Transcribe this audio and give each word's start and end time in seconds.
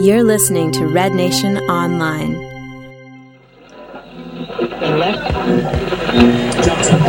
You're 0.00 0.22
listening 0.22 0.70
to 0.78 0.86
Red 0.86 1.12
Nation 1.12 1.58
Online. 1.68 2.34
Johnson. 6.62 7.00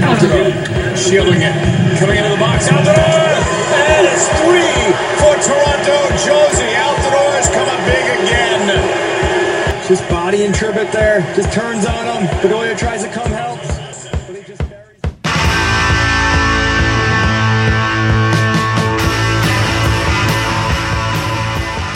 Altidore 0.00 0.96
shielding 0.96 1.42
it. 1.42 1.52
Coming 1.98 2.16
into 2.16 2.30
the 2.30 2.38
box. 2.40 2.66
Altidore! 2.68 3.44
And 3.76 4.06
it's 4.08 4.26
three 4.40 4.88
for 5.20 5.36
Toronto. 5.44 6.16
Jozy 6.24 6.72
Altidore 6.80 7.38
is 7.38 7.48
coming 7.50 7.84
big 7.84 8.06
again. 8.24 9.86
Just 9.86 10.08
body 10.08 10.44
and 10.46 10.54
tribute 10.54 10.90
there. 10.92 11.20
Just 11.36 11.52
turns 11.52 11.84
on 11.84 12.06
him. 12.06 12.26
Bedoya 12.40 12.74
tries 12.74 13.04
to 13.04 13.10
come 13.10 13.30
help. 13.30 13.60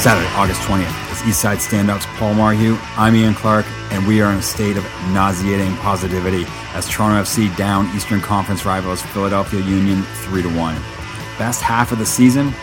Saturday, 0.09 0.34
August 0.36 0.62
20th 0.62 1.12
is 1.12 1.18
Eastside 1.18 1.58
Standouts 1.58 2.07
Paul 2.17 2.32
Marhue. 2.32 2.79
I'm 2.96 3.14
Ian 3.14 3.35
Clark, 3.35 3.67
and 3.93 4.07
we 4.07 4.22
are 4.22 4.32
in 4.32 4.39
a 4.39 4.43
state 4.43 4.79
of 4.79 4.84
nauseating 5.12 5.76
positivity 5.76 6.46
as 6.72 6.89
Toronto 6.89 7.21
FC 7.21 7.54
down 7.58 7.94
Eastern 7.94 8.22
Conference 8.22 8.64
rivals 8.64 9.03
Philadelphia 9.03 9.61
Union 9.61 10.03
3 10.22 10.44
to 10.44 10.48
1. 10.48 10.75
Best 11.36 11.61
half 11.61 11.93
of 11.93 11.98
the 11.98 12.07
season, 12.07 12.54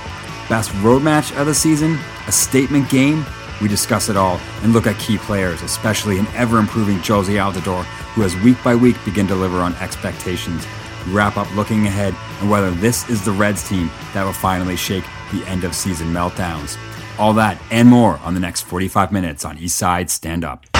best 0.49 0.73
road 0.81 1.03
match 1.03 1.31
of 1.33 1.45
the 1.45 1.53
season, 1.53 1.99
a 2.27 2.31
statement 2.31 2.89
game. 2.89 3.23
We 3.61 3.67
discuss 3.67 4.09
it 4.09 4.17
all 4.17 4.39
and 4.63 4.73
look 4.73 4.87
at 4.87 4.97
key 4.97 5.19
players, 5.19 5.61
especially 5.61 6.17
an 6.17 6.25
ever 6.33 6.57
improving 6.57 6.97
Jozy 6.97 7.35
Altidore, 7.35 7.83
who 8.15 8.23
has 8.23 8.35
week 8.37 8.57
by 8.63 8.73
week 8.73 8.95
begin 9.05 9.27
to 9.27 9.35
deliver 9.35 9.59
on 9.59 9.75
expectations. 9.75 10.65
We 11.05 11.13
wrap 11.13 11.37
up 11.37 11.55
looking 11.55 11.85
ahead 11.85 12.15
and 12.41 12.49
whether 12.49 12.71
this 12.71 13.07
is 13.07 13.23
the 13.23 13.33
Reds 13.33 13.69
team 13.69 13.91
that 14.15 14.23
will 14.23 14.33
finally 14.33 14.75
shake 14.75 15.03
the 15.31 15.45
end 15.45 15.63
of 15.63 15.75
season 15.75 16.07
meltdowns. 16.07 16.75
All 17.17 17.33
that 17.33 17.61
and 17.71 17.89
more 17.89 18.19
on 18.19 18.33
the 18.33 18.39
next 18.39 18.61
45 18.63 19.11
minutes 19.11 19.45
on 19.45 19.57
Eastside 19.57 20.09
Stand 20.09 20.43
Up. 20.43 20.74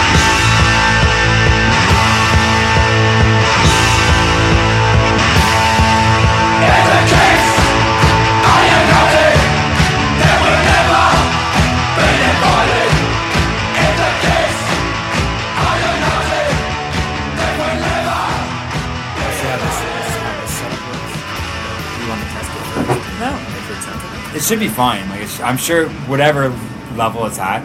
It 24.36 24.42
should 24.44 24.60
be 24.60 24.68
fine. 24.68 25.10
Like 25.10 25.22
it's, 25.22 25.40
I'm 25.40 25.58
sure, 25.58 25.88
whatever 26.08 26.50
level 26.96 27.26
it's 27.26 27.40
at, 27.40 27.64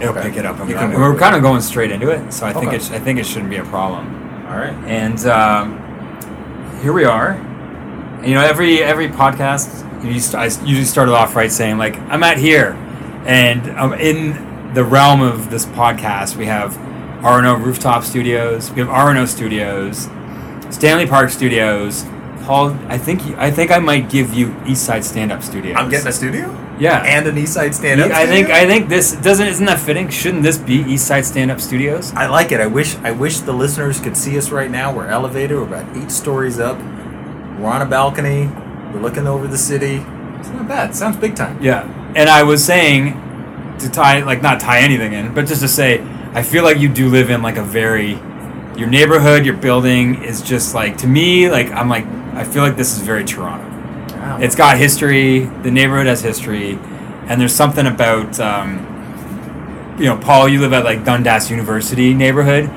it'll 0.00 0.16
Okay. 0.16 0.28
pick 0.28 0.38
it 0.38 0.46
up. 0.46 0.58
And 0.60 0.68
we're- 0.68 0.78
can 0.78 0.92
we're 1.00 1.14
kind 1.16 1.34
of 1.36 1.42
going 1.42 1.60
straight 1.60 1.90
into 1.90 2.10
it, 2.10 2.32
so 2.32 2.46
I 2.46 2.52
think 2.52 2.66
Okay. 2.68 2.76
it's, 2.76 2.90
I 2.90 2.98
think 2.98 3.18
it 3.18 3.26
shouldn't 3.26 3.50
be 3.50 3.56
a 3.56 3.64
problem. 3.64 4.06
All 4.50 4.56
right. 4.56 4.74
And 4.86 5.24
um, 5.26 5.78
here 6.82 6.92
we 6.92 7.04
are. 7.04 7.38
You 8.24 8.34
know, 8.34 8.42
every 8.44 8.82
every 8.84 9.08
podcast, 9.08 9.68
you 10.04 10.20
st- 10.20 10.40
I 10.40 10.44
usually 10.64 10.84
started 10.84 11.12
off 11.12 11.34
right 11.34 11.50
saying 11.50 11.76
like, 11.78 11.98
"I'm 12.08 12.22
at 12.22 12.38
here," 12.38 12.76
and 13.26 13.68
um, 13.78 13.94
in 13.94 14.72
the 14.74 14.84
realm 14.84 15.22
of 15.22 15.50
this 15.50 15.66
podcast, 15.66 16.36
we 16.36 16.46
have 16.46 16.76
RNO 17.22 17.64
Rooftop 17.64 18.04
Studios, 18.04 18.70
we 18.72 18.80
have 18.80 18.88
RNO 18.88 19.26
Studios, 19.26 20.08
Stanley 20.70 21.06
Park 21.06 21.30
Studios. 21.30 22.04
Paul, 22.44 22.76
I 22.88 22.98
think 22.98 23.22
I 23.38 23.50
think 23.50 23.70
I 23.70 23.78
might 23.78 24.10
give 24.10 24.34
you 24.34 24.48
Eastside 24.64 25.04
Stand 25.04 25.32
Up 25.32 25.42
Studio. 25.42 25.74
I'm 25.74 25.90
getting 25.90 26.08
a 26.08 26.12
studio 26.12 26.62
yeah, 26.82 27.04
and 27.04 27.28
an 27.28 27.38
East 27.38 27.54
Side 27.54 27.74
stand 27.74 28.00
up. 28.00 28.10
I 28.10 28.26
think 28.26 28.50
I 28.50 28.66
think 28.66 28.88
this 28.88 29.12
doesn't 29.12 29.46
isn't 29.46 29.66
that 29.66 29.78
fitting? 29.78 30.08
Shouldn't 30.08 30.42
this 30.42 30.58
be 30.58 30.82
Eastside 30.82 31.24
Stand 31.24 31.50
Up 31.52 31.60
Studios? 31.60 32.12
I 32.14 32.26
like 32.26 32.50
it. 32.50 32.60
I 32.60 32.66
wish 32.66 32.96
I 32.96 33.12
wish 33.12 33.38
the 33.38 33.52
listeners 33.52 34.00
could 34.00 34.16
see 34.16 34.36
us 34.36 34.50
right 34.50 34.70
now. 34.70 34.92
We're 34.92 35.06
elevated. 35.06 35.56
We're 35.56 35.64
about 35.64 35.96
eight 35.96 36.10
stories 36.10 36.58
up. 36.58 36.78
We're 37.58 37.68
on 37.68 37.82
a 37.82 37.86
balcony. 37.86 38.46
We're 38.92 39.00
looking 39.00 39.28
over 39.28 39.46
the 39.46 39.58
city. 39.58 40.04
It's 40.40 40.48
not 40.48 40.66
bad. 40.66 40.96
Sounds 40.96 41.16
big 41.16 41.36
time. 41.36 41.62
Yeah, 41.62 41.84
and 42.16 42.28
I 42.28 42.42
was 42.42 42.64
saying 42.64 43.12
to 43.78 43.88
tie 43.88 44.24
like 44.24 44.42
not 44.42 44.58
tie 44.58 44.80
anything 44.80 45.12
in, 45.12 45.34
but 45.34 45.46
just 45.46 45.60
to 45.62 45.68
say 45.68 46.00
I 46.32 46.42
feel 46.42 46.64
like 46.64 46.78
you 46.78 46.88
do 46.88 47.10
live 47.10 47.30
in 47.30 47.42
like 47.42 47.58
a 47.58 47.64
very 47.64 48.18
your 48.76 48.88
neighborhood, 48.88 49.44
your 49.44 49.56
building 49.56 50.24
is 50.24 50.42
just 50.42 50.74
like 50.74 50.98
to 50.98 51.06
me 51.06 51.48
like 51.48 51.70
I'm 51.70 51.88
like 51.88 52.06
I 52.34 52.44
feel 52.44 52.62
like 52.62 52.76
this 52.76 52.96
is 52.96 53.02
very 53.02 53.24
Toronto. 53.24 53.68
Wow. 54.16 54.38
It's 54.40 54.54
got 54.54 54.78
history. 54.78 55.40
The 55.62 55.70
neighborhood 55.70 56.06
has 56.06 56.22
history, 56.22 56.78
and 57.26 57.40
there's 57.40 57.54
something 57.54 57.86
about 57.86 58.38
um, 58.40 59.96
you 59.98 60.06
know 60.06 60.16
Paul. 60.16 60.48
You 60.48 60.60
live 60.60 60.72
at 60.72 60.84
like 60.84 61.04
Dundas 61.04 61.50
University 61.50 62.14
neighborhood. 62.14 62.70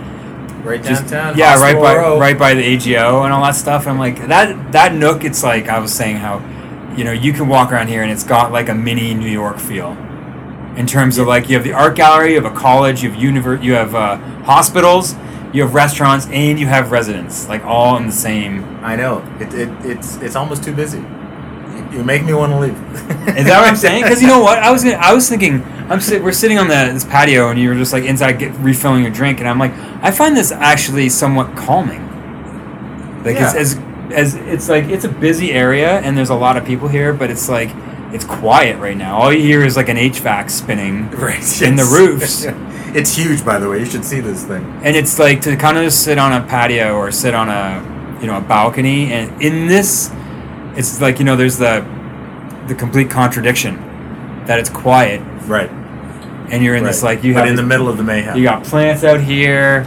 right 0.65 0.81
Just- 0.83 1.07
downtown. 1.07 1.37
yeah, 1.37 1.55
right 1.61 1.75
by 1.75 1.95
right 2.17 2.37
by 2.37 2.53
the 2.53 2.63
AGO 2.63 3.23
and 3.23 3.31
all 3.33 3.43
that 3.43 3.55
stuff. 3.55 3.87
I'm 3.87 3.99
like 3.99 4.27
that 4.27 4.71
that 4.71 4.93
nook. 4.95 5.23
It's 5.23 5.43
like 5.43 5.67
I 5.69 5.79
was 5.79 5.93
saying 5.93 6.17
how, 6.17 6.41
you 6.97 7.03
know, 7.03 7.11
you 7.11 7.31
can 7.33 7.47
walk 7.47 7.71
around 7.71 7.87
here 7.87 8.01
and 8.03 8.11
it's 8.11 8.23
got 8.23 8.51
like 8.51 8.67
a 8.69 8.75
mini 8.75 9.13
New 9.13 9.29
York 9.29 9.59
feel, 9.59 9.91
in 10.75 10.87
terms 10.87 11.17
of 11.19 11.27
like 11.27 11.47
you 11.49 11.55
have 11.55 11.63
the 11.63 11.73
art 11.73 11.95
gallery, 11.95 12.33
you 12.33 12.41
have 12.41 12.51
a 12.51 12.55
college, 12.55 13.03
you 13.03 13.11
have 13.11 13.19
univer- 13.21 13.61
you 13.63 13.73
have 13.73 13.93
uh, 13.93 14.17
hospitals, 14.43 15.13
you 15.55 15.61
have 15.63 15.73
restaurants, 15.73 16.27
and 16.27 16.59
you 16.59 16.67
have 16.67 16.91
residents, 16.91 17.47
like 17.47 17.63
all 17.63 17.95
in 17.97 18.05
the 18.05 18.11
same. 18.11 18.63
I 18.83 18.95
know. 18.95 19.19
It, 19.39 19.53
it 19.53 19.69
it's 19.85 20.17
it's 20.17 20.35
almost 20.35 20.63
too 20.63 20.73
busy. 20.75 20.97
You, 21.91 22.03
make 22.03 22.25
me 22.25 22.33
want 22.33 22.51
to 22.51 22.59
leave. 22.59 22.77
Is 23.37 23.45
that 23.45 23.59
what 23.59 23.67
I'm 23.69 23.75
saying? 23.77 24.03
Because 24.03 24.21
you 24.21 24.27
know 24.27 24.41
what, 24.41 24.59
I 24.59 24.71
was 24.71 24.83
gonna, 24.83 24.95
I 24.97 25.13
was 25.13 25.29
thinking, 25.29 25.63
I'm 25.89 26.01
sit, 26.01 26.21
we're 26.21 26.33
sitting 26.33 26.57
on 26.57 26.67
the 26.67 26.91
this 26.93 27.05
patio 27.05 27.49
and 27.49 27.59
you 27.59 27.69
were 27.69 27.75
just 27.75 27.93
like 27.93 28.03
inside 28.03 28.33
get, 28.33 28.53
refilling 28.59 29.01
your 29.03 29.11
drink, 29.11 29.39
and 29.39 29.47
I'm 29.47 29.59
like, 29.59 29.71
I 30.03 30.11
find 30.11 30.35
this 30.35 30.51
actually 30.51 31.07
somewhat 31.09 31.55
calming. 31.55 32.03
Like 33.23 33.37
it's 33.37 33.53
Yeah. 33.53 33.61
as 33.61 33.79
as 34.11 34.35
it's 34.35 34.67
like 34.69 34.85
it's 34.85 35.05
a 35.05 35.09
busy 35.09 35.51
area 35.51 35.99
and 36.01 36.17
there's 36.17 36.29
a 36.29 36.35
lot 36.35 36.57
of 36.57 36.65
people 36.65 36.89
here, 36.89 37.13
but 37.13 37.29
it's 37.31 37.47
like 37.47 37.69
it's 38.11 38.25
quiet 38.25 38.77
right 38.79 38.97
now. 38.97 39.17
All 39.17 39.31
you 39.33 39.41
hear 39.41 39.63
is 39.65 39.75
like 39.77 39.89
an 39.89 39.97
HVAC 39.97 40.49
spinning, 40.49 41.09
right. 41.11 41.61
In 41.61 41.75
the 41.75 41.83
yes. 41.83 41.93
roofs. 41.93 42.45
it's 42.95 43.15
huge, 43.15 43.43
by 43.45 43.59
the 43.59 43.69
way. 43.69 43.79
You 43.79 43.85
should 43.85 44.05
see 44.05 44.19
this 44.21 44.43
thing. 44.45 44.63
and 44.83 44.95
it's 44.95 45.19
like 45.19 45.41
to 45.41 45.55
kind 45.57 45.77
of 45.77 45.91
sit 45.93 46.17
on 46.17 46.31
a 46.33 46.45
patio 46.47 46.95
or 46.95 47.11
sit 47.11 47.33
on 47.35 47.49
a 47.49 48.19
you 48.21 48.27
know 48.27 48.37
a 48.37 48.41
balcony, 48.41 49.11
and 49.13 49.41
in 49.41 49.67
this, 49.67 50.11
it's 50.75 51.01
like 51.01 51.19
you 51.19 51.25
know 51.25 51.35
there's 51.35 51.57
the 51.57 51.85
the 52.67 52.75
complete 52.75 53.09
contradiction 53.09 53.75
that 54.47 54.57
it's 54.59 54.69
quiet 54.69 55.21
Right. 55.47 55.69
and 56.49 56.63
you're 56.63 56.75
in 56.75 56.83
this 56.83 57.03
like 57.03 57.23
you 57.23 57.33
but 57.33 57.41
have 57.41 57.49
in 57.49 57.55
the 57.55 57.63
middle 57.63 57.87
of 57.87 57.97
the 57.97 58.03
mayhem. 58.03 58.35
you 58.37 58.43
got 58.43 58.63
plants 58.63 59.03
out 59.03 59.19
here. 59.21 59.85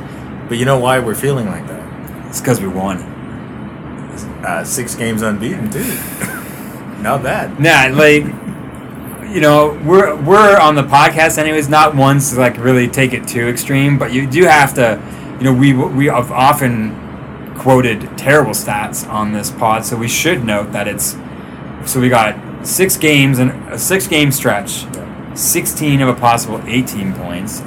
but 0.49 0.59
you 0.59 0.65
know 0.65 0.79
why 0.79 0.99
we're 1.01 1.15
feeling 1.17 1.47
like 1.47 1.67
that? 1.67 2.27
It's 2.29 2.41
because 2.41 2.61
we 2.61 2.69
won. 2.69 2.99
Uh, 4.45 4.63
six 4.65 4.95
games 4.95 5.23
unbeaten 5.23 5.71
too. 5.71 5.83
Not 7.03 7.23
bad. 7.23 7.59
Nah, 7.61 7.97
like 7.97 8.25
you 9.31 9.41
know, 9.41 9.81
we're 9.85 10.15
we're 10.23 10.59
on 10.59 10.75
the 10.75 10.83
podcast 10.83 11.39
anyways. 11.39 11.69
Not 11.69 11.95
ones 11.95 12.33
to 12.33 12.39
like 12.39 12.57
really 12.59 12.89
take 12.89 13.13
it 13.13 13.27
too 13.29 13.49
extreme, 13.49 13.99
but 13.99 14.13
you 14.13 14.27
do 14.29 14.45
have 14.45 14.75
to. 14.75 15.01
You 15.39 15.45
know, 15.45 15.53
we 15.55 15.73
we 15.75 16.07
have 16.07 16.33
often 16.33 16.95
quoted 17.59 18.17
terrible 18.19 18.53
stats 18.53 19.09
on 19.09 19.33
this 19.33 19.51
pod, 19.51 19.85
so 19.85 19.97
we 19.97 20.09
should 20.09 20.45
note 20.45 20.73
that 20.73 20.89
it's. 20.89 21.17
So 21.85 22.01
we 22.01 22.09
got 22.09 22.67
six 22.67 22.97
games 22.97 23.39
and 23.39 23.51
a 23.73 23.79
six 23.79 24.07
game 24.07 24.33
stretch, 24.33 24.85
sixteen 25.35 26.01
of 26.03 26.09
a 26.09 26.15
possible 26.15 26.61
eighteen 26.67 27.13
points. 27.13 27.63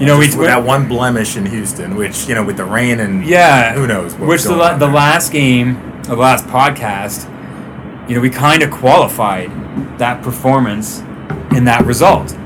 You 0.00 0.06
know, 0.06 0.18
we 0.18 0.26
with 0.26 0.46
that 0.48 0.64
one 0.64 0.88
blemish 0.88 1.36
in 1.36 1.46
Houston, 1.46 1.94
which 1.94 2.26
you 2.28 2.34
know, 2.34 2.42
with 2.44 2.56
the 2.56 2.64
rain 2.64 2.98
and 2.98 3.24
Yeah. 3.24 3.74
who 3.74 3.86
knows 3.86 4.14
Which 4.16 4.42
the, 4.42 4.48
going 4.48 4.60
la- 4.60 4.72
on 4.72 4.78
the 4.80 4.88
last 4.88 5.30
game, 5.30 6.00
the 6.04 6.16
last 6.16 6.46
podcast, 6.46 7.28
you 8.08 8.16
know, 8.16 8.20
we 8.20 8.30
kind 8.30 8.62
of 8.62 8.70
qualified 8.70 9.50
that 9.98 10.22
performance 10.22 11.00
in 11.54 11.64
that 11.64 11.84
result, 11.86 12.36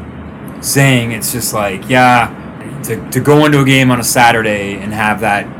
saying 0.60 1.12
it's 1.12 1.32
just 1.32 1.54
like, 1.54 1.88
yeah, 1.88 2.80
to, 2.84 3.10
to 3.10 3.20
go 3.20 3.46
into 3.46 3.60
a 3.60 3.64
game 3.64 3.90
on 3.90 4.00
a 4.00 4.04
Saturday 4.04 4.74
and 4.74 4.92
have 4.92 5.20
that. 5.20 5.54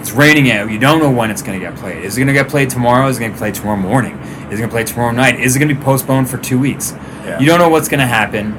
It's 0.00 0.10
raining 0.10 0.50
out. 0.50 0.68
You 0.70 0.80
don't 0.80 0.98
know 0.98 1.10
when 1.10 1.30
it's 1.30 1.42
going 1.42 1.60
to 1.60 1.64
get 1.64 1.78
played. 1.78 2.04
Is 2.04 2.16
it 2.16 2.20
going 2.20 2.26
to 2.26 2.32
get 2.32 2.48
played 2.48 2.70
tomorrow? 2.70 3.06
Is 3.06 3.18
it 3.18 3.20
going 3.20 3.32
to 3.32 3.38
play 3.38 3.52
tomorrow 3.52 3.76
morning? 3.76 4.18
Is 4.50 4.58
it 4.58 4.62
going 4.62 4.68
to 4.68 4.74
play 4.74 4.82
tomorrow 4.82 5.12
night? 5.12 5.38
Is 5.38 5.54
it 5.54 5.60
going 5.60 5.68
to 5.68 5.74
be 5.76 5.80
postponed 5.80 6.28
for 6.28 6.38
two 6.38 6.58
weeks? 6.58 6.92
Yeah. 7.24 7.38
You 7.38 7.46
don't 7.46 7.60
know 7.60 7.68
what's 7.68 7.88
going 7.88 8.00
to 8.00 8.06
happen. 8.06 8.52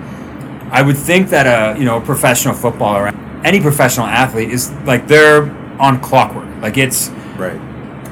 I 0.71 0.81
would 0.81 0.97
think 0.97 1.29
that 1.29 1.45
a 1.45 1.77
you 1.77 1.85
know 1.85 1.97
a 1.97 2.01
professional 2.01 2.53
footballer, 2.53 3.07
any 3.43 3.59
professional 3.59 4.07
athlete 4.07 4.49
is 4.51 4.71
like 4.85 5.07
they're 5.07 5.43
on 5.79 6.01
clockwork. 6.01 6.47
Like 6.61 6.77
it's 6.77 7.09
right. 7.37 7.59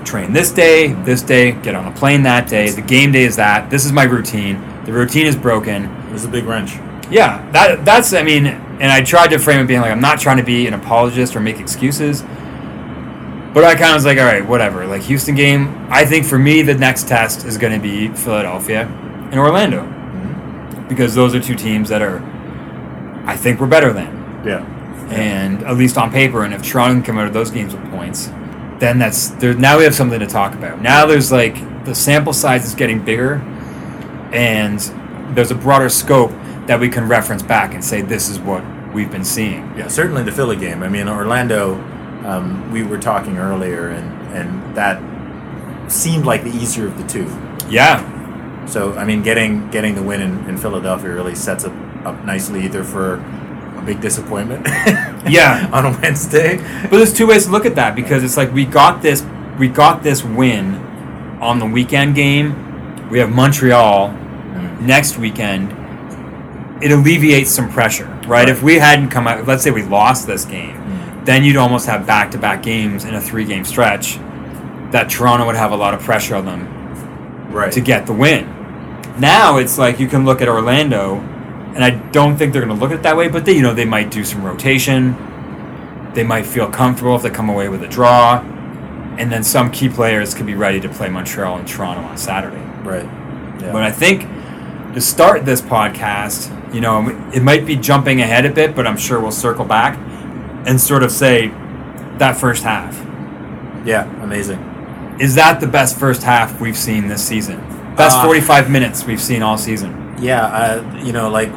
Train 0.06 0.34
this 0.34 0.52
day, 0.52 0.94
this 0.94 1.22
day, 1.22 1.52
get 1.52 1.76
on 1.76 1.86
a 1.88 1.92
plane 1.92 2.24
that 2.24 2.48
day. 2.50 2.70
The 2.70 2.82
game 2.82 3.12
day 3.12 3.24
is 3.24 3.36
that. 3.36 3.70
This 3.70 3.86
is 3.86 3.92
my 3.92 4.04
routine. 4.04 4.60
The 4.86 4.94
routine 4.94 5.26
is 5.26 5.36
broken. 5.36 5.86
It 5.86 6.12
was 6.12 6.26
a 6.26 6.28
big 6.28 6.46
wrench. 6.46 6.76
Yeah, 7.10 7.50
that 7.52 7.84
that's 7.84 8.14
I 8.14 8.24
mean, 8.24 8.46
and 8.48 8.92
I 8.92 9.02
tried 9.04 9.28
to 9.30 9.38
frame 9.40 9.60
it 9.60 9.68
being 9.68 9.82
like 9.82 9.92
I'm 9.92 10.00
not 10.02 10.20
trying 10.20 10.38
to 10.38 10.44
be 10.44 10.68
an 10.68 10.74
apologist 10.74 11.36
or 11.36 11.40
make 11.40 11.60
excuses. 11.60 12.22
But 13.54 13.66
I 13.66 13.74
kind 13.74 13.90
of 13.90 13.96
was 13.96 14.06
like, 14.06 14.18
all 14.18 14.24
right, 14.24 14.48
whatever. 14.48 14.86
Like 14.86 15.02
Houston 15.04 15.36
game, 15.36 15.88
I 15.90 16.06
think 16.06 16.26
for 16.26 16.40
me 16.40 16.62
the 16.62 16.74
next 16.74 17.08
test 17.10 17.46
is 17.46 17.58
going 17.58 17.74
to 17.74 17.80
be 17.80 18.08
Philadelphia 18.08 18.88
and 19.30 19.38
Orlando. 19.40 19.84
Mm-hmm. 19.84 20.88
because 20.88 21.16
those 21.16 21.36
are 21.36 21.40
two 21.42 21.56
teams 21.56 21.90
that 21.90 22.02
are, 22.02 22.22
I 23.26 23.36
think, 23.36 23.60
we're 23.60 23.68
better 23.68 23.92
than. 23.92 24.44
Yeah. 24.46 24.66
and 25.12 25.64
at 25.64 25.76
least 25.76 25.98
on 25.98 26.12
paper. 26.12 26.46
And 26.46 26.54
if 26.54 26.64
Toronto 26.64 26.96
can 26.96 27.04
come 27.04 27.18
out 27.18 27.28
of 27.28 27.34
those 27.34 27.52
games 27.52 27.74
with 27.76 27.84
points, 27.92 28.30
then 28.82 28.98
that's 28.98 29.28
there. 29.30 29.54
Now 29.54 29.78
we 29.78 29.84
have 29.84 29.94
something 29.96 30.20
to 30.20 30.26
talk 30.26 30.54
about. 30.56 30.82
Now 30.82 31.06
there's 31.06 31.32
like 31.32 31.56
the 31.86 31.94
sample 31.94 32.34
size 32.34 32.66
is 32.66 32.74
getting 32.74 33.06
bigger, 33.06 33.36
and 34.34 34.80
there's 35.36 35.52
a 35.52 35.56
broader 35.56 35.88
scope 35.88 36.32
that 36.66 36.80
we 36.80 36.90
can 36.90 37.08
reference 37.08 37.44
back 37.44 37.74
and 37.76 37.86
say 37.86 38.02
this 38.02 38.28
is 38.28 38.40
what 38.40 38.64
we've 38.92 39.12
been 39.12 39.24
seeing. 39.24 39.62
Yeah, 39.78 39.88
certainly 39.88 40.24
the 40.24 40.32
Philly 40.32 40.56
game. 40.56 40.82
I 40.82 40.90
mean, 40.90 41.08
Orlando, 41.08 41.76
um, 42.26 42.72
we 42.72 42.84
were 42.84 42.98
talking 42.98 43.38
earlier, 43.38 43.90
and, 43.90 44.36
and 44.36 44.76
that 44.76 45.00
seemed 45.92 46.26
like 46.26 46.44
the 46.44 46.50
easier 46.50 46.88
of 46.88 46.98
the 46.98 47.08
two. 47.08 47.26
Yeah, 47.70 48.66
So, 48.68 48.94
I 48.94 49.06
mean, 49.06 49.22
getting 49.22 49.70
getting 49.70 49.96
the 49.96 50.04
win 50.04 50.22
in, 50.22 50.50
in 50.50 50.58
Philadelphia 50.58 51.12
really 51.14 51.36
sets 51.36 51.66
up, 51.66 51.74
up 52.04 52.26
nicely 52.26 52.66
either 52.66 52.84
for 52.84 53.18
a 53.82 53.86
big 53.86 54.02
disappointment 54.02 54.66
yeah. 55.28 55.70
on 55.74 55.86
a 55.86 55.92
Wednesday. 56.02 56.58
But 56.84 56.98
there's 56.98 57.14
two 57.14 57.28
ways 57.28 57.46
to 57.46 57.52
look 57.52 57.66
at 57.66 57.76
that 57.76 57.96
because 57.96 58.24
it's 58.24 58.38
like 58.38 58.52
we 58.54 58.66
got 58.66 59.02
this 59.02 59.26
we 59.58 59.68
got 59.68 60.04
this 60.04 60.24
win 60.24 60.76
on 61.42 61.60
the 61.60 61.66
weekend 61.66 62.16
game. 62.16 63.10
We 63.10 63.20
have 63.20 63.30
Montreal 63.30 64.10
mm-hmm. 64.10 64.86
next 64.86 65.18
weekend. 65.18 65.78
It 66.84 66.92
alleviates 66.92 67.52
some 67.52 67.70
pressure, 67.70 68.06
right? 68.06 68.28
Right. 68.28 68.50
If 68.50 68.64
we 68.64 68.80
hadn't 68.80 69.10
come 69.10 69.28
out, 69.28 69.46
let's 69.46 69.64
say 69.64 69.72
we 69.72 69.84
lost 69.84 70.26
this 70.26 70.46
game, 70.46 70.76
mm-hmm. 70.76 71.26
then 71.26 71.44
you'd 71.44 71.58
almost 71.58 71.86
have 71.86 72.08
back-to-back 72.08 72.64
games 72.64 73.06
in 73.06 73.14
a 73.14 73.22
three-game 73.22 73.66
stretch 73.66 74.18
that 74.92 75.10
Toronto 75.10 75.46
would 75.46 75.56
have 75.56 75.72
a 75.72 75.76
lot 75.76 75.94
of 75.94 76.02
pressure 76.02 76.36
on 76.36 76.46
them 76.46 77.52
Right. 77.52 77.72
to 77.74 77.82
get 77.82 78.08
the 78.08 78.14
win. 78.14 78.46
Now 79.20 79.58
it's 79.58 79.78
like 79.78 80.00
you 80.00 80.08
can 80.08 80.26
look 80.26 80.42
at 80.42 80.48
Orlando, 80.48 81.20
and 81.76 81.84
I 81.84 81.92
don't 82.12 82.38
think 82.38 82.54
they're 82.54 82.64
going 82.66 82.76
to 82.78 82.80
look 82.82 82.92
at 82.92 83.00
it 83.00 83.04
that 83.04 83.16
way. 83.18 83.28
But 83.30 83.46
they, 83.46 83.54
you 83.54 83.62
know, 83.62 83.74
they 83.74 83.86
might 83.86 84.12
do 84.12 84.24
some 84.24 84.44
rotation. 84.44 85.16
They 86.14 86.24
might 86.24 86.46
feel 86.46 86.70
comfortable 86.70 87.16
if 87.16 87.22
they 87.22 87.30
come 87.30 87.50
away 87.50 87.70
with 87.70 87.84
a 87.84 87.88
draw, 87.88 88.40
and 89.18 89.32
then 89.32 89.44
some 89.44 89.72
key 89.72 89.88
players 89.90 90.34
could 90.34 90.46
be 90.46 90.56
ready 90.56 90.80
to 90.82 90.90
play 90.90 91.08
Montreal 91.10 91.58
and 91.58 91.68
Toronto 91.68 92.02
on 92.04 92.18
Saturday. 92.18 92.62
Right. 92.84 93.06
Yeah. 93.62 93.72
But 93.72 93.84
I 93.84 93.92
think 93.92 94.24
to 94.94 95.00
start 95.02 95.46
this 95.46 95.62
podcast, 95.62 96.50
you 96.74 96.82
know, 96.82 97.08
it 97.34 97.42
might 97.44 97.66
be 97.66 97.76
jumping 97.78 98.22
ahead 98.22 98.46
a 98.46 98.52
bit, 98.52 98.76
but 98.76 98.86
I'm 98.88 98.98
sure 98.98 99.22
we'll 99.22 99.32
circle 99.32 99.64
back 99.66 99.98
and 100.68 100.80
sort 100.82 101.04
of 101.04 101.12
say 101.12 101.48
that 102.18 102.36
first 102.38 102.64
half. 102.64 102.96
yeah, 103.86 104.04
amazing. 104.24 104.60
Is 105.20 105.36
that 105.36 105.60
the 105.60 105.68
best 105.68 105.98
first 105.98 106.24
half 106.24 106.60
we've 106.60 106.78
seen 106.78 107.08
this 107.08 107.24
season? 107.26 107.60
Best 107.96 108.18
Uh, 108.18 108.24
45 108.26 108.70
minutes 108.70 109.06
we've 109.06 109.22
seen 109.22 109.42
all 109.44 109.58
season. 109.58 110.16
Yeah, 110.20 110.46
uh, 110.46 111.00
you 111.04 111.14
know, 111.14 111.30
like 111.30 111.52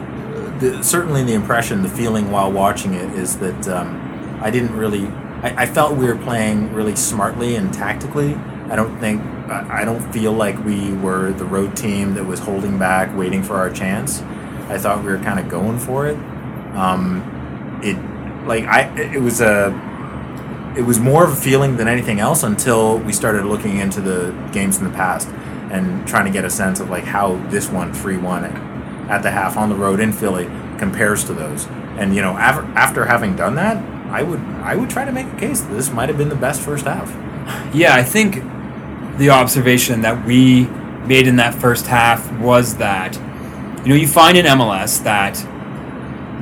the, 0.59 0.83
certainly 0.83 1.23
the 1.25 1.35
impression, 1.35 1.83
the 1.83 1.89
feeling 1.89 2.31
while 2.31 2.51
watching 2.51 2.95
it 2.95 3.13
is 3.13 3.39
that 3.39 3.69
um, 3.69 4.39
I 4.43 4.51
didn't 4.51 4.77
really. 4.77 5.07
I, 5.43 5.63
I 5.63 5.67
felt 5.67 5.97
we 5.97 6.07
were 6.07 6.17
playing 6.17 6.73
really 6.73 6.97
smartly 6.97 7.57
and 7.57 7.73
tactically. 7.73 8.35
I 8.71 8.77
don't 8.77 8.99
think. 8.99 9.23
I 9.51 9.85
don't 9.85 10.01
feel 10.11 10.33
like 10.33 10.65
we 10.65 10.95
were 10.95 11.33
the 11.33 11.45
road 11.45 11.77
team 11.77 12.15
that 12.15 12.25
was 12.25 12.41
holding 12.41 12.79
back, 12.79 13.15
waiting 13.15 13.43
for 13.43 13.57
our 13.57 13.71
chance. 13.71 14.23
I 14.69 14.79
thought 14.79 15.05
we 15.05 15.11
were 15.11 15.19
kind 15.19 15.39
of 15.39 15.51
going 15.51 15.79
for 15.79 16.07
it. 16.07 16.17
Um, 16.75 17.81
it 17.83 17.97
like 18.47 18.65
I 18.65 18.89
it 18.99 19.21
was 19.21 19.41
a 19.41 19.69
it 20.77 20.83
was 20.83 20.99
more 20.99 21.25
of 21.25 21.33
a 21.33 21.37
feeling 21.37 21.77
than 21.77 21.89
anything 21.89 22.21
else 22.21 22.43
until 22.43 22.99
we 22.99 23.13
started 23.13 23.45
looking 23.45 23.79
into 23.79 24.01
the 24.01 24.33
games 24.53 24.79
in 24.79 24.85
the 24.85 24.91
past 24.91 25.29
and 25.71 26.07
trying 26.07 26.25
to 26.25 26.31
get 26.31 26.45
a 26.45 26.51
sense 26.51 26.81
of 26.81 26.91
like 26.91 27.05
how 27.05 27.37
this 27.49 27.69
one 27.69 27.93
3-1 27.93 28.45
at 29.09 29.23
the 29.23 29.31
half 29.31 29.57
on 29.57 29.69
the 29.69 29.75
road 29.75 30.01
in 30.01 30.13
Philly 30.13 30.47
compares 30.79 31.25
to 31.25 31.35
those. 31.35 31.67
And 31.99 32.15
you 32.15 32.23
know, 32.23 32.37
after, 32.37 32.65
after 32.77 33.05
having 33.05 33.37
done 33.37 33.55
that, 33.57 33.77
I 34.11 34.23
would 34.23 34.41
I 34.41 34.77
would 34.77 34.91
try 34.91 35.05
to 35.05 35.13
make 35.13 35.27
a 35.27 35.37
case 35.37 35.61
that 35.61 35.73
this 35.73 35.91
might 35.91 36.09
have 36.09 36.19
been 36.19 36.29
the 36.29 36.37
best 36.37 36.61
first 36.61 36.85
half. 36.85 37.11
Yeah, 37.75 37.95
I 37.95 38.03
think 38.03 38.37
the 39.19 39.31
observation 39.31 40.03
that 40.03 40.25
we 40.25 40.67
made 41.07 41.27
in 41.27 41.37
that 41.37 41.55
first 41.55 41.87
half 41.87 42.33
was 42.39 42.77
that, 42.77 43.15
you 43.85 43.89
know, 43.89 43.95
you 43.95 44.09
find 44.09 44.37
in 44.37 44.47
MLS 44.47 45.03
that 45.05 45.35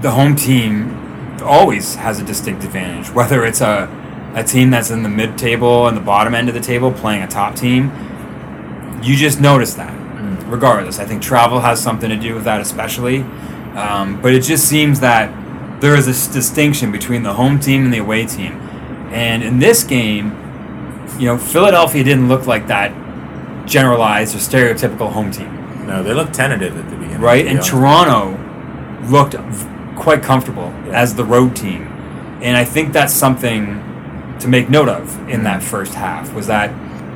the 0.03 0.11
home 0.11 0.37
team 0.37 0.99
always 1.43 1.97
has 1.97 2.21
a 2.21 2.25
distinct 2.25 2.65
advantage, 2.65 3.11
whether 3.11 3.45
it's 3.45 3.61
a, 3.61 3.89
a 4.35 4.45
team 4.45 4.71
that's 4.71 4.91
in 4.91 5.03
the 5.03 5.09
mid 5.09 5.37
table 5.37 5.89
and 5.89 5.97
the 5.97 6.01
bottom 6.01 6.35
end 6.35 6.49
of 6.49 6.55
the 6.55 6.61
table 6.61 6.93
playing 6.93 7.23
a 7.23 7.27
top 7.27 7.55
team. 7.55 7.91
You 9.03 9.17
just 9.17 9.41
notice 9.41 9.75
that, 9.75 9.93
regardless. 10.53 10.99
I 11.01 11.05
think 11.05 11.23
travel 11.23 11.61
has 11.61 11.83
something 11.83 12.11
to 12.11 12.17
do 12.17 12.35
with 12.35 12.45
that, 12.45 12.61
especially. 12.61 13.23
Um, 13.75 14.21
but 14.21 14.35
it 14.35 14.43
just 14.43 14.69
seems 14.69 15.01
that 15.01 15.33
there 15.81 15.97
is 15.97 16.07
a 16.07 16.33
distinction 16.33 16.93
between 16.93 17.23
the 17.23 17.33
home 17.33 17.59
team 17.59 17.85
and 17.85 17.93
the 17.93 17.99
away 17.99 18.27
team. 18.27 18.53
And 19.11 19.43
in 19.43 19.59
this 19.59 19.83
game, 19.83 20.37
you 21.19 21.27
know, 21.27 21.39
Philadelphia 21.39 22.05
didn't 22.05 22.29
look 22.29 22.47
like 22.47 22.67
that 22.69 22.93
generalized 23.67 24.35
or 24.35 24.39
stereotypical 24.39 25.11
home 25.13 25.31
team, 25.31 25.87
No, 25.87 26.03
they 26.03 26.13
looked 26.15 26.35
tentative 26.35 26.77
at 26.79 26.89
the 26.91 26.97
beginning. 26.97 27.21
right? 27.21 27.47
And. 27.47 27.63
Toronto 27.63 28.39
looked 29.09 29.35
v- 29.35 29.67
quite 29.97 30.23
comfortable 30.23 30.73
Yeah. 30.87 31.01
as 31.01 31.15
the 31.15 31.25
road 31.25 31.55
team, 31.57 31.87
and 32.41 32.57
I 32.57 32.65
think 32.65 32.93
that's 32.93 33.13
something 33.13 33.81
to 34.41 34.49
make 34.49 34.69
note 34.71 34.89
of 34.89 35.19
in 35.29 35.45
that 35.45 35.63
first 35.63 35.95
half 35.95 36.33
was 36.35 36.47
that 36.49 36.71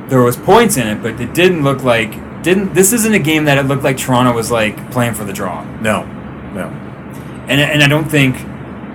there 0.09 0.21
was 0.21 0.37
points 0.37 0.77
in 0.77 0.87
it, 0.87 1.01
but 1.03 1.19
it 1.19 1.33
didn't 1.33 1.63
look 1.63 1.83
like 1.83 2.13
didn't. 2.47 2.73
This 2.73 2.93
isn't 2.93 3.13
a 3.13 3.19
game 3.19 3.45
that 3.45 3.57
it 3.57 3.63
looked 3.63 3.83
like 3.83 3.97
Toronto 3.97 4.33
was 4.33 4.49
like 4.49 4.89
playing 4.91 5.13
for 5.15 5.25
the 5.25 5.33
draw. 5.33 5.63
No, 5.81 6.03
no. 6.53 6.67
and 7.47 7.59
and 7.59 7.83
I 7.83 7.87
don't 7.87 8.09
think 8.09 8.37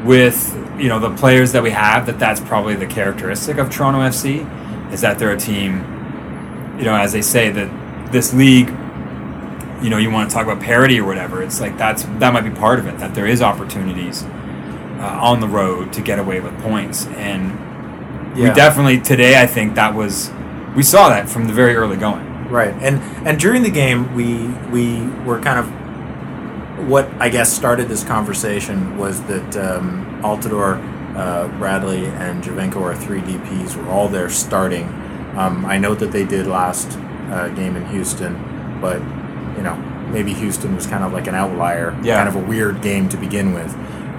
with 0.05 0.53
you 0.79 0.89
know 0.89 0.99
the 0.99 1.15
players 1.15 1.53
that 1.53 1.63
we 1.63 1.71
have 1.71 2.07
that 2.07 2.19
that's 2.19 2.41
probably 2.41 2.75
the 2.75 2.87
characteristic 2.87 3.59
of 3.59 3.71
Toronto 3.71 4.01
FC 4.01 4.47
is 4.93 5.03
that 5.03 5.19
they're 5.19 5.33
a 5.33 5.39
team 5.39 5.77
you 6.79 6.85
know 6.85 6.95
as 6.95 7.13
they 7.13 7.23
say 7.23 7.51
that 7.51 8.13
this 8.13 8.33
league 8.35 8.69
you 9.83 9.91
know 9.91 9.99
you 9.99 10.11
want 10.11 10.29
to 10.31 10.35
talk 10.35 10.45
about 10.47 10.61
parity 10.61 10.99
or 10.99 11.05
whatever 11.07 11.43
it's 11.43 11.61
like 11.61 11.77
that's 11.77 12.03
that 12.19 12.33
might 12.33 12.41
be 12.43 12.51
part 12.51 12.79
of 12.79 12.87
it 12.87 12.99
that 12.99 13.15
there 13.15 13.27
is 13.27 13.43
opportunities 13.43 14.23
uh, 14.25 15.19
on 15.21 15.41
the 15.41 15.47
road 15.49 15.93
to 15.93 16.01
get 16.01 16.19
away 16.19 16.41
with 16.41 16.59
points 16.63 17.07
and 17.07 17.53
we 18.35 18.43
Yeah. 18.45 18.55
definitely 18.55 18.99
today 19.01 19.41
I 19.41 19.47
think 19.47 19.75
that 19.75 19.95
was 19.95 20.31
we 20.75 20.83
saw 20.83 21.11
that 21.11 21.29
from 21.29 21.47
the 21.47 21.53
very 21.53 21.77
early 21.77 21.97
going 21.97 22.27
Right, 22.53 22.75
and 22.83 22.99
and 23.27 23.41
during 23.41 23.63
the 23.63 23.71
game, 23.71 24.15
we 24.15 24.49
we 24.71 25.07
were 25.25 25.41
kind 25.41 25.59
of 25.59 25.67
what 26.89 27.09
I 27.19 27.29
guess 27.31 27.51
started 27.53 27.89
this 27.89 28.05
conversation 28.05 28.99
was 28.99 29.23
that 29.23 29.57
um, 29.57 30.21
Altidore, 30.23 30.77
uh, 31.17 31.49
Bradley, 31.59 32.05
and 32.07 32.45
Giovinco, 32.45 32.83
our 32.83 32.95
three 32.95 33.21
DPS, 33.23 33.77
were 33.77 33.89
all 33.89 34.09
there 34.09 34.29
starting. 34.29 34.85
Um, 35.37 35.65
I 35.65 35.79
know 35.79 35.95
that 35.95 36.13
they 36.13 36.27
did 36.27 36.47
last 36.47 36.99
uh, 37.31 37.49
game 37.49 37.75
in 37.75 37.87
Houston, 37.87 38.35
but 38.83 39.01
you 39.57 39.63
know 39.63 39.77
maybe 40.11 40.35
Houston 40.35 40.75
was 40.77 40.87
kind 40.87 41.05
of 41.05 41.13
like 41.15 41.27
an 41.27 41.35
outlier, 41.35 41.99
Yeah. 42.03 42.17
kind 42.23 42.29
of 42.29 42.37
a 42.37 42.47
weird 42.47 42.83
game 42.83 43.09
to 43.09 43.17
begin 43.17 43.55
with, 43.55 43.75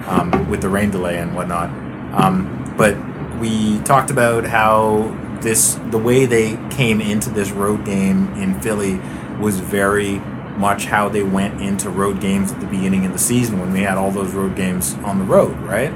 um, 0.08 0.50
with 0.50 0.60
the 0.60 0.68
rain 0.68 0.90
delay 0.90 1.18
and 1.18 1.36
whatnot. 1.36 1.68
Um, 2.12 2.74
but 2.76 2.96
we 3.38 3.78
talked 3.80 4.10
about 4.10 4.44
how 4.44 5.16
this 5.44 5.78
the 5.90 5.98
way 5.98 6.26
they 6.26 6.56
came 6.70 7.00
into 7.00 7.30
this 7.30 7.52
road 7.52 7.84
game 7.84 8.32
in 8.34 8.60
Philly 8.60 9.00
was 9.38 9.60
very 9.60 10.18
much 10.56 10.86
how 10.86 11.08
they 11.08 11.22
went 11.22 11.60
into 11.60 11.90
road 11.90 12.20
games 12.20 12.50
at 12.52 12.60
the 12.60 12.66
beginning 12.66 13.06
of 13.06 13.12
the 13.12 13.18
season 13.18 13.60
when 13.60 13.72
we 13.72 13.80
had 13.80 13.96
all 13.96 14.10
those 14.10 14.32
road 14.32 14.56
games 14.56 14.94
on 15.04 15.18
the 15.18 15.24
road, 15.24 15.56
right? 15.58 15.92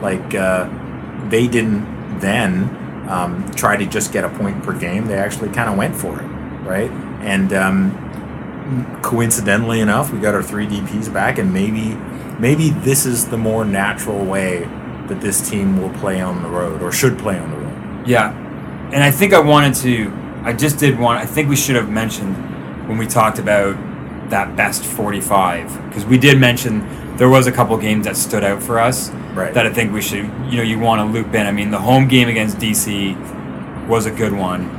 Like 0.00 0.34
uh, 0.34 0.68
they 1.28 1.46
didn't 1.46 2.20
then 2.20 3.06
um, 3.08 3.50
try 3.52 3.76
to 3.76 3.86
just 3.86 4.12
get 4.12 4.24
a 4.24 4.28
point 4.30 4.62
per 4.62 4.78
game. 4.78 5.06
They 5.06 5.18
actually 5.18 5.50
kind 5.50 5.68
of 5.68 5.76
went 5.76 5.96
for 5.96 6.18
it, 6.20 6.26
right? 6.62 6.90
And 7.20 7.52
um, 7.52 9.00
coincidentally 9.02 9.80
enough, 9.80 10.12
we 10.12 10.20
got 10.20 10.34
our 10.34 10.42
three 10.42 10.66
DPS 10.66 11.12
back, 11.12 11.38
and 11.38 11.52
maybe 11.52 11.94
maybe 12.38 12.70
this 12.70 13.06
is 13.06 13.28
the 13.28 13.38
more 13.38 13.64
natural 13.64 14.24
way 14.24 14.60
that 15.08 15.20
this 15.20 15.48
team 15.48 15.80
will 15.80 15.92
play 15.98 16.20
on 16.20 16.42
the 16.42 16.48
road 16.48 16.82
or 16.82 16.92
should 16.92 17.18
play 17.18 17.38
on 17.38 17.50
the 17.50 17.56
road. 17.56 18.06
Yeah, 18.06 18.41
and 18.92 19.02
I 19.02 19.10
think 19.10 19.32
I 19.32 19.40
wanted 19.40 19.74
to. 19.76 20.12
I 20.44 20.52
just 20.52 20.78
did 20.78 20.98
want. 20.98 21.20
I 21.20 21.26
think 21.26 21.48
we 21.48 21.56
should 21.56 21.76
have 21.76 21.88
mentioned 21.90 22.36
when 22.88 22.98
we 22.98 23.06
talked 23.06 23.38
about 23.38 23.76
that 24.30 24.56
best 24.56 24.84
forty-five 24.84 25.88
because 25.88 26.04
we 26.04 26.18
did 26.18 26.38
mention 26.38 26.86
there 27.16 27.28
was 27.28 27.46
a 27.46 27.52
couple 27.52 27.76
games 27.78 28.04
that 28.06 28.16
stood 28.16 28.44
out 28.44 28.62
for 28.62 28.78
us. 28.78 29.10
Right. 29.34 29.52
That 29.54 29.66
I 29.66 29.72
think 29.72 29.92
we 29.92 30.02
should. 30.02 30.24
You 30.50 30.56
know, 30.58 30.62
you 30.62 30.78
want 30.78 31.00
to 31.00 31.04
loop 31.12 31.34
in. 31.34 31.46
I 31.46 31.52
mean, 31.52 31.70
the 31.70 31.78
home 31.80 32.08
game 32.08 32.28
against 32.28 32.58
DC 32.58 33.16
was 33.88 34.06
a 34.06 34.10
good 34.10 34.32
one. 34.32 34.78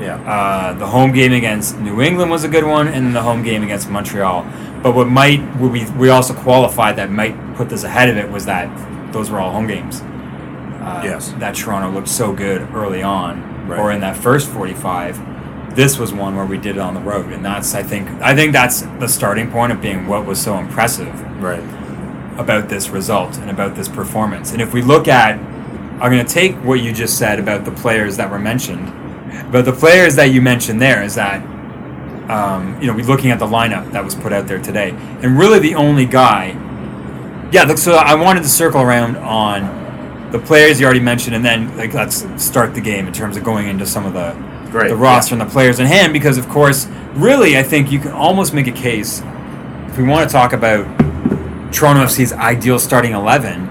Yeah. 0.00 0.16
Uh, 0.28 0.74
the 0.74 0.86
home 0.86 1.12
game 1.12 1.32
against 1.32 1.78
New 1.78 2.00
England 2.02 2.30
was 2.30 2.44
a 2.44 2.48
good 2.48 2.64
one, 2.64 2.88
and 2.88 3.14
the 3.14 3.22
home 3.22 3.42
game 3.42 3.62
against 3.62 3.88
Montreal. 3.88 4.42
But 4.82 4.94
what 4.94 5.06
might 5.08 5.40
what 5.56 5.70
we 5.72 5.88
we 5.92 6.08
also 6.10 6.34
qualified 6.34 6.96
that 6.96 7.10
might 7.10 7.36
put 7.54 7.68
this 7.68 7.84
ahead 7.84 8.08
of 8.08 8.16
it 8.16 8.30
was 8.30 8.44
that 8.46 8.68
those 9.12 9.30
were 9.30 9.38
all 9.40 9.52
home 9.52 9.66
games. 9.68 10.00
Uh, 10.02 11.00
Yes. 11.04 11.32
That 11.38 11.54
Toronto 11.54 11.90
looked 11.90 12.08
so 12.08 12.32
good 12.34 12.60
early 12.74 13.02
on, 13.02 13.40
Right. 13.66 13.78
or 13.80 13.92
in 13.92 14.00
that 14.00 14.16
first 14.16 14.48
forty-five, 14.50 15.74
this 15.74 15.98
was 15.98 16.12
one 16.12 16.36
where 16.36 16.44
we 16.46 16.58
did 16.58 16.76
it 16.76 16.80
on 16.80 16.94
the 16.94 17.00
road, 17.00 17.32
and 17.32 17.44
that's 17.44 17.74
I 17.74 17.82
think 17.82 18.08
I 18.20 18.34
think 18.34 18.52
that's 18.52 18.82
the 19.00 19.08
starting 19.08 19.50
point 19.50 19.72
of 19.72 19.80
being 19.80 20.06
what 20.06 20.26
was 20.26 20.40
so 20.40 20.58
impressive 20.58 21.12
Right. 21.42 21.62
about 22.38 22.68
this 22.68 22.88
result 22.90 23.38
and 23.38 23.50
about 23.50 23.74
this 23.74 23.88
performance. 23.88 24.52
And 24.52 24.60
if 24.60 24.72
we 24.72 24.82
look 24.82 25.08
at, 25.08 25.38
I'm 26.00 26.10
going 26.10 26.24
to 26.24 26.32
take 26.32 26.54
what 26.56 26.80
you 26.80 26.92
just 26.92 27.16
said 27.18 27.38
about 27.38 27.64
the 27.64 27.70
players 27.70 28.16
that 28.16 28.30
were 28.30 28.38
mentioned, 28.38 28.92
but 29.52 29.64
the 29.64 29.72
players 29.72 30.16
that 30.16 30.30
you 30.32 30.42
mentioned 30.42 30.80
there 30.80 31.02
is 31.02 31.14
that, 31.14 31.40
um, 32.30 32.76
you 32.80 32.86
know, 32.86 32.94
we're 32.94 33.04
looking 33.04 33.30
at 33.30 33.38
the 33.38 33.46
lineup 33.46 33.92
that 33.92 34.04
was 34.04 34.14
put 34.14 34.32
out 34.32 34.46
there 34.46 34.58
today, 34.60 34.90
and 35.22 35.38
really 35.38 35.58
the 35.58 35.74
only 35.74 36.06
guy, 36.06 36.48
yeah. 37.52 37.62
Look, 37.64 37.78
so 37.78 37.94
I 37.94 38.14
wanted 38.14 38.42
to 38.42 38.48
circle 38.48 38.80
around 38.80 39.16
on 39.16 39.62
the 40.34 40.40
players 40.40 40.80
you 40.80 40.84
already 40.84 40.98
mentioned, 40.98 41.36
and 41.36 41.44
then 41.44 41.76
like 41.76 41.94
let's 41.94 42.26
start 42.42 42.74
the 42.74 42.80
game 42.80 43.06
in 43.06 43.12
terms 43.12 43.36
of 43.36 43.44
going 43.44 43.68
into 43.68 43.86
some 43.86 44.04
of 44.04 44.14
the 44.14 44.32
Great, 44.72 44.88
the 44.88 44.96
roster 44.96 45.36
yeah. 45.36 45.40
and 45.40 45.48
the 45.48 45.52
players 45.52 45.78
in 45.78 45.86
hand, 45.86 46.12
because 46.12 46.38
of 46.38 46.48
course, 46.48 46.88
really, 47.14 47.56
I 47.56 47.62
think 47.62 47.92
you 47.92 48.00
can 48.00 48.10
almost 48.10 48.52
make 48.52 48.66
a 48.66 48.72
case 48.72 49.22
if 49.86 49.98
we 49.98 50.02
want 50.02 50.28
to 50.28 50.32
talk 50.32 50.52
about 50.52 50.84
Toronto 51.72 52.02
FC's 52.02 52.32
ideal 52.32 52.80
starting 52.80 53.12
11, 53.12 53.68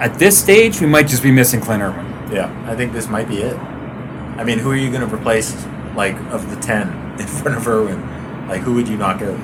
at 0.00 0.18
this 0.18 0.36
stage, 0.36 0.80
we 0.80 0.88
might 0.88 1.06
just 1.06 1.22
be 1.22 1.30
missing 1.30 1.60
Clint 1.60 1.80
Irwin. 1.80 2.04
Yeah, 2.32 2.50
I 2.68 2.74
think 2.74 2.92
this 2.92 3.06
might 3.06 3.28
be 3.28 3.36
it. 3.36 3.56
I 3.56 4.42
mean, 4.42 4.58
who 4.58 4.72
are 4.72 4.76
you 4.76 4.90
going 4.90 5.08
to 5.08 5.14
replace, 5.14 5.54
like, 5.94 6.16
of 6.32 6.50
the 6.50 6.56
10 6.60 6.88
in 7.20 7.26
front 7.28 7.56
of 7.56 7.68
Irwin? 7.68 8.48
Like, 8.48 8.62
who 8.62 8.74
would 8.74 8.88
you 8.88 8.96
knock 8.96 9.22
out? 9.22 9.38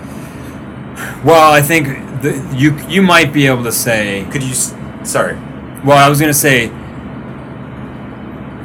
Well, 1.24 1.52
I 1.52 1.62
think 1.62 1.86
the, 2.22 2.56
you 2.56 2.76
you 2.88 3.02
might 3.02 3.32
be 3.32 3.46
able 3.46 3.62
to 3.62 3.70
say. 3.70 4.26
Could 4.32 4.42
you. 4.42 4.54
Sorry. 5.04 5.38
Well, 5.84 5.98
I 5.98 6.08
was 6.08 6.18
going 6.20 6.32
to 6.32 6.38
say, 6.38 6.68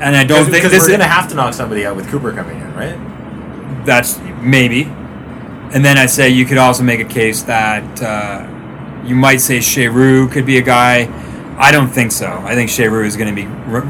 and 0.02 0.16
I 0.16 0.24
don't 0.24 0.46
think 0.50 0.64
this 0.64 0.72
we're 0.74 0.78
is 0.78 0.88
going 0.88 1.00
to 1.00 1.06
have 1.06 1.30
to 1.30 1.36
knock 1.36 1.54
somebody 1.54 1.86
out 1.86 1.96
with 1.96 2.08
Cooper 2.10 2.34
coming 2.34 2.60
in, 2.60 2.74
right? 2.74 2.98
that's 3.86 4.20
maybe. 4.42 4.84
And 5.74 5.84
then 5.84 5.98
I 5.98 6.06
say 6.06 6.30
you 6.30 6.46
could 6.46 6.58
also 6.58 6.84
make 6.84 7.00
a 7.00 7.06
case 7.06 7.44
that 7.44 8.02
uh, 8.02 8.48
you 9.06 9.16
might 9.16 9.38
say 9.42 9.58
Cheyrou 9.58 10.32
could 10.32 10.46
be 10.46 10.58
a 10.58 10.62
guy. 10.62 11.10
I 11.58 11.72
don't 11.72 11.90
think 11.90 12.12
so. 12.12 12.28
I 12.44 12.56
think 12.56 12.70
Cheyrou 12.70 13.06
is 13.06 13.18
going 13.18 13.34
to 13.34 13.36
be 13.36 13.44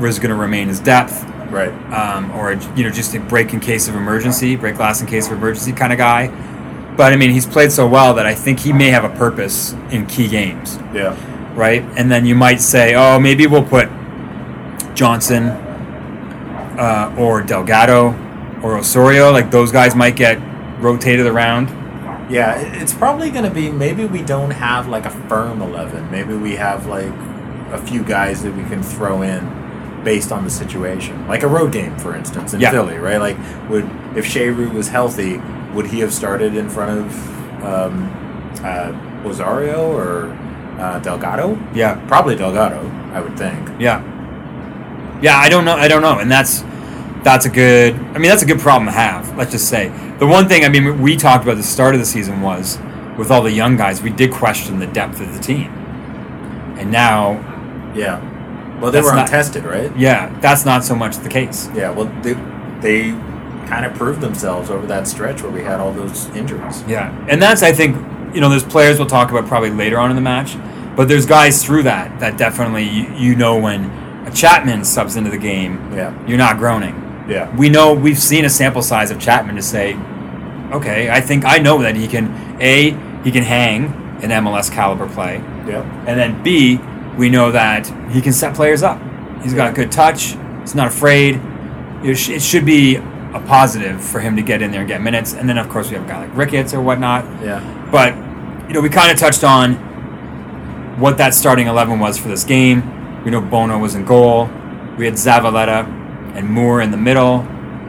is 0.08 0.20
going 0.20 0.30
to 0.30 0.36
remain 0.36 0.68
his 0.68 0.80
depth. 0.80 1.30
Right. 1.54 1.70
um, 1.94 2.32
or 2.32 2.54
you 2.76 2.84
know 2.84 2.90
just 2.90 3.14
a 3.14 3.20
break 3.20 3.54
in 3.54 3.60
case 3.60 3.88
of 3.88 3.94
emergency, 3.94 4.56
break 4.56 4.76
glass 4.76 5.02
in 5.02 5.08
case 5.08 5.28
of 5.28 5.34
emergency 5.34 5.72
kind 5.72 5.94
of 5.94 6.00
guy. 6.00 6.28
But 6.98 7.14
I 7.14 7.16
mean, 7.16 7.30
he's 7.30 7.46
played 7.46 7.72
so 7.72 7.88
well 7.88 8.16
that 8.16 8.26
I 8.26 8.34
think 8.34 8.60
he 8.60 8.74
may 8.74 8.90
have 8.90 9.04
a 9.04 9.16
purpose 9.16 9.74
in 9.92 10.08
key 10.08 10.28
games, 10.28 10.78
Yeah. 10.94 11.16
Right? 11.56 11.84
And 11.98 12.12
then 12.12 12.26
you 12.26 12.36
might 12.36 12.62
say, 12.62 12.96
oh, 12.96 13.20
maybe 13.20 13.46
we'll 13.48 13.64
put 13.66 13.90
Johnson 14.96 15.50
uh, 16.80 17.16
or 17.18 17.42
Delgado 17.42 18.12
or 18.64 18.78
Osorio. 18.78 19.32
Like 19.32 19.52
those 19.52 19.72
guys 19.72 19.96
might 19.96 20.16
get 20.16 20.40
rotated 20.82 21.28
around. 21.28 21.70
Yeah, 22.32 22.58
it's 22.82 22.94
probably 22.94 23.30
going 23.30 23.44
to 23.44 23.52
be 23.52 23.70
maybe 23.72 24.06
we 24.06 24.22
don't 24.24 24.52
have 24.52 24.88
like 24.88 25.06
a 25.06 25.10
firm 25.12 25.62
11. 25.62 26.10
Maybe 26.10 26.34
we 26.36 26.56
have 26.56 26.88
like 26.88 27.12
a 27.72 27.78
few 27.86 28.04
guys 28.04 28.42
that 28.44 28.56
we 28.56 28.64
can 28.64 28.82
throw 28.82 29.22
in 29.22 29.62
based 30.04 30.32
on 30.32 30.44
the 30.44 30.50
situation. 30.50 31.28
Like 31.28 31.44
a 31.44 31.48
road 31.48 31.72
game, 31.72 31.98
for 31.98 32.16
instance, 32.16 32.54
in 32.54 32.62
Yeah. 32.62 32.72
Philly, 32.72 32.98
right? 32.98 33.18
Like, 33.18 33.38
would 33.70 33.86
if 34.16 34.26
Cheyrou 34.26 34.74
was 34.74 34.88
healthy, 34.90 35.38
would 35.74 35.88
he 35.88 36.00
have 36.00 36.14
started 36.14 36.56
in 36.56 36.70
front 36.70 37.00
of 37.00 37.64
um, 37.64 38.10
uh, 38.64 38.94
Osorio 39.26 39.92
or 39.92 40.38
uh, 40.80 41.00
Delgado? 41.00 41.58
Yeah, 41.74 41.96
Probably 42.08 42.36
Delgado, 42.36 42.80
I 43.14 43.22
would 43.22 43.38
think. 43.38 43.70
yeah, 43.80 44.02
yeah. 45.22 45.38
I 45.38 45.50
don't 45.50 45.66
know. 45.66 45.76
I 45.76 45.88
don't 45.88 46.02
know. 46.02 46.20
And 46.20 46.30
that's 46.32 46.64
that's 47.24 47.46
a 47.46 47.50
good. 47.50 47.94
I 47.96 48.14
mean, 48.18 48.30
that's 48.30 48.44
a 48.44 48.46
good 48.46 48.60
problem 48.60 48.86
to 48.88 48.92
have. 48.92 49.36
Let's 49.38 49.52
just 49.52 49.70
say 49.70 49.90
the 50.20 50.28
one 50.28 50.48
thing. 50.48 50.66
I 50.66 50.70
mean, 50.70 51.02
we 51.02 51.16
talked 51.16 51.44
about 51.44 51.58
the 51.58 51.64
start 51.64 51.94
of 51.96 52.00
the 52.00 52.06
season 52.06 52.42
was 52.42 52.78
with 53.18 53.30
all 53.32 53.44
the 53.44 53.52
young 53.52 53.78
guys, 53.78 54.02
we 54.02 54.10
did 54.10 54.32
question 54.32 54.80
the 54.80 54.88
depth 54.88 55.22
of 55.22 55.32
the 55.34 55.40
team, 55.40 55.68
and 56.80 56.92
now, 56.92 57.34
Yeah. 57.96 58.20
Well, 58.82 58.92
they 58.92 59.02
were 59.02 59.14
not- 59.14 59.28
untested, 59.28 59.64
right? 59.66 59.92
yeah, 59.96 60.30
that's 60.42 60.66
not 60.66 60.84
so 60.84 60.96
much 60.96 61.18
the 61.20 61.30
case. 61.30 61.70
Yeah. 61.76 61.92
Well, 61.92 62.10
they 62.24 62.34
they 62.82 63.12
kind 63.68 63.86
of 63.86 63.94
proved 63.94 64.20
themselves 64.20 64.70
over 64.72 64.86
that 64.88 65.08
stretch 65.08 65.42
where 65.44 65.52
we 65.52 65.62
had 65.64 65.80
all 65.80 65.94
those 65.94 66.28
injuries. 66.36 66.84
Yeah, 66.88 67.14
and 67.30 67.42
that's 67.42 67.62
I 67.64 67.72
think 67.72 67.96
you 68.34 68.42
know 68.42 68.50
there's 68.50 68.64
players 68.64 68.98
we'll 69.00 69.08
talk 69.08 69.30
about 69.32 69.48
probably 69.48 69.70
later 69.72 70.00
on 70.00 70.10
in 70.10 70.16
the 70.16 70.22
match, 70.22 70.56
but 70.96 71.08
there's 71.08 71.26
guys 71.26 71.64
through 71.64 71.84
that 71.84 72.20
that 72.20 72.38
definitely 72.38 72.84
you, 72.88 73.14
you 73.16 73.36
know 73.36 73.58
when 73.60 73.86
a 74.28 74.32
Chapman 74.32 74.86
subs 74.86 75.16
into 75.16 75.30
the 75.30 75.38
game, 75.38 75.94
Yeah. 75.94 76.14
you're 76.28 76.38
not 76.38 76.58
groaning. 76.58 77.26
Yeah. 77.28 77.54
We 77.56 77.70
know 77.70 77.94
we've 77.94 78.18
seen 78.20 78.46
a 78.46 78.50
sample 78.50 78.82
size 78.82 79.12
of 79.12 79.20
Chapman 79.20 79.56
to 79.56 79.62
say, 79.62 79.96
okay, 80.72 81.10
I 81.10 81.22
think 81.22 81.46
I 81.46 81.58
know 81.58 81.82
that 81.82 81.96
he 81.96 82.08
can 82.08 82.58
a 82.60 82.92
he 83.24 83.32
can 83.32 83.44
hang 83.44 83.86
an 84.24 84.30
MLS 84.44 84.72
caliber 84.72 85.08
play, 85.08 85.38
Yeah. 85.68 85.82
and 86.08 86.18
then 86.20 86.42
b 86.44 86.80
we 87.18 87.30
know 87.30 87.52
that 87.52 87.86
he 88.12 88.22
can 88.22 88.34
set 88.34 88.56
players 88.56 88.82
up. 88.82 89.00
He's 89.44 89.54
got 89.54 89.70
a 89.70 89.74
good 89.74 89.92
touch. 89.92 90.36
He's 90.62 90.74
not 90.74 90.88
afraid. 90.88 91.40
It, 92.04 92.16
sh- 92.16 92.30
it 92.30 92.42
should 92.42 92.66
be 92.66 92.96
a 92.96 93.40
positive 93.48 94.04
for 94.04 94.20
him 94.20 94.36
to 94.36 94.42
get 94.42 94.62
in 94.62 94.72
there 94.72 94.80
and 94.82 94.88
get 94.90 95.02
minutes. 95.02 95.34
And 95.34 95.48
then 95.48 95.58
of 95.58 95.70
course 95.70 95.90
we 95.90 95.96
have 95.96 96.06
a 96.06 96.08
guy 96.08 96.22
like 96.26 96.36
Ricketts 96.36 96.74
or 96.74 96.82
whatnot. 96.82 97.24
Yeah. 97.44 97.60
But 97.92 98.16
you 98.68 98.74
know, 98.74 98.82
we 98.82 98.90
kind 98.90 99.12
of 99.12 99.18
touched 99.18 99.44
on 99.44 99.76
what 101.00 101.18
that 101.18 101.34
starting 101.34 101.68
eleven 101.68 102.00
was 102.00 102.18
for 102.18 102.28
this 102.28 102.44
game. 102.44 103.24
We 103.24 103.32
know 103.32 103.42
Bono 103.42 103.78
was 103.80 103.96
in 103.96 104.06
goal. 104.06 104.46
We 104.98 105.06
had 105.06 105.16
Zavaleta 105.16 105.86
and 106.36 106.48
Moor 106.50 106.82
in 106.82 106.92
the 106.92 106.98
middle. 106.98 107.40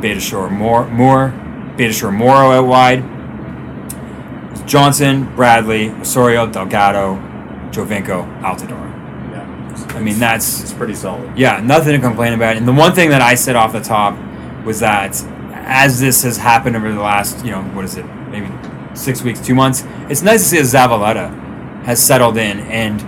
Beitashour 0.01 0.51
Moore, 0.51 0.87
Moore, 0.89 1.33
Beitashour 1.77 2.13
Morrow 2.17 2.51
out 2.51 2.67
wide. 2.67 3.03
Johnson, 4.67 5.35
Bradley, 5.37 5.91
Osorio, 5.91 6.47
Delgado, 6.47 7.17
Giovinco, 7.71 8.25
Altidore. 8.43 8.91
Yeah. 9.31 9.87
I 9.97 10.01
mean, 10.01 10.19
that's 10.19 10.63
It's 10.63 10.73
pretty 10.73 10.95
solid. 10.95 11.37
yeah, 11.37 11.61
nothing 11.61 11.93
to 11.93 11.99
complain 11.99 12.33
about. 12.33 12.57
And 12.57 12.67
the 12.67 12.73
one 12.73 12.93
thing 12.95 13.11
that 13.11 13.21
I 13.21 13.35
said 13.35 13.57
off 13.57 13.73
the 13.73 13.81
top 13.81 14.17
was 14.65 14.81
that 14.81 15.23
as 15.53 16.01
this 16.01 16.23
has 16.23 16.37
happened 16.37 16.77
over 16.77 16.93
the 16.93 17.01
last, 17.01 17.45
you 17.45 17.51
know, 17.51 17.63
what 17.63 17.85
is 17.85 17.97
it, 17.97 18.05
six 18.95 19.23
weeks, 19.23 19.41
two 19.41 19.55
months, 19.55 19.85
it's 20.09 20.23
nice 20.23 20.43
to 20.43 20.49
see 20.49 20.57
that 20.59 20.65
Zavaleta 20.91 21.85
has 21.85 22.03
settled 22.05 22.37
in. 22.37 22.61
And, 22.61 23.01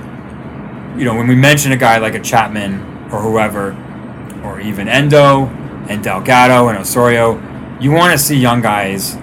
you 0.98 1.04
know, 1.04 1.14
when 1.14 1.28
we 1.28 1.34
mention 1.34 1.72
a 1.72 1.76
guy 1.76 1.98
like 1.98 2.14
a 2.14 2.20
Chapman 2.20 2.80
or 3.12 3.20
whoever, 3.22 3.72
or 4.44 4.60
even 4.60 4.86
Endoh 4.88 5.48
and 5.88 6.02
Delgado 6.02 6.68
and 6.68 6.78
Osorio, 6.78 7.40
you 7.80 7.90
want 7.92 8.12
to 8.12 8.18
see 8.18 8.36
young 8.36 8.60
guys 8.62 9.14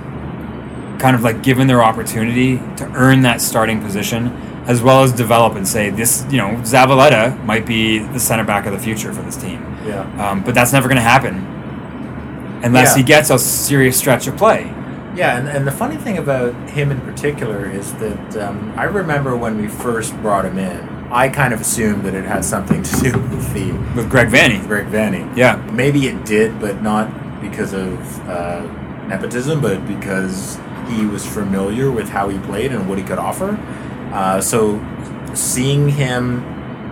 kind 1.00 1.16
of 1.16 1.22
like 1.24 1.42
given 1.44 1.68
their 1.68 1.84
opportunity 1.84 2.58
to 2.78 2.86
earn 2.96 3.22
that 3.24 3.42
starting 3.42 3.82
position 3.82 4.28
as 4.66 4.82
well 4.82 5.04
as 5.04 5.12
develop 5.12 5.56
and 5.56 5.68
say 5.68 5.90
this 5.90 6.26
you 6.32 6.38
know 6.38 6.52
Zavaleta 6.62 7.44
might 7.44 7.66
be 7.66 8.00
the 8.00 8.20
center 8.20 8.46
back 8.46 8.66
of 8.66 8.72
the 8.72 8.80
future 8.80 9.12
for 9.12 9.22
this 9.24 9.36
team 9.36 9.60
Yeah. 9.86 10.02
um, 10.32 10.44
but 10.44 10.56
that's 10.56 10.72
never 10.72 10.88
going 10.88 10.96
to 10.98 11.02
happen 11.02 11.36
unless 12.64 12.92
Yeah. 12.92 12.98
he 12.98 13.04
gets 13.04 13.30
a 13.32 13.38
serious 13.40 13.98
stretch 13.98 14.28
of 14.28 14.38
play 14.38 14.72
Yeah, 15.16 15.38
and, 15.38 15.48
and 15.48 15.68
the 15.68 15.72
funny 15.72 15.98
thing 15.98 16.18
about 16.18 16.56
him 16.70 16.92
in 16.92 17.00
particular 17.02 17.70
is 17.70 17.94
that 17.96 18.38
um, 18.38 18.74
I 18.76 18.86
remember 18.86 19.38
when 19.38 19.62
we 19.62 19.68
first 19.68 20.16
brought 20.22 20.46
him 20.46 20.58
in, 20.58 20.90
I 21.12 21.30
kind 21.30 21.54
of 21.54 21.62
assumed 21.62 22.04
that 22.06 22.16
it 22.16 22.26
had 22.26 22.44
something 22.44 22.82
to 22.82 23.00
do 23.00 23.20
with 23.20 23.54
the 23.54 23.72
with 23.96 24.10
Greg 24.10 24.30
Vanney 24.30 24.66
Greg 24.66 24.88
Vanney. 24.88 25.38
yeah 25.38 25.56
Maybe 25.72 26.08
it 26.08 26.26
did, 26.26 26.60
but 26.60 26.82
not 26.82 27.12
because 27.42 27.74
of 27.74 28.30
uh, 28.30 28.62
nepotism, 29.08 29.62
but 29.62 29.86
because 29.88 30.58
he 30.90 31.06
was 31.06 31.26
familiar 31.26 31.92
with 31.92 32.10
how 32.10 32.30
he 32.30 32.40
played 32.40 32.72
and 32.72 32.90
what 32.90 32.98
he 32.98 33.04
could 33.04 33.20
offer. 33.20 33.52
Uh, 34.12 34.42
so 34.42 34.84
seeing 35.36 35.90
him 35.90 36.42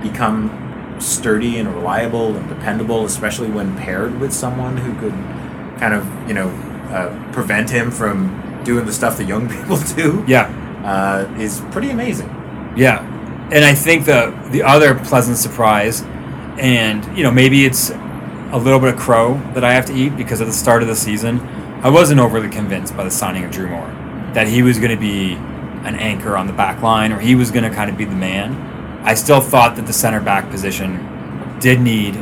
become 0.01 0.97
sturdy 0.99 1.57
and 1.57 1.73
reliable 1.73 2.35
and 2.35 2.47
dependable, 2.47 3.05
especially 3.05 3.49
when 3.49 3.75
paired 3.77 4.19
with 4.19 4.31
someone 4.31 4.77
who 4.77 4.93
could 4.99 5.13
kind 5.79 5.93
of, 5.95 6.05
you 6.27 6.33
know, 6.35 6.49
uh, 6.91 7.31
prevent 7.31 7.69
him 7.69 7.91
from 7.91 8.63
doing 8.63 8.85
the 8.85 8.93
stuff 8.93 9.17
that 9.17 9.25
young 9.25 9.49
people 9.55 9.77
do, 9.95 10.23
yeah 10.27 10.57
uh, 10.83 11.31
is 11.37 11.61
pretty 11.71 11.89
amazing. 11.89 12.27
Yeah, 12.75 13.01
and 13.51 13.63
I 13.63 13.73
think 13.73 14.05
the 14.05 14.37
the 14.51 14.63
other 14.63 14.95
pleasant 14.95 15.37
surprise, 15.37 16.01
and 16.57 17.05
you 17.17 17.23
know 17.23 17.31
maybe 17.31 17.65
it's 17.65 17.89
a 17.89 18.57
little 18.57 18.79
bit 18.79 18.93
of 18.93 18.99
crow 18.99 19.35
that 19.53 19.63
I 19.63 19.73
have 19.73 19.85
to 19.87 19.93
eat 19.93 20.17
because 20.17 20.41
at 20.41 20.47
the 20.47 20.53
start 20.53 20.81
of 20.81 20.87
the 20.87 20.95
season, 20.95 21.39
I 21.83 21.89
wasn't 21.89 22.19
overly 22.19 22.49
convinced 22.49 22.95
by 22.97 23.03
the 23.03 23.11
signing 23.11 23.45
of 23.45 23.51
Drew 23.51 23.67
Moor 23.67 23.87
that 24.33 24.47
he 24.47 24.61
was 24.61 24.77
going 24.77 24.91
to 24.91 24.97
be 24.97 25.33
an 25.33 25.95
anchor 25.95 26.37
on 26.37 26.47
the 26.47 26.53
back 26.53 26.81
line 26.81 27.11
or 27.11 27.19
he 27.19 27.35
was 27.35 27.51
going 27.51 27.63
to 27.63 27.69
kind 27.69 27.89
of 27.89 27.97
be 27.97 28.05
the 28.05 28.15
man. 28.15 28.55
I 29.03 29.13
still 29.13 29.41
thought 29.41 29.75
that 29.77 29.87
the 29.87 29.93
center 29.93 30.21
back 30.21 30.49
position 30.49 31.57
did 31.59 31.81
need, 31.81 32.15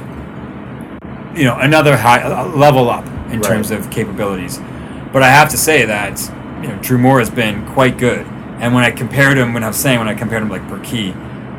you 1.36 1.46
know, 1.46 1.58
another 1.60 1.98
high 1.98 2.44
level 2.46 2.90
up 2.90 3.06
in 3.32 3.40
Right. 3.40 3.44
terms 3.44 3.72
of 3.72 3.90
capabilities. 3.90 4.60
But 5.14 5.24
I 5.24 5.30
have 5.30 5.50
to 5.50 5.58
say 5.58 5.86
that 5.86 6.32
you 6.62 6.68
know 6.70 6.76
Drew 6.82 6.98
Moor 6.98 7.20
has 7.20 7.30
been 7.30 7.66
quite 7.68 7.98
good. 7.98 8.26
And 8.60 8.74
when 8.74 8.84
I 8.84 8.92
compared 8.92 9.38
him, 9.38 9.54
when 9.54 9.64
I 9.64 9.68
was 9.68 9.78
saying 9.78 10.00
when 10.00 10.08
I 10.10 10.14
compared 10.14 10.42
him 10.44 10.50
like 10.50 10.68
Burkey, 10.70 11.14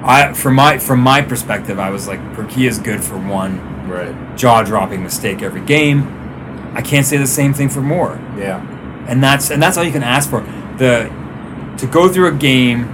I 0.05 0.33
from 0.33 0.55
my 0.55 0.79
from 0.79 1.01
my 1.01 1.23
perspective, 1.23 1.79
I 1.79 1.91
was 1.91 2.07
like 2.07 2.21
Burkey 2.37 2.67
is 2.69 2.79
good 2.79 3.03
for 3.03 3.17
one 3.17 3.61
Right. 3.89 4.15
jaw 4.37 4.63
dropping 4.63 5.03
mistake 5.03 5.43
every 5.43 5.63
game. 5.63 6.07
I 6.75 6.83
can't 6.83 7.05
say 7.05 7.17
the 7.17 7.27
same 7.27 7.53
thing 7.55 7.69
for 7.69 7.81
Moor. 7.81 8.19
Yeah. 8.39 8.61
and 9.09 9.23
that's 9.25 9.51
and 9.51 9.61
that's 9.63 9.77
all 9.77 9.83
you 9.85 9.91
can 9.93 10.03
ask 10.05 10.31
for. 10.31 10.45
The 10.79 11.11
to 11.79 11.87
go 11.87 12.09
through 12.09 12.29
a 12.29 12.33
game 12.33 12.87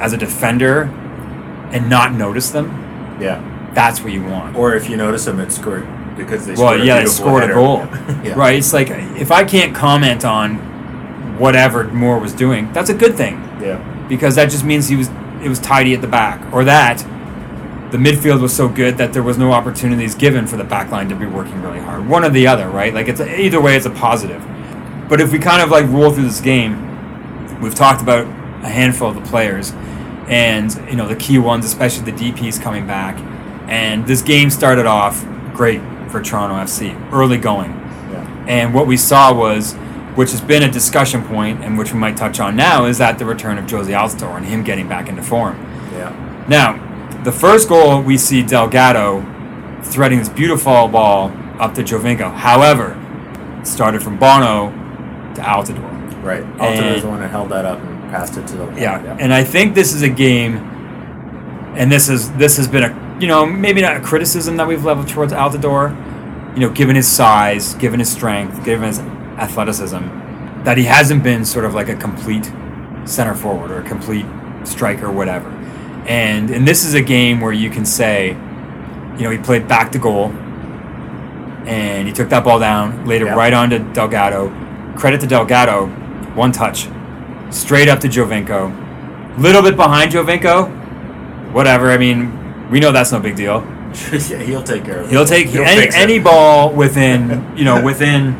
as 0.00 0.12
a 0.12 0.16
defender 0.16 0.90
and 1.72 1.88
not 1.88 2.12
notice 2.14 2.50
them, 2.50 2.70
Yeah. 3.18 3.38
that's 3.74 4.02
what 4.04 4.12
you 4.12 4.22
want. 4.22 4.54
Or 4.56 4.74
if 4.74 4.88
you 4.90 4.96
notice 4.96 5.24
them, 5.24 5.40
it's 5.40 5.56
scored 5.56 5.86
because 6.16 6.46
they 6.46 6.54
well, 6.54 6.68
scored 6.72 6.80
a 6.80 6.84
yeah, 6.84 6.94
they 6.94 7.00
beautiful 7.02 7.24
scored 7.24 7.42
a 7.44 7.54
goal, 7.54 7.78
yeah. 8.24 8.34
right? 8.34 8.56
It's 8.56 8.72
like 8.72 8.88
if 8.90 9.30
I 9.30 9.44
can't 9.44 9.74
comment 9.74 10.24
on 10.24 10.56
whatever 11.38 11.84
Moor 11.88 12.18
was 12.18 12.32
doing, 12.32 12.72
that's 12.72 12.90
a 12.90 12.94
good 12.94 13.14
thing 13.16 13.34
Yeah. 13.60 13.76
because 14.08 14.34
that 14.36 14.50
just 14.50 14.64
means 14.64 14.88
he 14.88 14.96
was 14.96 15.08
it 15.42 15.48
was 15.48 15.58
tidy 15.58 15.94
at 15.94 16.00
the 16.00 16.08
back, 16.08 16.40
or 16.52 16.64
that 16.64 16.98
the 17.92 17.98
midfield 17.98 18.40
was 18.40 18.54
so 18.54 18.68
good 18.68 18.98
that 18.98 19.12
there 19.12 19.22
was 19.22 19.38
no 19.38 19.52
opportunities 19.52 20.14
given 20.14 20.46
for 20.46 20.56
the 20.56 20.64
back 20.64 20.90
line 20.90 21.08
to 21.08 21.14
be 21.14 21.26
working 21.26 21.62
really 21.62 21.78
hard. 21.78 22.08
One 22.08 22.24
or 22.24 22.30
the 22.30 22.46
other, 22.46 22.68
right? 22.68 22.92
Like 22.92 23.08
it's 23.08 23.20
either 23.20 23.60
way, 23.60 23.76
it's 23.76 23.86
a 23.86 23.90
positive. 23.90 24.44
But 25.08 25.20
if 25.20 25.30
we 25.32 25.38
kind 25.38 25.62
of 25.62 25.70
like 25.70 25.86
roll 25.88 26.10
through 26.10 26.24
this 26.24 26.40
game, 26.40 27.60
we've 27.60 27.74
talked 27.74 28.02
about 28.02 28.26
a 28.64 28.68
handful 28.68 29.08
of 29.10 29.14
the 29.14 29.20
players, 29.20 29.72
and 30.26 30.74
you 30.90 30.96
know 30.96 31.06
the 31.06 31.14
key 31.16 31.38
ones, 31.38 31.64
especially 31.64 32.10
the 32.10 32.32
DPS 32.32 32.60
coming 32.60 32.86
back. 32.86 33.16
And 33.68 34.06
this 34.06 34.22
game 34.22 34.50
started 34.50 34.86
off 34.86 35.24
great 35.54 35.80
for 36.10 36.22
Toronto 36.22 36.56
FC, 36.56 37.12
early 37.12 37.38
going. 37.38 37.70
Yeah. 37.70 38.46
And 38.48 38.74
what 38.74 38.86
we 38.86 38.96
saw 38.96 39.34
was, 39.34 39.74
which 40.14 40.30
has 40.30 40.40
been 40.40 40.62
a 40.62 40.70
discussion 40.70 41.22
point, 41.24 41.62
and 41.62 41.76
which 41.76 41.92
we 41.92 41.98
might 41.98 42.16
touch 42.16 42.40
on 42.40 42.56
now, 42.56 42.86
is 42.86 42.98
that 42.98 43.18
the 43.18 43.24
return 43.24 43.58
of 43.58 43.66
Jozy 43.66 43.96
Altidore 43.96 44.36
and 44.36 44.46
him 44.46 44.62
getting 44.64 44.88
back 44.88 45.08
into 45.08 45.22
form. 45.22 45.56
Yeah. 45.92 46.44
Now, 46.48 46.82
the 47.24 47.32
first 47.32 47.68
goal 47.68 48.02
we 48.02 48.16
see 48.16 48.42
Delgado 48.42 49.24
threading 49.82 50.18
this 50.18 50.28
beautiful 50.28 50.88
ball 50.88 51.32
up 51.58 51.74
to 51.74 51.82
Giovinco. 51.82 52.32
However, 52.34 52.96
started 53.64 54.02
from 54.02 54.18
Bono 54.18 54.70
to 55.34 55.40
Altidore. 55.42 56.22
Right. 56.22 56.44
Was 56.58 57.02
the 57.02 57.08
one 57.08 57.20
that 57.20 57.30
held 57.30 57.50
that 57.50 57.64
up 57.64 57.78
and 57.78 58.10
passed 58.10 58.36
it 58.36 58.46
to 58.48 58.56
the 58.56 58.66
Yeah, 58.76 59.16
and 59.20 59.32
I 59.32 59.44
think 59.44 59.74
this 59.74 59.92
is 59.92 60.02
a 60.02 60.08
game, 60.08 60.56
and 61.76 61.90
this 61.90 62.08
is 62.08 62.32
this 62.32 62.56
has 62.56 62.66
been 62.66 62.82
a 62.82 63.05
you 63.20 63.26
know 63.26 63.46
maybe 63.46 63.80
not 63.80 63.96
a 63.96 64.00
criticism 64.00 64.56
that 64.58 64.66
we've 64.66 64.84
leveled 64.84 65.08
towards 65.08 65.32
Altidore, 65.32 65.90
you 66.54 66.60
know, 66.60 66.70
given 66.70 66.96
his 66.96 67.08
size, 67.08 67.74
given 67.74 67.98
his 68.00 68.10
strength, 68.10 68.64
given 68.64 68.86
his 68.86 68.98
athleticism, 69.38 69.98
that 70.64 70.76
he 70.78 70.84
hasn't 70.84 71.22
been 71.22 71.44
sort 71.44 71.64
of 71.64 71.74
like 71.74 71.88
a 71.88 71.94
complete 71.96 72.50
center 73.04 73.34
forward 73.34 73.70
or 73.70 73.80
a 73.80 73.82
complete 73.88 74.26
striker, 74.64 75.10
whatever. 75.10 75.48
And 76.06 76.50
and 76.50 76.66
this 76.66 76.84
is 76.84 76.94
a 76.94 77.02
game 77.02 77.40
where 77.40 77.52
you 77.52 77.70
can 77.70 77.84
say, 77.84 78.28
you 79.16 79.22
know, 79.22 79.30
he 79.30 79.38
played 79.38 79.66
back 79.68 79.92
to 79.92 79.98
goal, 79.98 80.32
and 81.66 82.06
he 82.06 82.12
took 82.12 82.28
that 82.30 82.44
ball 82.44 82.58
down, 82.58 83.06
laid 83.06 83.22
it 83.22 83.26
Yeah. 83.26 83.34
right 83.34 83.52
onto 83.52 83.78
Delgado. 83.92 84.52
Credit 84.96 85.20
to 85.20 85.26
Delgado, 85.26 85.86
one 86.34 86.52
touch, 86.52 86.88
straight 87.50 87.88
up 87.88 88.00
to 88.00 88.08
Giovinco. 88.08 88.72
Little 89.38 89.62
bit 89.62 89.76
behind 89.76 90.12
Giovinco, 90.12 90.68
whatever. 91.52 91.90
I 91.90 91.98
mean, 91.98 92.32
we 92.70 92.80
know 92.80 92.92
that's 92.92 93.12
no 93.12 93.20
big 93.20 93.36
deal. 93.36 93.60
yeah, 94.12 94.38
he'll 94.42 94.62
take 94.62 94.84
care 94.84 95.00
of 95.00 95.06
it. 95.06 95.10
He'll 95.10 95.24
take 95.24 95.46
any, 95.54 95.80
fix 95.82 95.94
it. 95.94 95.98
any 95.98 96.18
ball 96.18 96.72
within, 96.72 97.52
you 97.56 97.64
know, 97.64 97.82
within 97.82 98.34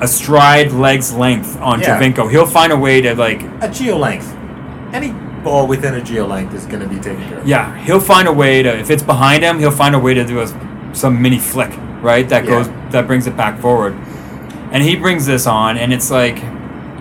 a 0.00 0.06
stride 0.08 0.72
leg's 0.72 1.12
length 1.12 1.58
on 1.60 1.80
Yeah. 1.80 1.98
Giovinco. 2.00 2.30
He'll 2.30 2.46
find 2.46 2.72
a 2.72 2.76
way 2.76 3.00
to 3.00 3.14
like, 3.14 3.42
a 3.60 3.68
geo 3.70 3.96
length. 3.96 4.32
Any 4.92 5.12
ball 5.42 5.66
within 5.66 5.94
a 5.94 6.02
geo 6.02 6.26
length 6.26 6.54
is 6.54 6.66
going 6.66 6.80
to 6.80 6.88
be 6.88 6.96
taken 6.96 7.22
care 7.28 7.38
of. 7.38 7.46
yeah, 7.46 7.76
he'll 7.84 8.00
find 8.00 8.28
a 8.28 8.32
way 8.32 8.62
to. 8.62 8.78
If 8.78 8.90
it's 8.90 9.02
behind 9.02 9.42
him, 9.42 9.58
he'll 9.58 9.70
find 9.70 9.94
a 9.94 9.98
way 9.98 10.14
to 10.14 10.24
do 10.24 10.40
a, 10.40 10.94
some 10.94 11.20
mini 11.20 11.38
flick, 11.38 11.72
right? 12.02 12.28
That 12.28 12.44
Yeah. 12.44 12.50
goes 12.50 12.68
that 12.92 13.06
brings 13.06 13.26
it 13.26 13.36
back 13.36 13.58
forward. 13.60 13.94
And 14.72 14.82
he 14.82 14.94
brings 14.96 15.26
this 15.26 15.46
on, 15.46 15.76
and 15.78 15.92
it's 15.92 16.10
like, 16.10 16.42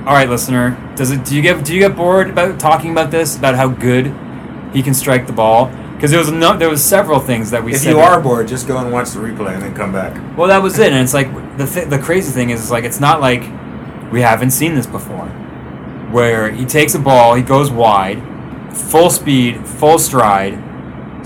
all 0.05 0.13
right, 0.13 0.27
listener, 0.29 0.77
does 0.95 1.11
it? 1.11 1.23
Do 1.25 1.35
you 1.35 1.41
get 1.41 1.63
do 1.63 1.73
you 1.73 1.79
get 1.79 1.95
bored 1.95 2.29
about 2.29 2.59
talking 2.59 2.91
about 2.91 3.11
this 3.11 3.37
about 3.37 3.55
how 3.55 3.67
good 3.67 4.13
he 4.73 4.81
can 4.81 4.93
strike 4.93 5.27
the 5.27 5.33
ball? 5.33 5.71
Because 5.99 6.11
there 6.11 6.19
was 6.21 6.31
no, 6.31 6.55
there 6.55 6.69
was 6.69 6.81
several 6.81 7.19
things 7.19 7.51
that 7.51 7.61
we 7.61 7.73
If 7.73 7.79
said. 7.81 7.89
you 7.89 7.95
that- 7.97 8.09
are 8.13 8.21
bored, 8.21 8.47
just 8.47 8.69
go 8.69 8.77
and 8.77 8.89
watch 8.89 9.09
the 9.11 9.19
replay 9.19 9.53
and 9.53 9.61
then 9.61 9.73
come 9.75 9.91
back. 9.91 10.15
Well, 10.37 10.47
that 10.47 10.63
was 10.63 10.79
it, 10.79 10.93
and 10.93 11.03
it's 11.03 11.13
like 11.13 11.29
the 11.57 11.65
th- 11.65 11.89
the 11.89 11.99
crazy 11.99 12.31
thing 12.31 12.51
is, 12.51 12.61
it's 12.61 12.71
like 12.71 12.85
it's 12.85 13.01
not 13.01 13.19
like 13.19 13.43
we 14.09 14.21
haven't 14.21 14.51
seen 14.51 14.75
this 14.75 14.85
before, 14.85 15.27
where 16.11 16.51
he 16.51 16.63
takes 16.65 16.95
a 16.95 16.99
ball, 16.99 17.35
he 17.35 17.43
goes 17.43 17.69
wide, 17.69 18.23
full 18.73 19.09
speed, 19.09 19.65
full 19.67 19.99
stride, 19.99 20.57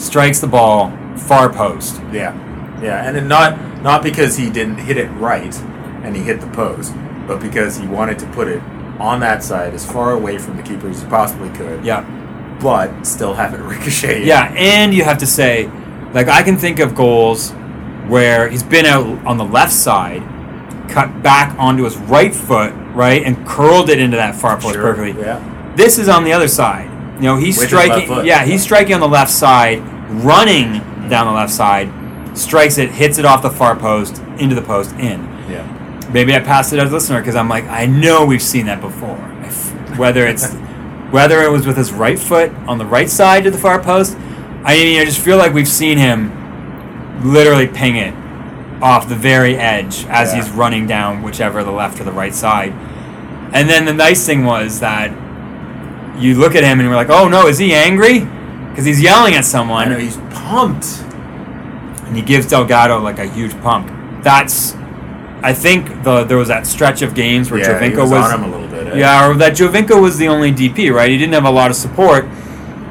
strikes 0.02 0.40
the 0.40 0.48
ball 0.48 0.92
far 1.18 1.54
post. 1.54 2.02
Yeah, 2.12 2.34
yeah, 2.82 3.06
and 3.08 3.16
then 3.16 3.28
not 3.28 3.84
not 3.84 4.02
because 4.02 4.38
he 4.38 4.50
didn't 4.50 4.78
hit 4.78 4.98
it 4.98 5.08
right 5.12 5.56
and 6.04 6.16
he 6.16 6.24
hit 6.24 6.42
the 6.42 6.48
post, 6.48 6.94
but 7.28 7.40
because 7.40 7.78
he 7.78 7.86
wanted 7.86 8.18
to 8.20 8.26
put 8.32 8.48
it 8.48 8.62
on 9.00 9.20
that 9.20 9.44
side 9.44 9.76
as 9.76 9.86
far 9.90 10.14
away 10.14 10.40
from 10.40 10.58
the 10.58 10.64
keeper 10.64 10.90
as 10.90 11.02
he 11.04 11.08
possibly 11.10 11.50
could. 11.50 11.86
Yeah, 11.86 12.04
but 12.64 13.06
still 13.06 13.34
have 13.34 13.54
it 13.54 13.58
ricochet. 13.62 14.26
yeah, 14.26 14.54
and 14.58 14.94
you 14.94 15.04
have 15.04 15.20
to 15.20 15.28
say, 15.28 15.70
like 16.14 16.28
I 16.28 16.42
can 16.42 16.58
think 16.58 16.80
of 16.80 16.96
goals 16.96 17.52
where 18.08 18.50
he's 18.50 18.64
been 18.64 18.86
out 18.86 19.06
on 19.26 19.38
the 19.38 19.46
left 19.46 19.74
side, 19.74 20.22
cut 20.90 21.22
back 21.22 21.58
onto 21.60 21.84
his 21.84 21.98
right 21.98 22.34
foot, 22.34 22.74
right, 22.94 23.22
and 23.24 23.46
curled 23.46 23.90
it 23.90 24.00
into 24.00 24.18
that 24.18 24.36
far 24.36 24.56
post 24.60 24.74
Sure, 24.74 24.82
perfectly. 24.82 25.22
Yeah, 25.22 25.74
This 25.76 26.00
is 26.00 26.10
on 26.10 26.24
the 26.24 26.34
other 26.34 26.48
side. 26.48 26.90
You 27.18 27.24
know, 27.24 27.38
he's 27.38 27.58
With 27.58 27.68
striking. 27.68 28.26
Yeah, 28.26 28.44
he's 28.44 28.64
striking 28.64 28.94
on 28.96 29.00
the 29.00 29.08
left 29.08 29.32
side, 29.32 29.80
running 30.10 30.82
mm-hmm. 30.82 31.10
down 31.10 31.28
the 31.28 31.34
left 31.34 31.54
side, 31.54 31.90
strikes 32.38 32.78
it, 32.78 32.90
hits 32.90 33.18
it 33.18 33.26
off 33.26 33.42
the 33.42 33.50
far 33.50 33.76
post, 33.76 34.20
into 34.40 34.56
the 34.56 34.62
post, 34.62 34.92
in. 34.94 35.22
yeah, 35.50 36.10
Maybe 36.12 36.36
I 36.36 36.40
passed 36.40 36.74
it 36.74 36.80
as 36.80 36.92
a 36.92 36.94
listener 36.94 37.20
because 37.20 37.36
I'm 37.36 37.50
like, 37.50 37.66
I 37.66 37.86
know 37.86 38.26
we've 38.26 38.42
seen 38.42 38.66
that 38.66 38.82
before. 38.82 39.18
Whether 39.98 40.26
it's 40.26 40.54
whether 41.14 41.44
it 41.44 41.52
was 41.52 41.68
with 41.68 41.78
his 41.78 41.94
right 41.94 42.18
foot 42.18 42.52
on 42.68 42.80
the 42.80 42.86
right 42.86 43.10
side 43.10 43.44
to 43.44 43.52
the 43.52 43.58
far 43.58 43.80
post, 43.82 44.18
I 44.66 44.76
mean, 44.76 45.00
I 45.00 45.06
just 45.06 45.20
feel 45.20 45.38
like 45.38 45.54
we've 45.54 45.68
seen 45.68 46.00
him 46.00 46.32
literally 47.24 47.68
ping 47.68 47.98
it 47.98 48.14
off 48.82 49.08
the 49.08 49.16
very 49.16 49.56
edge 49.56 50.06
as 50.10 50.34
Yeah. 50.34 50.42
he's 50.42 50.50
running 50.50 50.88
down 50.88 51.22
whichever 51.22 51.64
the 51.64 51.72
left 51.72 52.00
or 52.02 52.04
the 52.04 52.12
right 52.12 52.34
side. 52.34 52.74
And 53.54 53.70
then 53.70 53.86
the 53.86 53.94
nice 53.94 54.26
thing 54.26 54.44
was 54.44 54.80
that 54.80 55.12
you 56.20 56.34
look 56.36 56.56
at 56.56 56.64
him 56.64 56.80
and 56.80 56.88
you're 56.88 56.96
like, 56.96 57.10
oh 57.10 57.28
no, 57.28 57.48
is 57.48 57.60
he 57.60 57.74
angry? 57.74 58.22
Because 58.70 58.86
he's 58.86 59.00
yelling 59.02 59.34
at 59.34 59.40
I 59.40 59.42
someone 59.42 59.90
know 59.92 60.00
he's 60.00 60.18
pumped. 60.32 60.88
and 62.08 62.16
he 62.16 62.24
gives 62.24 62.48
Delgado 62.48 63.00
like 63.00 63.20
a 63.20 63.28
huge 63.28 63.54
pump. 63.62 63.92
That's, 64.24 64.74
I 65.44 65.54
think 65.54 66.04
the 66.04 66.24
there 66.24 66.38
was 66.38 66.48
that 66.48 66.66
stretch 66.66 67.04
of 67.04 67.14
games 67.14 67.52
where 67.52 67.60
yeah, 67.60 67.80
he 67.80 67.96
was, 67.96 68.10
was, 68.10 68.32
on 68.94 69.00
him 69.00 69.06
a 69.06 69.18
little 69.18 69.30
bit. 69.30 69.30
yeah, 69.30 69.30
or 69.30 69.36
that 69.36 69.54
Giovinco 69.54 70.02
was 70.02 70.18
the 70.18 70.28
only 70.28 70.52
DP, 70.52 70.94
right? 70.94 71.10
He 71.10 71.18
didn't 71.18 71.34
have 71.34 71.46
a 71.46 71.52
lot 71.52 71.72
of 71.72 71.78
support, 71.78 72.26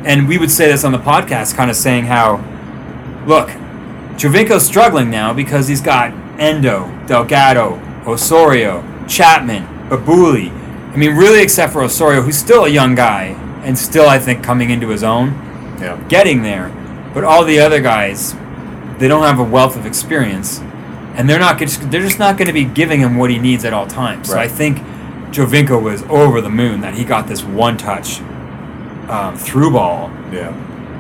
and 0.05 0.29
we 0.29 0.39
would 0.39 0.51
say 0.51 0.69
this 0.69 0.85
on 0.85 0.93
the 0.93 0.99
podcast, 0.99 1.55
kind 1.55 1.71
of 1.71 1.77
saying 1.77 2.07
how, 2.07 2.37
look, 3.27 3.49
Giovinco's 4.19 4.67
struggling 4.67 5.11
now 5.11 5.33
because 5.33 5.69
he's 5.69 5.81
got 5.81 6.13
Endoh, 6.39 7.07
Delgado, 7.07 7.81
Osorio, 8.07 8.83
Chapman, 9.09 9.65
Babuli. 9.89 10.51
I 10.93 10.97
mean, 10.97 11.17
really, 11.17 11.43
except 11.43 11.73
for 11.73 11.83
Osorio, 11.83 12.23
who's 12.23 12.37
still 12.37 12.65
a 12.65 12.69
young 12.69 12.95
guy 12.95 13.37
and 13.65 13.79
still, 13.79 14.09
I 14.09 14.19
think, 14.19 14.43
coming 14.43 14.71
into 14.71 14.89
his 14.89 15.03
own 15.03 15.31
yeah, 15.83 16.03
getting 16.09 16.43
there. 16.43 16.69
But 17.13 17.25
all 17.25 17.45
the 17.45 17.59
other 17.61 17.81
guys, 17.81 18.35
they 18.99 19.09
don't 19.09 19.25
have 19.25 19.39
a 19.39 19.45
wealth 19.45 19.77
of 19.77 19.85
experience, 19.85 20.61
and 21.15 21.29
they're 21.29 21.39
not. 21.39 21.59
They're 21.59 22.01
just 22.01 22.19
not 22.19 22.39
going 22.39 22.47
to 22.47 22.55
be 22.55 22.65
giving 22.65 23.01
him 23.01 23.17
what 23.17 23.31
he 23.31 23.39
needs 23.39 23.65
at 23.65 23.73
all 23.73 23.87
times. 23.87 24.31
So 24.31 24.39
I 24.39 24.49
think 24.49 24.79
Giovinco 25.33 25.83
was 25.83 26.03
over 26.05 26.41
the 26.41 26.51
moon 26.51 26.81
that 26.83 26.95
he 26.95 27.05
got 27.05 27.27
this 27.27 27.43
one 27.43 27.77
touch 27.77 28.21
um, 29.09 29.37
through 29.37 29.73
ball 29.73 30.11
yeah. 30.31 30.53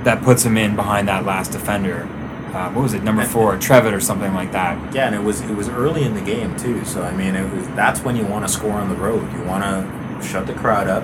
that 0.04 0.22
puts 0.22 0.44
him 0.44 0.56
in 0.56 0.74
behind 0.74 1.08
that 1.08 1.24
last 1.24 1.52
defender. 1.52 2.08
Uh, 2.52 2.70
what 2.72 2.82
was 2.82 2.92
it, 2.92 3.02
number 3.02 3.24
four, 3.24 3.56
Tribbett 3.56 3.94
or 3.94 4.00
something 4.00 4.34
like 4.34 4.52
that? 4.52 4.94
Yeah, 4.94 5.06
and 5.06 5.14
it 5.14 5.22
was 5.22 5.40
it 5.40 5.54
was 5.56 5.70
early 5.70 6.02
in 6.02 6.14
the 6.14 6.20
game 6.20 6.54
too. 6.58 6.84
So 6.84 7.02
I 7.02 7.14
mean, 7.16 7.34
it 7.34 7.50
was 7.50 7.66
that's 7.68 8.00
when 8.00 8.14
you 8.14 8.26
want 8.26 8.46
to 8.46 8.52
score 8.52 8.72
on 8.72 8.90
the 8.90 8.94
road. 8.94 9.32
You 9.32 9.42
want 9.44 9.64
to 9.64 10.26
shut 10.26 10.46
the 10.46 10.52
crowd 10.52 10.86
up. 10.86 11.02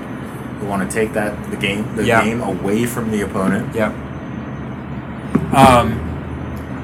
You 0.61 0.69
want 0.69 0.88
to 0.91 0.95
take 0.95 1.14
that 1.14 1.51
the 1.51 1.57
game 1.57 1.97
the 1.97 2.05
Yeah. 2.05 2.23
game 2.23 2.43
away 2.43 2.85
from 2.85 3.11
the 3.11 3.23
opponent. 3.23 3.75
Yep. 3.75 3.93
Um, 5.55 5.93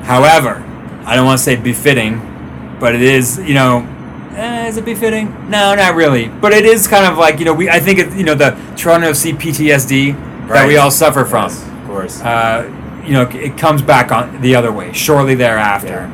however, 0.05 0.63
I 1.05 1.15
don't 1.15 1.27
want 1.27 1.39
to 1.39 1.45
say 1.45 1.57
befitting, 1.57 2.77
but 2.81 2.95
it 2.95 3.03
is, 3.03 3.39
you 3.39 3.53
know, 3.53 3.87
eh, 4.35 4.69
is 4.69 4.77
it 4.77 4.85
befitting? 4.85 5.29
No, 5.51 5.75
not 5.75 5.95
really. 5.95 6.29
But 6.29 6.53
it 6.53 6.65
is 6.65 6.87
kind 6.87 7.07
of 7.07 7.19
like, 7.19 7.39
you 7.39 7.45
know, 7.45 7.55
we 7.55 7.69
I 7.71 7.81
think 7.81 7.99
it, 7.99 8.13
you 8.15 8.25
know 8.25 8.35
the 8.35 8.51
Toronto 8.77 9.11
FC 9.11 9.33
PTSD 9.37 10.49
that 10.49 10.67
we 10.67 10.77
all 10.77 10.91
suffer 10.91 11.25
from. 11.25 11.49
Yes, 11.51 11.67
of 11.67 11.85
course. 11.87 12.21
Uh, 12.21 13.03
you 13.05 13.13
know, 13.13 13.23
it 13.23 13.57
comes 13.59 13.83
back 13.83 14.11
on 14.13 14.41
the 14.41 14.55
other 14.57 14.73
way 14.73 14.93
shortly 14.93 15.35
thereafter. 15.35 16.11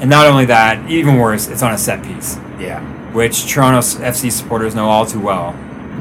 And 0.00 0.08
not 0.08 0.26
only 0.26 0.46
that, 0.46 0.90
even 0.90 1.16
worse, 1.16 1.48
it's 1.48 1.62
on 1.62 1.72
a 1.74 1.78
set 1.78 2.02
piece, 2.02 2.36
yeah, 2.58 2.80
which 3.12 3.46
Toronto 3.46 3.80
FC 3.80 4.32
supporters 4.32 4.74
know 4.74 4.88
all 4.88 5.04
too 5.04 5.20
well. 5.20 5.54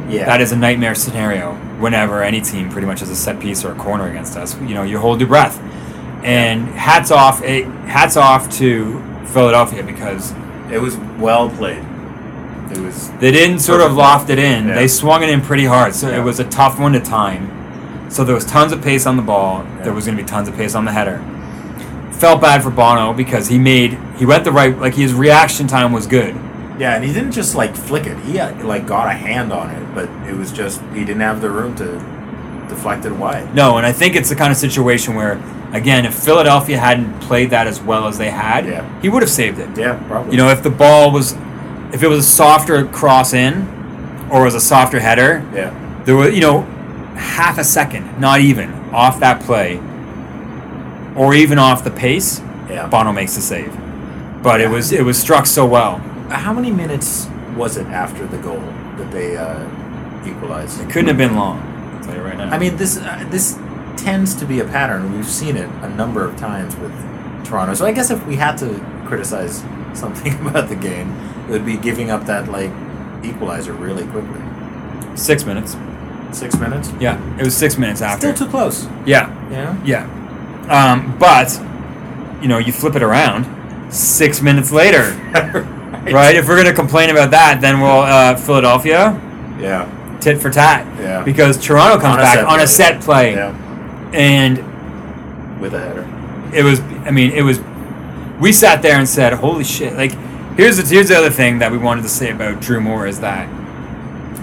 yeah. 0.10 0.25
That 0.25 0.39
is 0.39 0.53
a 0.53 0.55
nightmare 0.55 0.95
scenario 0.95 1.53
whenever 1.79 2.23
any 2.23 2.39
team 2.39 2.69
pretty 2.69 2.88
much 2.88 3.01
has 3.01 3.10
a 3.10 3.15
set 3.15 3.39
piece 3.41 3.65
or 3.65 3.73
a 3.73 3.75
corner 3.75 4.10
against 4.10 4.38
us. 4.38 4.58
You 4.62 4.73
know, 4.73 4.84
you 4.84 4.99
hold 4.99 5.19
your 5.19 5.27
breath. 5.27 5.60
And 6.23 6.67
hats 6.69 7.12
off, 7.12 7.41
eh, 7.43 7.63
hats 7.88 8.15
off 8.17 8.49
to 8.58 9.01
Philadelphia 9.27 9.84
because 9.84 10.34
It 10.71 10.79
was 10.79 10.97
well 11.19 11.49
played. 11.49 11.84
It 12.71 12.77
was 12.77 13.10
They 13.19 13.32
didn't 13.32 13.60
sort 13.60 13.82
of 13.82 13.93
loft 13.93 14.29
it 14.29 14.38
in. 14.39 14.67
Yeah. 14.67 14.75
They 14.75 14.88
swung 14.88 15.23
it 15.23 15.29
in 15.29 15.41
pretty 15.41 15.65
hard, 15.65 15.95
so 15.95 16.10
Yeah. 16.10 16.19
it 16.19 16.23
was 16.23 16.39
a 16.39 16.43
tough 16.43 16.79
one 16.79 16.93
to 16.93 16.99
time. 16.99 17.49
So 18.10 18.23
there 18.23 18.36
was 18.36 18.45
tons 18.45 18.71
of 18.71 18.82
pace 18.82 19.05
on 19.05 19.17
the 19.17 19.23
ball. 19.23 19.63
Yeah. 19.77 19.84
There 19.86 19.93
was 19.93 20.05
going 20.05 20.17
to 20.17 20.23
be 20.23 20.27
tons 20.27 20.47
of 20.47 20.55
pace 20.55 20.75
on 20.75 20.86
the 20.86 20.91
header. 20.91 21.21
Felt 22.12 22.41
bad 22.41 22.63
for 22.63 22.69
Bono 22.69 23.13
because 23.13 23.47
he 23.47 23.58
made 23.58 23.97
he 24.17 24.25
went 24.25 24.43
the 24.43 24.51
right 24.51 24.77
like 24.77 24.93
his 24.95 25.13
reaction 25.13 25.67
time 25.67 25.91
was 25.93 26.05
good. 26.05 26.36
yeah, 26.77 26.95
and 26.95 27.03
he 27.03 27.13
didn't 27.13 27.32
just 27.32 27.55
like 27.55 27.75
flick 27.75 28.05
it. 28.05 28.17
He 28.19 28.39
uh, 28.39 28.53
like 28.65 28.86
got 28.86 29.08
a 29.08 29.12
hand 29.13 29.51
on 29.53 29.69
it, 29.69 29.95
but 29.95 30.10
it 30.27 30.36
was 30.36 30.51
just 30.51 30.82
he 30.93 30.99
didn't 31.05 31.21
have 31.21 31.39
the 31.41 31.49
room 31.49 31.75
to 31.75 31.86
deflect 32.69 33.05
it 33.05 33.12
wide. 33.12 33.53
No, 33.53 33.77
and 33.77 33.86
I 33.86 33.91
think 33.91 34.15
it's 34.15 34.29
the 34.29 34.36
kind 34.36 34.51
of 34.51 34.58
situation 34.58 35.15
where 35.15 35.41
again, 35.73 36.05
if 36.05 36.13
Philadelphia 36.15 36.77
hadn't 36.79 37.19
played 37.19 37.49
that 37.51 37.67
as 37.67 37.79
well 37.82 38.08
as 38.08 38.17
they 38.17 38.29
had, 38.29 38.65
Yeah. 38.65 38.84
he 39.01 39.10
would 39.10 39.21
have 39.21 39.29
saved 39.32 39.60
it. 39.60 39.77
Yeah, 39.77 39.99
probably. 40.08 40.32
You 40.32 40.38
know, 40.38 40.49
if 40.49 40.63
the 40.63 40.69
ball 40.69 41.12
was 41.12 41.36
if 41.91 42.03
it 42.03 42.08
was 42.08 42.19
a 42.25 42.29
softer 42.29 42.86
cross 42.86 43.34
in 43.34 43.67
or 44.32 44.43
was 44.43 44.55
a 44.55 44.62
softer 44.62 44.99
header, 44.99 45.43
yeah, 45.53 45.73
there 46.05 46.15
was 46.15 46.34
you 46.34 46.41
know 46.41 46.62
half 47.15 47.58
a 47.58 47.63
second, 47.63 48.19
not 48.19 48.39
even 48.39 48.71
off 48.93 49.19
that 49.19 49.41
play, 49.41 49.79
or 51.15 51.34
even 51.34 51.60
off 51.60 51.84
the 51.84 51.91
pace. 51.91 52.41
Yeah. 52.69 52.88
Bono 52.88 53.12
makes 53.12 53.36
the 53.36 53.41
save, 53.41 53.75
but 54.43 54.62
it 54.62 54.69
was 54.69 54.91
it 54.91 55.03
was 55.03 55.19
struck 55.19 55.45
so 55.47 55.65
well. 55.65 55.97
How 56.29 56.53
many 56.53 56.69
minutes 56.71 57.27
was 57.55 57.77
it 57.77 57.88
after 57.88 58.27
the 58.27 58.38
goal 58.38 58.62
that 58.97 59.12
they 59.12 59.36
uh, 59.36 59.65
equalized? 60.25 60.79
It 60.79 60.89
couldn't 60.89 61.08
have 61.08 61.17
been 61.17 61.36
long. 61.36 61.58
Right 62.17 62.38
now. 62.38 62.50
I 62.50 62.58
mean, 62.58 62.78
this 62.78 62.98
uh, 62.98 63.26
this 63.30 63.58
tends 63.98 64.34
to 64.36 64.45
be 64.45 64.60
a 64.60 64.65
pattern. 64.65 65.15
We've 65.15 65.26
seen 65.28 65.58
it 65.58 65.69
a 65.82 65.89
number 65.89 66.24
of 66.24 66.38
times 66.38 66.76
with 66.78 66.91
Toronto. 67.45 67.74
So 67.74 67.86
I 67.86 67.91
guess 67.91 68.10
if 68.12 68.26
we 68.26 68.36
had 68.36 68.58
to 68.60 68.80
criticize 69.06 69.63
something 69.93 70.34
about 70.48 70.69
the 70.69 70.76
game, 70.76 71.12
it 71.48 71.52
would 71.52 71.65
be 71.65 71.78
giving 71.78 72.10
up 72.12 72.26
that 72.26 72.50
like 72.50 72.72
equalizer 73.24 73.74
really 73.74 74.06
quickly. 74.08 74.41
six 75.15 75.43
minutes. 75.45 75.76
Six 76.32 76.56
minutes. 76.60 76.91
Yeah, 77.00 77.17
it 77.39 77.43
was 77.43 77.58
six 77.58 77.78
minutes 77.78 78.02
after. 78.02 78.34
Still 78.36 78.45
too 78.45 78.52
close. 78.52 78.86
yeah, 79.06 79.30
Yeah. 79.50 79.76
yeah. 79.84 80.06
Um, 80.69 81.17
but 81.17 81.50
you 82.41 82.48
know, 82.48 82.60
you 82.60 82.72
flip 82.72 82.95
it 82.95 83.02
around. 83.04 83.48
Six 83.91 84.39
minutes 84.41 84.72
later, 84.72 85.02
right? 86.13 86.36
If 86.36 86.48
we're 86.48 86.56
gonna 86.62 86.76
complain 86.76 87.10
about 87.10 87.32
that, 87.32 87.60
then 87.62 87.82
we'll 87.82 87.89
uh, 88.02 88.36
Philadelphia 88.36 89.19
Yeah. 89.60 89.89
Tit 90.21 90.41
for 90.41 90.49
tat. 90.49 90.86
Yeah. 90.99 91.23
Because 91.23 91.58
Toronto 91.58 91.99
comes 91.99 92.15
On 92.17 92.21
back 92.21 92.38
on 92.39 92.45
play. 92.55 92.63
a 92.63 92.67
set 92.67 93.01
play, 93.01 93.34
Yeah. 93.36 93.55
and 94.13 94.58
With 95.62 95.73
a 95.73 95.79
header. 95.79 96.08
it 96.53 96.63
was 96.63 96.79
i 97.05 97.12
mean 97.12 97.32
it 97.32 97.41
was 97.43 97.60
we 98.39 98.51
sat 98.51 98.82
there 98.82 98.97
and 98.97 99.08
said 99.08 99.34
holy 99.34 99.63
shit 99.63 99.95
like 99.95 100.12
here's 100.58 100.77
the 100.77 100.84
here's 100.95 101.10
the 101.10 101.15
other 101.17 101.29
thing 101.29 101.60
that 101.60 101.71
we 101.71 101.77
wanted 101.77 102.01
to 102.01 102.10
say 102.10 102.32
about 102.32 102.60
drew 102.62 102.79
moor 102.82 103.05
is 103.05 103.19
that 103.19 103.47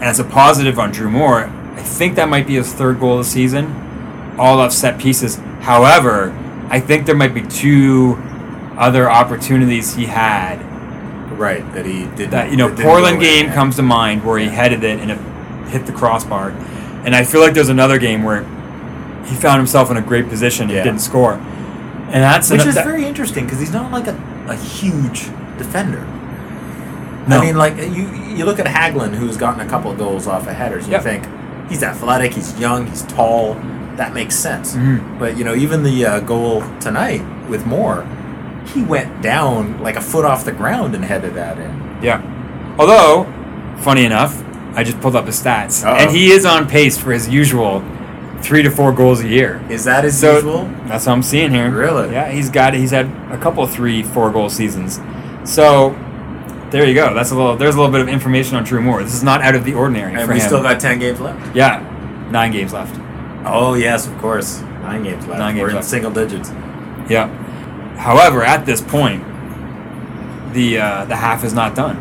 as 0.02 0.20
a 0.20 0.24
positive 0.24 0.78
on 0.78 0.90
drew 0.92 1.10
moor 1.10 1.44
i 1.74 1.82
think 1.82 2.14
that 2.14 2.28
might 2.28 2.46
be 2.46 2.54
his 2.56 2.72
third 2.72 3.00
goal 3.00 3.18
of 3.18 3.24
the 3.24 3.30
season 3.30 3.64
all 4.38 4.60
off 4.60 4.72
set 4.72 4.98
pieces 5.00 5.36
however 5.62 6.30
i 6.70 6.78
think 6.78 7.06
there 7.06 7.16
might 7.16 7.34
be 7.34 7.42
two 7.42 8.16
other 8.78 9.10
opportunities 9.10 9.94
he 9.94 10.06
had 10.06 10.56
Right. 11.36 11.70
That 11.74 11.84
he 11.86 12.06
did. 12.16 12.30
that 12.30 12.50
you 12.50 12.56
know 12.56 12.68
portland 12.74 13.20
game 13.20 13.50
comes 13.52 13.76
to 13.76 13.82
mind 13.82 14.24
where 14.24 14.38
he 14.38 14.46
headed 14.48 14.84
it 14.84 15.00
and 15.00 15.10
it 15.10 15.18
hit 15.68 15.87
the 15.87 15.92
crossbar 15.92 16.50
and 17.05 17.14
i 17.14 17.22
feel 17.24 17.40
like 17.40 17.55
there's 17.55 17.68
another 17.68 17.98
game 17.98 18.22
where 18.22 18.42
he 19.24 19.35
found 19.35 19.59
himself 19.59 19.90
in 19.90 19.96
a 19.96 20.02
great 20.02 20.29
position 20.29 20.68
Yeah. 20.68 20.76
and 20.76 20.85
didn't 20.85 21.00
score 21.00 21.35
and 21.35 22.22
that's 22.22 22.50
Which 22.50 22.61
ano- 22.61 22.68
is 22.70 22.74
that- 22.76 22.85
very 22.85 23.05
interesting 23.05 23.44
because 23.44 23.59
he's 23.59 23.72
not 23.72 23.90
like 23.90 24.07
a, 24.07 24.16
a 24.48 24.55
huge 24.55 25.24
defender. 25.59 26.05
No. 27.29 27.38
I 27.38 27.40
mean, 27.44 27.57
like 27.57 27.76
you 27.79 28.07
you 28.37 28.44
look 28.44 28.61
at 28.61 28.66
Hagglund, 28.66 29.14
who's 29.16 29.37
gotten 29.37 29.61
a 29.61 29.68
couple 29.68 29.90
of 29.90 29.98
goals 29.98 30.29
off 30.29 30.46
of 30.46 30.55
headers. 30.55 30.87
Yep. 30.87 31.00
You 31.00 31.02
think 31.11 31.68
he's 31.68 31.83
athletic, 31.83 32.33
he's 32.35 32.57
young, 32.61 32.87
he's 32.87 33.02
tall. 33.02 33.55
That 33.96 34.14
makes 34.14 34.37
sense. 34.37 34.76
Mhm. 34.76 35.18
But 35.18 35.37
you 35.37 35.42
know, 35.42 35.55
even 35.57 35.83
the 35.83 36.07
uh, 36.07 36.20
goal 36.20 36.62
tonight 36.79 37.22
with 37.48 37.66
Moor, 37.66 38.07
he 38.72 38.83
went 38.85 39.20
down 39.20 39.83
like 39.83 39.96
a 39.96 40.00
foot 40.00 40.24
off 40.24 40.44
the 40.44 40.52
ground 40.52 40.94
and 40.94 41.05
headed 41.05 41.35
that 41.35 41.59
in. 41.59 41.98
Yeah. 42.00 42.22
Although, 42.79 43.26
funny 43.79 44.05
enough, 44.05 44.40
I 44.76 44.84
just 44.84 45.00
pulled 45.00 45.16
up 45.16 45.26
his 45.26 45.42
stats, 45.42 45.84
Uh-oh. 45.84 45.96
and 45.96 46.10
he 46.10 46.30
is 46.30 46.44
on 46.44 46.68
pace 46.68 46.96
for 46.98 47.10
his 47.12 47.28
usual 47.28 47.82
three 48.42 48.62
to 48.62 48.70
four 48.70 48.92
goals 48.92 49.20
a 49.22 49.28
year. 49.28 49.60
Is 49.70 49.84
that 49.84 50.04
his 50.04 50.18
So 50.20 50.34
usual? 50.34 50.64
that's 50.86 51.06
what 51.06 51.12
I'm 51.12 51.22
seeing 51.22 51.50
here. 51.50 51.70
Really? 51.70 52.12
Yeah, 52.12 52.30
he's 52.30 52.50
got 52.50 52.74
he's 52.74 52.90
had 52.90 53.06
a 53.32 53.38
couple 53.38 53.66
three, 53.66 54.02
four 54.02 54.30
goal 54.30 54.50
seasons. 54.50 55.00
So 55.44 55.90
there 56.70 56.86
you 56.86 56.94
go. 56.94 57.14
That's 57.14 57.30
a 57.30 57.34
little. 57.34 57.56
There's 57.56 57.74
a 57.74 57.78
little 57.78 57.92
bit 57.92 58.02
of 58.02 58.08
information 58.08 58.56
on 58.56 58.64
Drew 58.64 58.80
Moor. 58.82 59.02
This 59.02 59.14
is 59.14 59.22
not 59.22 59.40
out 59.40 59.54
of 59.54 59.64
the 59.64 59.74
ordinary 59.74 60.14
And 60.14 60.28
we 60.28 60.34
him. 60.34 60.40
still 60.40 60.62
got 60.62 60.78
ten 60.80 60.98
games 60.98 61.20
left. 61.20 61.56
yeah, 61.56 61.80
nine 62.30 62.52
games 62.52 62.72
left. 62.72 62.94
Oh 63.46 63.74
yes, 63.74 64.06
of 64.06 64.18
course, 64.18 64.60
nine 64.82 65.02
games 65.04 65.26
left. 65.26 65.38
Nine 65.38 65.54
games 65.54 65.72
We're 65.72 65.78
in 65.78 65.82
single 65.84 66.10
digits. 66.10 66.50
Yeah. 67.08 67.28
However, 67.96 68.42
at 68.42 68.66
this 68.66 68.80
point, 68.82 69.22
the 70.52 70.78
uh, 70.78 71.04
the 71.06 71.16
half 71.16 71.44
is 71.44 71.52
not 71.54 71.74
done, 71.74 71.96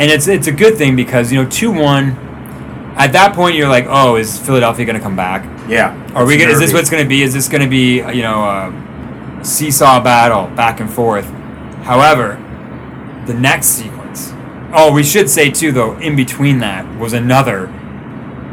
and 0.00 0.10
it's 0.10 0.26
it's 0.26 0.46
a 0.46 0.52
good 0.52 0.78
thing 0.78 0.96
because 0.96 1.30
you 1.30 1.40
know 1.40 1.48
two 1.48 1.70
one. 1.70 2.16
At 2.96 3.12
that 3.12 3.34
point, 3.34 3.54
you're 3.54 3.68
like, 3.68 3.86
oh, 3.88 4.16
is 4.16 4.38
Philadelphia 4.38 4.84
going 4.84 4.96
to 4.96 5.02
come 5.02 5.14
back? 5.14 5.44
Yeah. 5.68 5.94
Are 6.14 6.26
we? 6.26 6.36
Gonna, 6.36 6.50
is 6.50 6.58
this 6.58 6.72
what's 6.72 6.90
going 6.90 7.02
to 7.02 7.08
be? 7.08 7.22
Is 7.22 7.32
this 7.32 7.48
going 7.48 7.62
to 7.62 7.68
be 7.68 8.02
uh, 8.02 8.10
you 8.10 8.22
know 8.22 8.42
a 8.42 9.44
seesaw 9.44 10.02
battle 10.02 10.48
back 10.56 10.80
and 10.80 10.90
forth? 10.90 11.26
However, 11.84 12.34
the 13.26 13.34
next 13.34 13.68
sequence. 13.68 14.32
Oh, 14.72 14.92
we 14.92 15.02
should 15.02 15.28
say 15.28 15.50
too 15.50 15.70
though. 15.70 15.98
In 15.98 16.16
between 16.16 16.58
that 16.60 16.98
was 16.98 17.12
another 17.12 17.66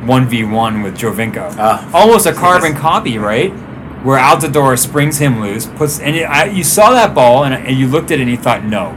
one 0.05 0.27
v 0.27 0.43
one 0.43 0.83
with 0.83 0.97
Giovinco. 0.97 1.55
Ah. 1.57 1.89
Almost 1.93 2.25
a 2.25 2.33
carbon 2.33 2.75
copy, 2.75 3.17
right? 3.17 3.51
Where 4.03 4.19
Altidore 4.19 4.77
springs 4.77 5.17
him 5.17 5.41
loose, 5.41 5.65
puts 5.65 5.99
and 5.99 6.15
it, 6.15 6.23
I, 6.23 6.45
you 6.45 6.63
saw 6.63 6.91
that 6.91 7.15
ball 7.15 7.45
and, 7.45 7.53
and 7.53 7.77
you 7.77 7.87
looked 7.87 8.11
at 8.11 8.19
it 8.19 8.23
and 8.23 8.31
you 8.31 8.37
thought, 8.37 8.63
no, 8.63 8.91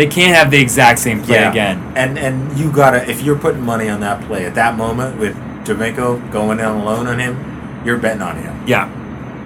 they 0.00 0.06
can't 0.06 0.34
have 0.34 0.50
the 0.50 0.58
exact 0.58 0.98
same 0.98 1.22
play 1.22 1.44
again. 1.44 1.92
And 1.94 2.18
and 2.18 2.58
you 2.58 2.72
gotta 2.72 3.08
if 3.08 3.22
you're 3.22 3.38
putting 3.38 3.60
money 3.60 3.88
on 3.90 4.00
that 4.00 4.24
play 4.26 4.46
at 4.46 4.54
that 4.54 4.76
moment 4.76 5.18
with 5.18 5.36
Jamaico 5.64 6.32
going 6.32 6.56
down 6.56 6.80
alone 6.80 7.06
on 7.06 7.18
him, 7.18 7.82
you're 7.84 7.98
betting 7.98 8.22
on 8.22 8.36
him. 8.36 8.66
Yeah. 8.66 8.88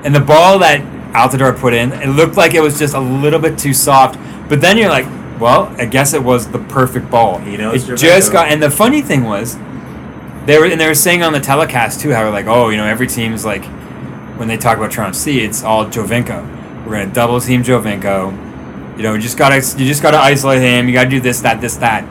And 0.05 0.15
the 0.15 0.21
ball 0.21 0.61
that 0.61 0.81
Altidore 1.13 1.59
put 1.59 1.75
in, 1.75 1.93
it 1.93 2.09
looked 2.09 2.37
like 2.37 2.55
it 2.55 2.61
was 2.61 2.79
just 2.79 2.95
a 2.95 3.01
little 3.01 3.41
bit 3.41 3.59
too 3.59 3.75
soft. 3.75 4.17
But 4.49 4.61
then 4.61 4.77
you're 4.79 4.91
like, 4.91 5.07
well, 5.41 5.75
I 5.77 5.87
guess 5.87 6.15
it 6.15 6.23
was 6.23 6.49
the 6.49 6.61
perfect 6.61 7.11
ball. 7.11 7.39
He 7.39 7.57
knows 7.57 7.89
it 7.89 7.97
just 7.97 8.31
got. 8.31 8.49
And 8.49 8.63
the 8.63 8.71
funny 8.71 9.03
thing 9.03 9.25
was, 9.25 9.57
they 10.47 10.59
were 10.59 10.67
and 10.67 10.81
they 10.81 10.87
were 10.87 10.95
saying 10.95 11.25
on 11.25 11.33
the 11.33 11.41
telecast 11.41 12.01
too 12.01 12.11
how 12.13 12.31
like, 12.31 12.47
oh, 12.47 12.69
you 12.69 12.77
know, 12.77 12.87
every 12.87 13.09
team's 13.09 13.45
like, 13.45 13.65
when 14.39 14.47
they 14.47 14.57
talk 14.57 14.79
about 14.79 14.93
Toronto 14.93 15.19
C, 15.19 15.41
it's 15.41 15.65
all 15.65 15.87
Giovinco. 15.87 16.87
We're 16.87 16.93
gonna 16.93 17.13
double 17.13 17.41
team 17.41 17.65
Giovinco. 17.65 18.44
You 18.97 19.03
know, 19.03 19.15
you 19.15 19.21
just 19.21 19.37
gotta 19.37 19.57
you 19.57 19.87
just 19.87 20.03
gotta 20.03 20.19
isolate 20.19 20.61
him. 20.63 20.87
You 20.89 20.95
gotta 20.95 21.11
do 21.11 21.21
this, 21.21 21.41
that, 21.41 21.61
this, 21.61 21.77
that. 21.79 22.05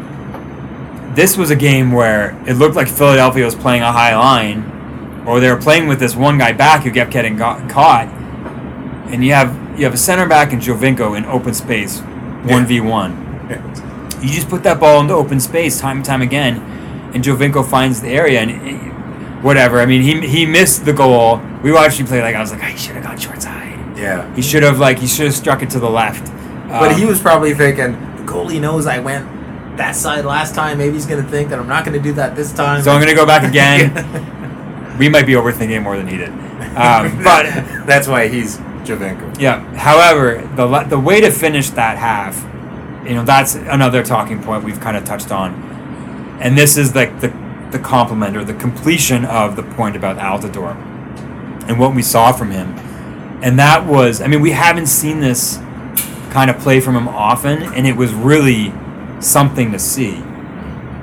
This 1.15 1.38
was 1.38 1.52
a 1.52 1.56
game 1.56 1.91
where 1.91 2.32
it 2.48 2.54
looked 2.54 2.76
like 2.76 2.88
Philadelphia 2.88 3.46
was 3.46 3.56
playing 3.56 3.84
a 3.84 3.91
high 3.91 4.15
line, 4.17 5.24
or 5.28 5.39
they 5.39 5.50
were 5.52 5.62
playing 5.62 5.88
with 5.88 6.00
this 6.00 6.15
one 6.15 6.38
guy 6.38 6.52
back 6.54 6.84
who 6.84 6.91
kept 6.91 7.12
getting 7.12 7.38
got, 7.38 7.69
caught, 7.69 8.08
and 9.12 9.24
you 9.24 9.34
have 9.34 9.56
you 9.78 9.86
have 9.86 9.93
a 9.93 9.98
center 9.98 10.28
back 10.28 10.52
and 10.54 10.62
Giovinco 10.62 11.15
in 11.17 11.26
open 11.26 11.54
space, 11.54 12.00
one 12.02 12.65
v 12.65 12.82
one. 12.82 13.19
You 14.22 14.30
just 14.30 14.50
put 14.50 14.63
that 14.63 14.80
ball 14.80 15.02
into 15.02 15.13
open 15.13 15.39
space 15.39 15.80
time 15.80 15.98
and 15.98 16.06
time 16.06 16.22
again, 16.22 16.58
and 17.13 17.24
Giovinco 17.24 17.67
finds 17.69 18.02
the 18.02 18.10
area 18.10 18.39
and 18.41 18.52
it- 18.52 18.93
whatever. 19.43 19.80
I 19.82 19.86
mean, 19.86 20.02
he 20.02 20.19
he 20.28 20.46
missed 20.46 20.84
the 20.86 20.93
goal. 20.93 21.39
We 21.62 21.72
watched 21.72 22.00
him 22.00 22.08
play 22.08 22.22
like 22.22 22.36
I 22.36 22.39
was 22.41 22.52
like, 22.52 22.62
"Oh, 22.63 22.67
he 22.67 22.78
should 22.78 22.96
have 22.96 23.04
gone 23.04 23.17
short 23.19 23.41
side. 23.41 23.80
Yeah. 23.96 24.34
He 24.36 24.41
should 24.41 24.63
have 24.63 24.80
like 24.80 24.98
he 25.00 25.08
should 25.08 25.26
have 25.28 25.36
struck 25.36 25.62
it 25.62 25.69
to 25.72 25.80
the 25.80 25.89
left. 25.89 26.32
But 26.80 26.92
Um, 26.94 26.98
he 26.98 27.06
was 27.06 27.20
probably 27.20 27.54
thinking, 27.54 27.92
the 28.18 28.24
goalie 28.24 28.60
knows 28.60 28.88
I 28.88 28.98
went 29.00 29.28
that 29.78 29.96
side 29.96 30.26
last 30.26 30.56
time. 30.56 30.80
Maybe 30.80 30.94
he's 30.96 31.06
gonna 31.06 31.22
think 31.22 31.50
that 31.50 31.60
I'm 31.60 31.68
not 31.68 31.86
gonna 31.86 32.00
do 32.00 32.14
that 32.14 32.36
this 32.36 32.52
time. 32.52 32.82
So 32.82 32.92
I'm 32.92 33.00
gonna 33.00 33.14
go 33.14 33.28
back 33.28 33.44
again. 33.44 33.94
we 35.00 35.08
might 35.08 35.28
be 35.28 35.34
overthinking 35.34 35.84
more 35.84 35.98
than 35.98 36.08
he 36.08 36.18
did. 36.18 36.30
Um, 36.76 37.24
but 37.24 37.46
that's 37.86 38.08
why 38.08 38.28
he's 38.28 38.58
Giovinco. 38.86 39.40
Yeah. 39.40 39.60
However, 39.76 40.48
the 40.56 40.66
the 40.90 41.00
way 41.00 41.22
to 41.22 41.30
finish 41.32 41.70
that 41.72 41.98
half, 42.00 42.44
you 43.08 43.14
know, 43.14 43.24
that's 43.24 43.54
another 43.56 44.04
talking 44.04 44.42
point 44.42 44.64
we've 44.64 44.80
kind 44.80 44.98
of 44.98 45.04
touched 45.06 45.32
on, 45.32 45.54
and 46.42 46.58
this 46.58 46.76
is 46.76 46.96
like 46.96 47.20
the 47.22 47.32
the 47.72 47.80
complement 47.80 48.36
or 48.36 48.44
the 48.44 48.54
completion 48.56 49.26
of 49.26 49.56
the 49.56 49.64
point 49.64 49.96
about 49.96 50.18
Altidore 50.18 50.76
and 51.68 51.80
what 51.80 51.96
we 51.96 52.02
saw 52.02 52.32
from 52.32 52.52
him, 52.52 52.70
and 53.42 53.58
that 53.58 53.86
was, 53.86 54.22
I 54.22 54.28
mean, 54.28 54.42
we 54.42 54.52
haven't 54.52 54.88
seen 54.88 55.22
this 55.22 55.60
kind 56.34 56.50
of 56.50 56.58
play 56.60 56.80
from 56.80 56.96
him 56.96 57.08
often, 57.08 57.62
and 57.62 57.86
it 57.88 57.96
was 57.96 58.12
really 58.13 58.74
something 59.22 59.72
to 59.72 59.80
see. 59.80 60.22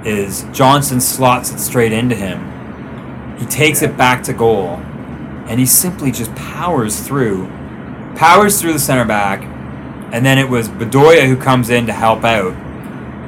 Is 0.05 0.45
Johnson 0.53 1.01
slots 1.01 1.53
it 1.53 1.59
straight 1.61 1.93
into 1.93 2.15
him, 2.17 3.37
he 3.39 3.47
takes 3.47 3.81
it 3.83 3.97
back 3.97 4.23
to 4.25 4.33
goal, 4.33 4.77
and 5.47 5.61
he 5.61 5.67
simply 5.67 6.11
just 6.11 6.35
powers 6.35 7.01
through 7.01 7.47
powers 8.17 8.61
through 8.61 8.73
the 8.73 8.79
center 8.79 9.05
back, 9.05 9.43
and 10.13 10.27
then 10.27 10.37
it 10.37 10.49
was 10.49 10.69
Bedoya 10.69 11.27
who 11.27 11.37
comes 11.37 11.71
in 11.71 11.87
to 11.87 11.93
help 11.93 12.25
out. 12.25 12.53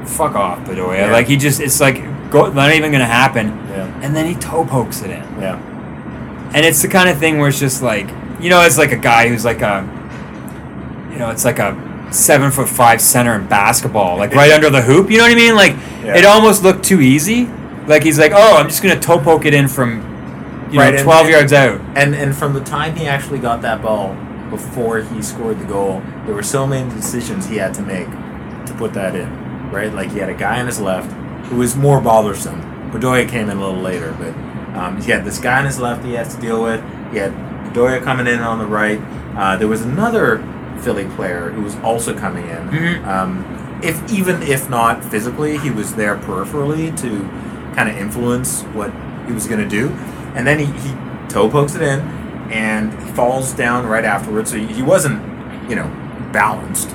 Fuck 0.09 0.35
off, 0.35 0.59
Bedoya. 0.67 1.07
Yeah. 1.07 1.13
Like 1.13 1.29
he 1.29 1.37
just, 1.37 1.61
it's 1.61 1.81
like 1.81 2.03
go, 2.31 2.51
not 2.53 2.73
even 2.73 2.91
gonna 2.91 3.05
happen. 3.07 3.49
Yeah. 3.69 4.01
And 4.03 4.15
then 4.17 4.27
he 4.27 4.35
toe 4.35 4.65
pokes 4.67 5.03
it 5.03 5.11
in, 5.11 5.23
Yeah. 5.41 5.61
and 6.55 6.67
it's 6.67 6.83
the 6.83 6.89
kind 6.89 7.09
of 7.09 7.19
thing 7.19 7.39
where 7.39 7.49
it's 7.49 7.61
just 7.61 7.83
like, 7.83 8.09
you 8.41 8.51
know, 8.51 8.61
it's 8.63 8.77
like 8.79 8.93
a 8.93 8.97
guy 8.97 9.29
who's 9.29 9.45
like 9.45 9.63
a, 9.63 9.85
you 11.13 11.19
know, 11.19 11.31
it's 11.31 11.45
like 11.45 11.59
a 11.61 11.73
seven 12.15 12.51
foot 12.51 12.69
five 12.69 13.01
center 13.01 13.35
in 13.35 13.47
basketball, 13.47 14.17
like 14.19 14.35
right 14.35 14.51
under 14.53 14.71
the 14.71 14.83
hoop. 14.83 15.11
You 15.11 15.19
know 15.19 15.25
what 15.25 15.33
I 15.33 15.37
mean? 15.37 15.55
Like 15.55 15.73
Yeah. 16.05 16.17
it 16.17 16.25
almost 16.25 16.63
looked 16.63 16.85
too 16.85 17.01
easy. 17.01 17.49
Like 17.87 18.03
he's 18.05 18.19
like, 18.19 18.33
oh, 18.35 18.57
I'm 18.59 18.69
just 18.69 18.83
gonna 18.83 18.99
toe 19.01 19.19
poke 19.19 19.45
it 19.45 19.55
in 19.55 19.69
from, 19.69 20.01
you 20.71 20.79
Right, 20.79 20.95
know, 20.95 21.03
twelve 21.03 21.23
and- 21.27 21.31
yards 21.33 21.53
out. 21.53 21.81
And 21.97 22.15
and 22.15 22.37
from 22.37 22.53
the 22.55 22.61
time 22.61 22.97
he 22.97 23.07
actually 23.07 23.39
got 23.39 23.63
that 23.63 23.83
ball 23.83 24.17
before 24.51 24.99
he 25.01 25.23
scored 25.23 25.59
the 25.59 25.65
goal, 25.65 26.03
there 26.27 26.35
were 26.35 26.43
so 26.43 26.67
many 26.67 26.89
decisions 26.91 27.47
he 27.49 27.57
had 27.57 27.75
to 27.75 27.83
make 27.83 28.09
to 28.67 28.75
put 28.77 28.93
that 28.95 29.15
in. 29.15 29.71
Right? 29.71 29.93
Like 29.93 30.13
he 30.13 30.19
had 30.19 30.29
a 30.29 30.35
guy 30.35 30.61
on 30.61 30.67
his 30.67 30.81
left 30.81 31.11
who 31.47 31.57
was 31.57 31.75
more 31.77 32.01
bothersome. 32.01 32.61
Bedoya 32.93 33.27
came 33.29 33.49
in 33.49 33.57
a 33.57 33.61
little 33.61 33.81
later, 33.81 34.15
but 34.19 34.35
um, 34.79 35.01
he 35.01 35.11
had 35.11 35.25
this 35.25 35.39
guy 35.39 35.59
on 35.59 35.65
his 35.65 35.79
left 35.81 36.05
he 36.05 36.13
has 36.13 36.35
to 36.35 36.41
deal 36.41 36.63
with. 36.63 36.83
He 37.11 37.19
had 37.19 37.33
Bedoya 37.73 38.03
coming 38.03 38.27
in 38.27 38.41
on 38.41 38.59
the 38.59 38.67
right. 38.67 39.01
Uh, 39.37 39.57
there 39.57 39.69
was 39.69 39.81
another 39.83 40.39
Philly 40.83 41.07
player 41.17 41.51
who 41.51 41.63
was 41.63 41.77
also 41.77 42.17
coming 42.17 42.49
in. 42.49 42.69
Mhm. 42.71 43.07
Um, 43.07 43.79
if 43.83 44.13
even 44.13 44.43
if 44.43 44.69
not 44.71 45.05
physically, 45.05 45.59
he 45.59 45.71
was 45.71 45.95
there 45.95 46.17
peripherally 46.17 46.97
to 47.01 47.29
kind 47.75 47.89
of 47.89 47.97
influence 47.97 48.63
what 48.75 48.93
he 49.27 49.33
was 49.33 49.47
going 49.47 49.61
to 49.61 49.69
do. 49.69 49.89
And 50.35 50.47
then 50.47 50.59
he, 50.59 50.67
he 50.67 50.95
toe 51.29 51.49
pokes 51.49 51.75
it 51.75 51.83
in, 51.83 52.01
and 52.51 52.93
he 53.03 53.11
falls 53.13 53.53
down 53.53 53.87
right 53.87 54.05
afterwards. 54.05 54.51
So 54.51 54.59
he, 54.59 54.67
he 54.67 54.83
wasn't, 54.83 55.21
you 55.69 55.77
know, 55.77 55.89
balanced. 56.33 56.91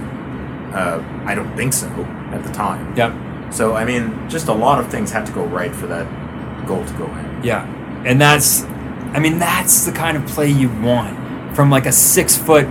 Uh, 0.74 1.02
I 1.26 1.36
don't 1.36 1.56
think 1.56 1.74
so 1.74 1.88
at 2.32 2.44
the 2.44 2.52
time. 2.52 2.96
Yep. 2.96 3.14
So 3.54 3.74
I 3.76 3.86
mean, 3.86 4.30
just 4.30 4.48
a 4.48 4.54
lot 4.54 4.80
of 4.80 4.90
things 4.90 5.12
had 5.12 5.26
to 5.26 5.32
go 5.32 5.44
right 5.46 5.74
for 5.74 5.88
that 5.88 6.06
goal 6.68 6.86
to 6.86 6.94
go 6.94 7.06
in. 7.06 7.42
Yeah, 7.44 7.66
and 8.06 8.20
that's, 8.20 8.64
I 9.14 9.20
mean, 9.20 9.40
that's 9.40 9.86
the 9.86 9.92
kind 9.92 10.18
of 10.18 10.26
play 10.28 10.50
you 10.50 10.70
want 10.82 11.56
from 11.56 11.70
like 11.70 11.86
a 11.86 11.92
six 11.92 12.36
foot, 12.36 12.68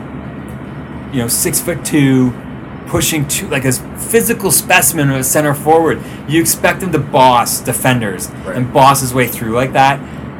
you 1.16 1.22
know, 1.22 1.29
six 1.29 1.61
foot 1.61 1.83
two, 1.85 2.33
pushing 2.88 3.26
two 3.26 3.48
like 3.48 3.64
a 3.64 3.72
physical 3.72 4.50
specimen 4.50 5.11
of 5.11 5.16
a 5.16 5.24
center 5.24 5.55
forward. 5.55 6.00
You 6.29 6.40
expect 6.40 6.83
him 6.83 6.92
to 6.92 6.98
boss 6.98 7.61
defenders 7.61 8.29
Right. 8.44 8.57
and 8.57 8.72
boss 8.72 9.00
his 9.00 9.14
way 9.14 9.26
through 9.26 9.52
like 9.52 9.72
that, 9.72 9.98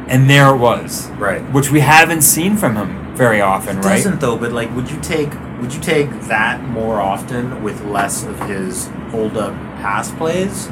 and 0.09 0.29
there 0.29 0.51
it 0.51 0.59
was, 0.59 1.09
Right. 1.19 1.41
which 1.53 1.71
we 1.71 1.81
haven't 1.81 2.23
seen 2.23 2.57
from 2.57 2.77
him 2.77 3.15
very 3.15 3.41
often, 3.41 3.77
right? 3.81 3.97
Doesn't 3.97 4.21
though, 4.21 4.37
but 4.37 4.53
like, 4.53 4.75
would 4.77 4.91
you 4.91 4.99
take 5.01 5.31
would 5.61 5.73
you 5.73 5.81
take 5.81 6.11
that 6.29 6.63
more 6.69 7.01
often 7.01 7.63
with 7.63 7.83
less 7.87 8.25
of 8.27 8.39
his 8.47 8.91
hold 9.11 9.39
up 9.39 9.55
pass 9.81 10.11
plays? 10.11 10.69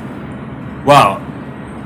Well, 0.84 1.22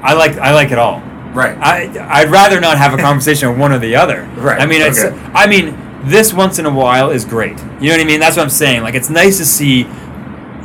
I 0.03 0.15
like 0.15 0.37
I 0.39 0.53
like 0.53 0.73
it 0.73 0.79
all. 0.79 1.01
Right. 1.33 1.57
I 1.61 1.89
I'd 2.11 2.31
rather 2.31 2.61
not 2.61 2.77
have 2.79 2.93
a 2.95 2.97
conversation 2.99 3.49
with 3.51 3.59
one 3.59 3.71
or 3.73 3.79
the 3.79 3.95
other. 3.95 4.29
Right, 4.37 4.61
I 4.61 4.67
mean, 4.67 4.83
it's. 4.83 5.05
I 5.35 5.47
mean, 5.47 5.77
this 6.05 6.33
once 6.33 6.59
in 6.59 6.67
a 6.67 6.73
while 6.73 7.11
is 7.11 7.25
great. 7.25 7.59
You 7.81 7.89
know 7.89 7.97
what 7.97 8.01
I 8.01 8.05
mean? 8.05 8.21
That's 8.21 8.37
what 8.37 8.43
I'm 8.43 8.51
saying. 8.51 8.83
Like, 8.83 8.95
it's 8.95 9.11
nice 9.11 9.39
to 9.39 9.45
see. 9.45 9.87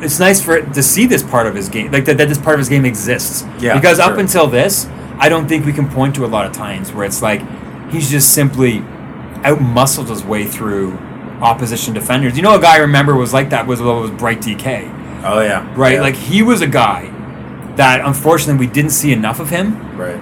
It's 0.02 0.20
nice 0.20 0.42
for 0.42 0.58
it 0.58 0.74
to 0.74 0.84
see 0.84 1.06
this 1.06 1.24
part 1.24 1.48
of 1.48 1.56
his 1.56 1.70
game, 1.70 1.92
like 1.92 2.06
that, 2.06 2.18
that 2.18 2.28
this 2.28 2.38
part 2.38 2.56
of 2.56 2.60
his 2.60 2.68
game 2.70 2.84
exists. 2.84 3.46
Yeah, 3.60 3.76
Because 3.76 4.00
up 4.00 4.18
until 4.18 4.48
this, 4.48 4.86
I 5.18 5.30
don't 5.30 5.48
think 5.48 5.66
we 5.66 5.72
can 5.72 5.90
point 5.90 6.16
to 6.16 6.26
a 6.26 6.28
lot 6.28 6.46
of 6.46 6.52
times 6.52 6.92
where 6.92 7.06
it's 7.06 7.22
like 7.22 7.42
he's 7.90 8.12
just 8.12 8.34
simply 8.34 8.80
outmuscled 9.44 10.10
his 10.10 10.24
way 10.24 10.46
through 10.46 10.98
opposition 11.42 11.94
defenders. 11.94 12.36
You 12.36 12.44
know, 12.44 12.58
a 12.58 12.62
guy 12.62 12.76
I 12.76 12.80
remember 12.80 13.16
was 13.16 13.34
like 13.34 13.50
that 13.52 13.66
was 13.66 13.82
was 13.82 14.12
Bright 14.12 14.42
Dike 14.42 14.90
oh 15.24 15.42
yeah. 15.42 15.74
right? 15.76 15.94
Yeah. 15.94 16.02
Like 16.02 16.16
he 16.16 16.42
was 16.42 16.62
a 16.62 16.68
guy 16.68 17.10
that 17.76 18.06
unfortunately 18.06 18.66
we 18.66 18.72
didn't 18.72 18.92
see 18.92 19.12
enough 19.12 19.40
of 19.40 19.50
him. 19.50 19.98
right. 19.98 20.22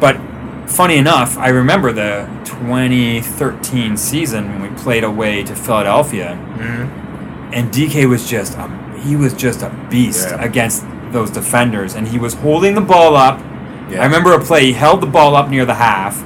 But 0.00 0.20
funny 0.66 0.96
enough, 0.96 1.36
I 1.38 1.48
remember 1.48 1.92
the 1.92 2.28
2013 2.44 3.96
season 3.96 4.48
when 4.52 4.62
we 4.62 4.76
played 4.78 5.04
away 5.04 5.42
to 5.44 5.54
Philadelphia, 5.54 6.38
Mm-hmm. 6.58 7.52
and 7.54 7.72
Dike 7.72 8.06
was 8.08 8.28
just 8.28 8.54
a 8.56 8.86
he 9.00 9.14
was 9.14 9.34
just 9.34 9.62
a 9.62 9.70
beast 9.90 10.28
Yeah. 10.30 10.42
against 10.42 10.84
those 11.12 11.30
defenders, 11.30 11.94
and 11.94 12.08
he 12.08 12.18
was 12.18 12.34
holding 12.34 12.74
the 12.74 12.80
ball 12.80 13.14
up. 13.16 13.38
Yeah. 13.90 14.00
I 14.02 14.04
remember 14.04 14.32
a 14.32 14.40
play. 14.44 14.64
He 14.66 14.72
held 14.72 15.00
the 15.00 15.06
ball 15.06 15.36
up 15.36 15.48
near 15.48 15.64
the 15.64 15.74
half, 15.74 16.16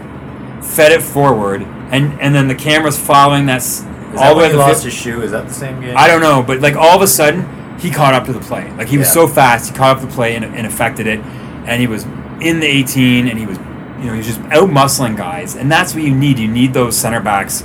fed 0.64 0.92
it 0.92 1.02
forward, 1.02 1.62
and 1.90 2.18
and 2.20 2.34
then 2.34 2.48
the 2.48 2.54
camera's 2.54 2.98
following 2.98 3.46
that 3.46 3.58
Is 3.58 3.84
all 4.16 4.16
that 4.16 4.28
the 4.34 4.36
way 4.38 4.46
he 4.46 4.52
the 4.52 4.58
lost 4.58 4.84
his 4.84 4.94
shoe? 4.94 5.20
Is 5.22 5.32
that 5.32 5.48
the 5.48 5.54
same 5.54 5.80
game? 5.80 5.94
I 5.96 6.06
don't 6.06 6.22
know, 6.22 6.42
but 6.42 6.60
like 6.60 6.74
all 6.76 6.96
of 6.96 7.02
a 7.02 7.06
sudden, 7.06 7.44
he 7.78 7.90
caught 7.90 8.14
up 8.14 8.24
to 8.26 8.32
the 8.32 8.40
play. 8.40 8.70
Like 8.78 8.88
he 8.88 8.96
was 8.96 9.08
Yeah. 9.08 9.12
so 9.14 9.28
fast, 9.28 9.70
he 9.70 9.76
caught 9.76 9.96
up 9.96 10.00
to 10.00 10.06
the 10.06 10.12
play 10.12 10.36
and, 10.36 10.44
and 10.44 10.66
affected 10.66 11.06
it, 11.06 11.20
and 11.66 11.80
he 11.80 11.86
was 11.86 12.04
in 12.40 12.60
the 12.60 12.66
18, 12.66 13.28
and 13.28 13.38
he 13.38 13.44
was, 13.44 13.58
you 14.00 14.06
know, 14.06 14.14
he's 14.14 14.26
just 14.26 14.40
out 14.40 14.70
muscling 14.70 15.16
guys, 15.16 15.56
and 15.56 15.70
that's 15.70 15.94
what 15.94 16.02
you 16.02 16.14
need. 16.14 16.38
You 16.38 16.48
need 16.48 16.72
those 16.72 16.96
center 16.96 17.20
backs 17.20 17.62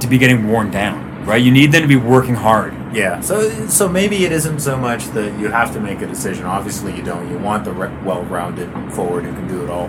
to 0.00 0.06
be 0.06 0.18
getting 0.18 0.48
worn 0.48 0.70
down, 0.70 1.24
right? 1.24 1.42
You 1.42 1.50
need 1.50 1.72
them 1.72 1.82
to 1.82 1.88
be 1.88 1.96
working 1.96 2.34
hard. 2.34 2.74
Yeah. 2.94 3.20
So 3.20 3.66
so 3.68 3.88
maybe 3.88 4.24
it 4.24 4.32
isn't 4.32 4.60
so 4.60 4.76
much 4.76 5.06
that 5.08 5.38
you 5.38 5.48
have 5.48 5.72
to 5.72 5.80
make 5.80 6.00
a 6.00 6.06
decision. 6.06 6.44
Obviously, 6.44 6.94
you 6.96 7.02
don't. 7.02 7.28
You 7.30 7.38
want 7.38 7.64
the 7.64 7.72
re- 7.72 8.04
well-rounded 8.04 8.92
forward 8.92 9.24
who 9.24 9.32
can 9.32 9.48
do 9.48 9.62
it 9.62 9.70
all. 9.70 9.88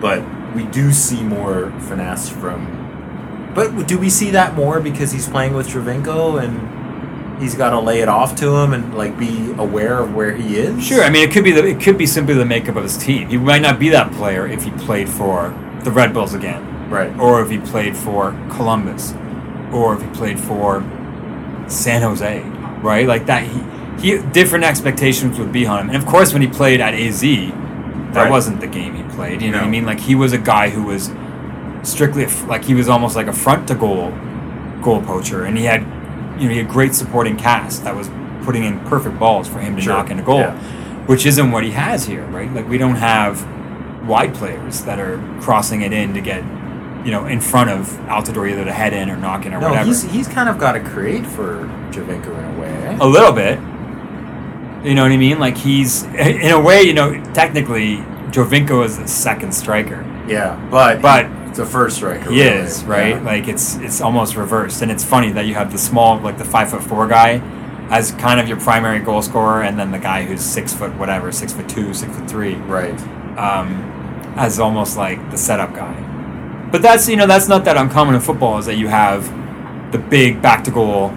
But 0.00 0.22
we 0.54 0.64
do 0.64 0.92
see 0.92 1.22
more 1.22 1.70
finesse 1.80 2.28
from. 2.28 3.52
But 3.54 3.88
do 3.88 3.98
we 3.98 4.10
see 4.10 4.30
that 4.30 4.54
more 4.54 4.80
because 4.80 5.12
he's 5.12 5.28
playing 5.28 5.54
with 5.54 5.68
Travinko 5.68 6.42
and 6.42 6.87
he's 7.40 7.54
got 7.54 7.70
to 7.70 7.80
lay 7.80 8.00
it 8.00 8.08
off 8.08 8.34
to 8.36 8.54
him 8.56 8.72
and 8.72 8.96
like 8.96 9.18
be 9.18 9.52
aware 9.58 9.98
of 9.98 10.14
where 10.14 10.34
he 10.34 10.56
is? 10.56 10.84
Sure, 10.84 11.02
I 11.02 11.10
mean 11.10 11.28
it 11.28 11.32
could 11.32 11.44
be 11.44 11.52
the 11.52 11.64
it 11.66 11.80
could 11.80 11.96
be 11.98 12.06
simply 12.06 12.34
the 12.34 12.44
makeup 12.44 12.76
of 12.76 12.82
his 12.82 12.96
team. 12.96 13.28
He 13.28 13.36
might 13.38 13.62
not 13.62 13.78
be 13.78 13.88
that 13.90 14.12
player 14.12 14.46
if 14.46 14.64
he 14.64 14.70
played 14.72 15.08
for 15.08 15.54
the 15.84 15.90
Red 15.90 16.12
Bulls 16.12 16.34
again, 16.34 16.90
Right. 16.90 17.16
or 17.18 17.40
if 17.42 17.50
he 17.50 17.58
played 17.58 17.96
for 17.96 18.32
Columbus, 18.50 19.14
or 19.72 19.94
if 19.94 20.02
he 20.02 20.08
played 20.08 20.38
for 20.40 20.82
San 21.68 22.02
Jose, 22.02 22.40
right? 22.82 23.06
Like 23.06 23.26
that, 23.26 23.42
he, 23.44 23.60
he 24.00 24.18
different 24.32 24.64
expectations 24.64 25.38
would 25.38 25.52
be 25.52 25.66
on 25.66 25.80
him. 25.80 25.88
And 25.90 25.96
of 25.96 26.06
course, 26.06 26.32
when 26.32 26.42
he 26.42 26.48
played 26.48 26.80
at 26.80 26.94
AZ, 26.94 27.20
that 27.20 28.22
Right. 28.22 28.30
wasn't 28.30 28.60
the 28.60 28.66
game 28.66 28.94
he 28.94 29.02
played. 29.14 29.42
You 29.42 29.50
know 29.50 29.58
what 29.58 29.66
I 29.66 29.70
mean? 29.70 29.84
Like 29.86 30.00
he 30.00 30.14
was 30.14 30.32
a 30.32 30.38
guy 30.38 30.70
who 30.70 30.82
was 30.84 31.10
strictly 31.82 32.26
like 32.46 32.64
he 32.64 32.74
was 32.74 32.88
almost 32.88 33.14
like 33.16 33.26
a 33.28 33.32
front 33.32 33.68
to 33.68 33.74
goal 33.74 34.12
goal 34.82 35.02
poacher, 35.02 35.44
and 35.44 35.56
he 35.58 35.64
had 35.64 35.84
you 36.38 36.44
know 36.48 36.50
he 36.54 36.58
had 36.58 36.68
great 36.68 36.94
supporting 36.94 37.36
cast 37.36 37.84
that 37.84 37.94
was 37.94 38.08
putting 38.44 38.64
in 38.64 38.80
perfect 38.80 39.18
balls 39.18 39.48
for 39.48 39.58
him 39.58 39.76
to 39.76 39.82
Sure, 39.82 39.92
knock 39.94 40.10
into 40.10 40.22
goal, 40.22 40.40
yeah. 40.40 40.56
which 41.06 41.26
isn't 41.26 41.50
what 41.50 41.64
he 41.64 41.70
has 41.72 42.06
here, 42.06 42.24
right? 42.26 42.52
Like 42.52 42.68
we 42.68 42.78
don't 42.78 42.96
have 42.96 43.46
wide 44.08 44.34
players 44.34 44.82
that 44.84 44.98
are 44.98 45.18
crossing 45.40 45.82
it 45.82 45.92
in 45.92 46.14
to 46.14 46.20
get 46.20 46.42
you 47.04 47.10
know 47.12 47.26
in 47.26 47.40
front 47.40 47.70
of 47.70 47.86
Altidore 48.08 48.50
either 48.50 48.64
to 48.64 48.72
head 48.72 48.92
in 48.92 49.10
or 49.10 49.16
knock 49.16 49.44
in 49.46 49.52
or 49.54 49.60
No, 49.60 49.68
whatever. 49.70 49.86
he's 49.86 50.02
he's 50.02 50.28
kind 50.28 50.48
of 50.48 50.58
got 50.58 50.72
to 50.72 50.80
create 50.80 51.26
for 51.26 51.64
Giovinco 51.92 52.36
in 52.38 52.56
a 52.56 52.60
way. 52.60 52.96
a 53.00 53.06
little 53.06 53.32
bit. 53.32 53.58
You 54.84 54.94
know 54.94 55.02
what 55.02 55.10
I 55.12 55.16
mean? 55.16 55.38
Like 55.40 55.56
he's 55.56 56.04
in 56.04 56.52
a 56.52 56.60
way, 56.60 56.82
you 56.82 56.94
know, 56.94 57.12
technically 57.34 57.96
Giovinco 58.30 58.84
is 58.84 58.96
the 58.98 59.08
second 59.08 59.52
striker. 59.52 60.04
Yeah, 60.28 60.54
but 60.70 61.02
But 61.02 61.26
it's 61.48 61.58
a 61.58 61.66
first 61.66 61.96
striker. 61.96 62.30
he 62.30 62.42
really. 62.42 62.58
is, 62.58 62.84
right? 62.84 63.16
Yeah. 63.16 63.20
Like 63.22 63.48
it's 63.48 63.76
it's 63.76 64.00
almost 64.00 64.36
reversed. 64.36 64.82
And 64.82 64.90
it's 64.90 65.04
funny 65.04 65.30
that 65.32 65.46
you 65.46 65.54
have 65.54 65.72
the 65.72 65.78
small 65.78 66.18
like 66.20 66.38
the 66.38 66.44
five 66.44 66.70
foot 66.70 66.82
four 66.82 67.06
guy 67.08 67.40
as 67.90 68.12
kind 68.12 68.38
of 68.38 68.46
your 68.48 68.58
primary 68.60 69.00
goal 69.00 69.22
scorer 69.22 69.62
and 69.62 69.78
then 69.78 69.90
the 69.90 69.98
guy 69.98 70.22
who's 70.22 70.40
six 70.42 70.74
foot 70.74 70.94
whatever, 70.96 71.32
six 71.32 71.52
foot 71.52 71.68
two, 71.68 71.94
six 71.94 72.14
foot 72.14 72.28
three, 72.28 72.54
right. 72.54 72.98
um, 73.38 73.82
as 74.36 74.60
almost 74.60 74.96
like 74.96 75.30
the 75.30 75.38
setup 75.38 75.72
guy. 75.74 75.94
But 76.70 76.82
that's 76.82 77.08
you 77.08 77.16
know, 77.16 77.26
that's 77.26 77.48
not 77.48 77.64
that 77.64 77.76
uncommon 77.78 78.14
in 78.14 78.20
football 78.20 78.58
is 78.58 78.66
that 78.66 78.76
you 78.76 78.88
have 78.88 79.24
the 79.90 79.98
big 79.98 80.42
back 80.42 80.64
to 80.64 80.70
goal 80.70 81.08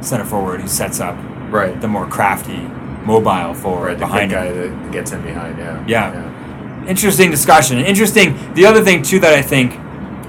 center 0.00 0.24
forward 0.24 0.60
who 0.60 0.68
sets 0.68 1.00
up 1.00 1.16
Right. 1.50 1.80
the 1.80 1.88
more 1.88 2.06
crafty, 2.06 2.58
mobile 3.04 3.54
forward 3.54 3.86
Right, 3.86 3.94
the 3.98 4.06
behind 4.06 4.30
guy 4.30 4.52
that 4.52 4.92
gets 4.92 5.10
in 5.12 5.22
behind. 5.22 5.58
Yeah. 5.58 5.84
Yeah. 5.88 6.34
Interesting 6.88 7.30
discussion. 7.30 7.78
Interesting. 7.78 8.54
The 8.54 8.66
other 8.66 8.82
thing 8.82 9.02
too 9.02 9.20
that 9.20 9.34
I 9.34 9.42
think, 9.42 9.74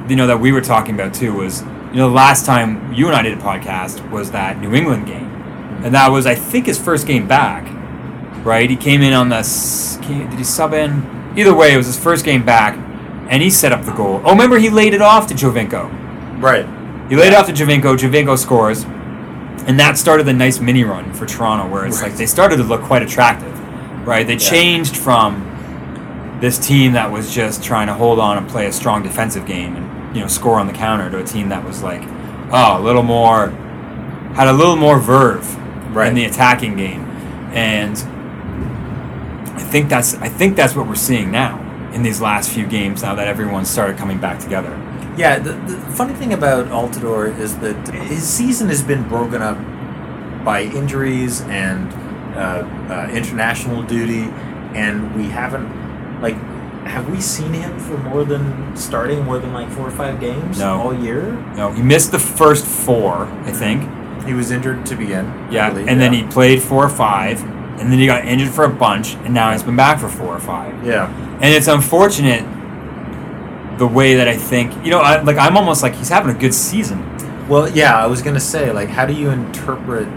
you 0.09 0.15
know, 0.15 0.27
that 0.27 0.39
we 0.39 0.51
were 0.51 0.61
talking 0.61 0.93
about 0.93 1.13
too 1.13 1.33
was, 1.33 1.61
you 1.61 1.95
know, 1.97 2.09
the 2.09 2.15
last 2.15 2.45
time 2.45 2.93
you 2.93 3.07
and 3.07 3.15
I 3.15 3.21
did 3.23 3.37
a 3.37 3.41
podcast 3.41 4.07
was 4.11 4.31
that 4.31 4.59
New 4.59 4.75
England 4.75 5.07
game, 5.07 5.25
and 5.83 5.93
that 5.95 6.09
was 6.09 6.25
I 6.27 6.35
think 6.35 6.65
his 6.67 6.77
first 6.79 7.07
game 7.07 7.27
back, 7.27 7.65
right? 8.45 8.69
He 8.69 8.75
came 8.75 9.01
in 9.01 9.13
on 9.13 9.29
the, 9.29 9.41
came- 10.03 10.29
did 10.29 10.37
he 10.37 10.43
sub 10.43 10.73
in? 10.73 11.33
Either 11.37 11.53
way, 11.55 11.73
it 11.73 11.77
was 11.77 11.85
his 11.87 11.97
first 11.97 12.25
game 12.25 12.43
back, 12.45 12.75
and 13.29 13.41
he 13.41 13.49
set 13.49 13.71
up 13.71 13.85
the 13.85 13.91
goal. 13.93 14.21
Oh, 14.25 14.31
remember 14.31 14.57
he 14.59 14.69
laid 14.69 14.93
it 14.93 15.01
off 15.01 15.27
to 15.27 15.33
Giovinco. 15.33 15.89
Right. 16.41 16.65
He 17.09 17.15
laid 17.15 17.27
it 17.31 17.35
off 17.35 17.47
to 17.47 17.53
Giovinco. 17.53 17.97
Giovinco 17.97 18.37
scores, 18.37 18.83
and 19.67 19.79
that 19.79 19.97
started 19.97 20.25
the 20.25 20.33
nice 20.33 20.59
mini 20.59 20.83
run 20.83 21.13
for 21.13 21.25
Toronto, 21.25 21.71
where 21.71 21.85
it's 21.85 22.01
Right. 22.01 22.09
like 22.09 22.17
they 22.17 22.25
started 22.25 22.57
to 22.57 22.63
look 22.63 22.81
quite 22.81 23.01
attractive, 23.01 23.57
right? 24.05 24.27
They 24.27 24.37
changed 24.37 24.97
from 24.97 25.45
this 26.41 26.57
team 26.57 26.93
that 26.93 27.11
was 27.11 27.33
just 27.33 27.63
trying 27.63 27.87
to 27.87 27.93
hold 27.93 28.19
on 28.19 28.37
and 28.37 28.47
play 28.49 28.65
a 28.67 28.71
strong 28.71 29.03
defensive 29.03 29.45
game 29.45 29.75
and 29.75 30.15
you 30.15 30.21
know 30.21 30.27
score 30.27 30.59
on 30.59 30.67
the 30.67 30.73
counter 30.73 31.09
to 31.11 31.19
a 31.19 31.23
team 31.23 31.49
that 31.49 31.63
was 31.63 31.83
like, 31.83 32.01
oh, 32.51 32.77
a 32.79 32.81
little 32.81 33.03
more 33.03 33.49
had 34.35 34.47
a 34.47 34.53
little 34.53 34.75
more 34.75 34.99
verve 34.99 35.55
Right. 35.89 36.07
in 36.07 36.13
the 36.13 36.25
attacking 36.25 36.77
game, 36.77 37.01
and 37.51 37.97
I 39.55 39.63
think 39.63 39.89
that's 39.89 40.13
I 40.15 40.29
think 40.29 40.55
that's 40.55 40.75
what 40.75 40.87
we're 40.87 40.93
seeing 40.95 41.31
now 41.31 41.57
in 41.93 42.03
these 42.03 42.21
last 42.21 42.51
few 42.51 42.67
games. 42.67 43.01
Now 43.01 43.15
that 43.15 43.27
everyone's 43.27 43.69
started 43.69 43.97
coming 43.97 44.19
back 44.19 44.39
together. 44.39 44.69
Yeah, 45.17 45.39
the, 45.39 45.53
the 45.53 45.77
funny 45.93 46.13
thing 46.13 46.31
about 46.33 46.67
Altidore 46.67 47.37
is 47.39 47.57
that 47.59 47.87
his 47.89 48.23
season 48.23 48.69
has 48.69 48.81
been 48.83 49.07
broken 49.09 49.41
up 49.41 49.57
by 50.45 50.61
injuries 50.61 51.41
and 51.41 51.91
uh, 52.37 52.63
uh, 52.93 53.09
international 53.11 53.81
duty, 53.83 54.31
and 54.75 55.13
we 55.15 55.23
haven't 55.25 55.67
like. 56.21 56.35
Have 56.85 57.07
we 57.11 57.21
seen 57.21 57.53
him 57.53 57.77
for 57.77 57.97
more 57.97 58.23
than 58.23 58.75
starting 58.75 59.23
more 59.23 59.37
than 59.37 59.53
like 59.53 59.69
four 59.69 59.85
or 59.87 59.91
five 59.91 60.19
games 60.19 60.57
No. 60.57 60.81
all 60.81 60.93
year? 60.93 61.33
No, 61.55 61.71
he 61.71 61.83
missed 61.83 62.11
the 62.11 62.17
first 62.17 62.65
four, 62.65 63.25
I 63.45 63.51
think. 63.51 63.87
He 64.25 64.33
was 64.33 64.49
injured 64.49 64.87
to 64.87 64.95
begin. 64.95 65.31
Yeah, 65.51 65.69
believe, 65.69 65.87
and 65.87 66.01
then 66.01 66.13
he 66.13 66.23
played 66.23 66.63
four 66.63 66.83
or 66.83 66.89
five, 66.89 67.43
and 67.79 67.91
then 67.91 67.99
he 67.99 68.07
got 68.07 68.25
injured 68.25 68.49
for 68.49 68.63
a 68.63 68.69
bunch, 68.69 69.15
and 69.15 69.33
now 69.35 69.51
he's 69.51 69.61
been 69.61 69.75
back 69.75 69.99
for 69.99 70.07
four 70.09 70.33
or 70.35 70.39
five. 70.39 70.83
Yeah. 70.83 71.11
And 71.41 71.53
it's 71.53 71.67
unfortunate 71.67 72.43
the 73.77 73.85
way 73.87 74.15
that 74.15 74.27
I 74.27 74.35
think, 74.37 74.73
you 74.83 74.89
know, 74.89 74.99
I, 74.99 75.21
like 75.21 75.37
I'm 75.37 75.57
almost 75.57 75.83
like 75.83 75.93
he's 75.95 76.09
having 76.09 76.35
a 76.35 76.39
good 76.39 76.53
season. 76.55 77.03
Well, 77.47 77.69
yeah, 77.69 78.01
I 78.01 78.07
was 78.07 78.21
gonna 78.23 78.39
say, 78.39 78.71
like, 78.71 78.89
how 78.89 79.05
do 79.05 79.13
you 79.13 79.29
interpret 79.29 80.07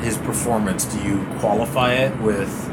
his 0.00 0.16
performance? 0.18 0.84
Do 0.84 1.02
you 1.02 1.26
qualify 1.40 1.94
it 1.94 2.16
with 2.20 2.70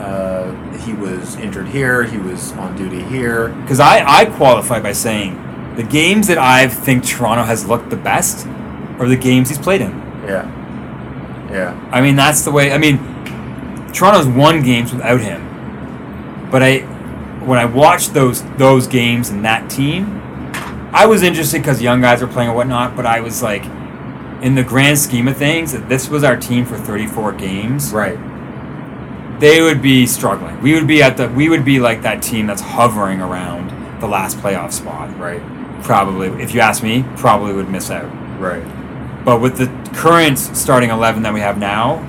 uh, 0.00 0.52
he 0.78 0.94
was 0.94 1.36
injured 1.36 1.68
here, 1.68 2.04
he 2.04 2.16
was 2.16 2.52
on 2.52 2.76
duty 2.76 3.02
here? 3.02 3.48
Because 3.48 3.80
I, 3.80 4.02
I 4.04 4.24
qualify 4.24 4.80
by 4.80 4.92
saying 4.92 5.74
the 5.76 5.82
games 5.82 6.26
that 6.28 6.38
I 6.38 6.68
think 6.68 7.04
Toronto 7.04 7.44
has 7.44 7.66
looked 7.66 7.90
the 7.90 7.96
best 7.96 8.46
are 8.98 9.06
the 9.06 9.16
games 9.16 9.48
he's 9.48 9.58
played 9.58 9.82
in. 9.82 9.90
Yeah, 10.26 11.48
yeah, 11.50 11.88
I 11.92 12.00
mean, 12.00 12.16
that's 12.16 12.42
the 12.42 12.50
way. 12.50 12.72
I 12.72 12.78
mean, 12.78 12.98
Toronto's 13.92 14.26
won 14.26 14.62
games 14.62 14.92
without 14.92 15.20
him, 15.20 16.48
but 16.50 16.62
I, 16.62 16.78
when 17.44 17.58
I 17.58 17.66
watched 17.66 18.14
those 18.14 18.42
those 18.56 18.86
games 18.86 19.28
and 19.28 19.44
that 19.44 19.68
team, 19.68 20.20
I 20.92 21.06
was 21.06 21.22
interested 21.22 21.58
because 21.58 21.82
young 21.82 22.00
guys 22.00 22.22
were 22.22 22.26
playing 22.26 22.48
and 22.48 22.56
whatnot. 22.56 22.96
But 22.96 23.06
I 23.06 23.20
was 23.20 23.42
like, 23.42 23.64
in 24.42 24.54
the 24.54 24.64
grand 24.64 24.98
scheme 24.98 25.28
of 25.28 25.36
things, 25.36 25.72
that 25.72 25.88
this 25.88 26.08
was 26.08 26.24
our 26.24 26.36
team 26.36 26.64
for 26.64 26.78
34 26.78 27.32
games. 27.32 27.92
right. 27.92 28.18
They 29.40 29.60
would 29.62 29.80
be 29.82 30.06
struggling. 30.06 30.60
We 30.62 30.74
would 30.74 30.86
be 30.86 31.02
at 31.02 31.16
the. 31.16 31.28
We 31.28 31.48
would 31.48 31.64
be 31.64 31.80
like 31.80 32.02
that 32.02 32.22
team 32.22 32.46
that's 32.46 32.60
hovering 32.62 33.20
around 33.20 34.00
the 34.00 34.06
last 34.06 34.36
playoff 34.38 34.72
spot. 34.72 35.16
Right, 35.18 35.40
Probably, 35.82 36.28
if 36.42 36.54
you 36.54 36.60
ask 36.60 36.82
me, 36.82 37.04
probably 37.16 37.52
would 37.54 37.68
miss 37.70 37.90
out. 37.90 38.04
right. 38.38 38.62
But 39.24 39.40
with 39.40 39.56
the 39.58 39.66
current 39.94 40.38
starting 40.38 40.90
eleven 40.90 41.22
that 41.24 41.32
we 41.34 41.40
have 41.40 41.58
now, 41.58 42.04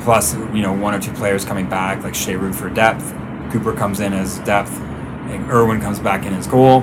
plus 0.00 0.34
you 0.34 0.62
know 0.62 0.72
one 0.72 0.94
or 0.94 1.00
two 1.00 1.12
players 1.12 1.44
coming 1.44 1.68
back, 1.68 2.02
like 2.02 2.14
Cheyrou 2.14 2.54
for 2.54 2.68
depth, 2.70 3.12
Cooper 3.52 3.72
comes 3.72 4.00
in 4.00 4.12
as 4.12 4.38
depth, 4.40 4.72
and 4.80 5.48
Irwin 5.50 5.80
comes 5.80 5.98
back 6.00 6.24
in 6.26 6.32
as 6.34 6.46
goal. 6.46 6.82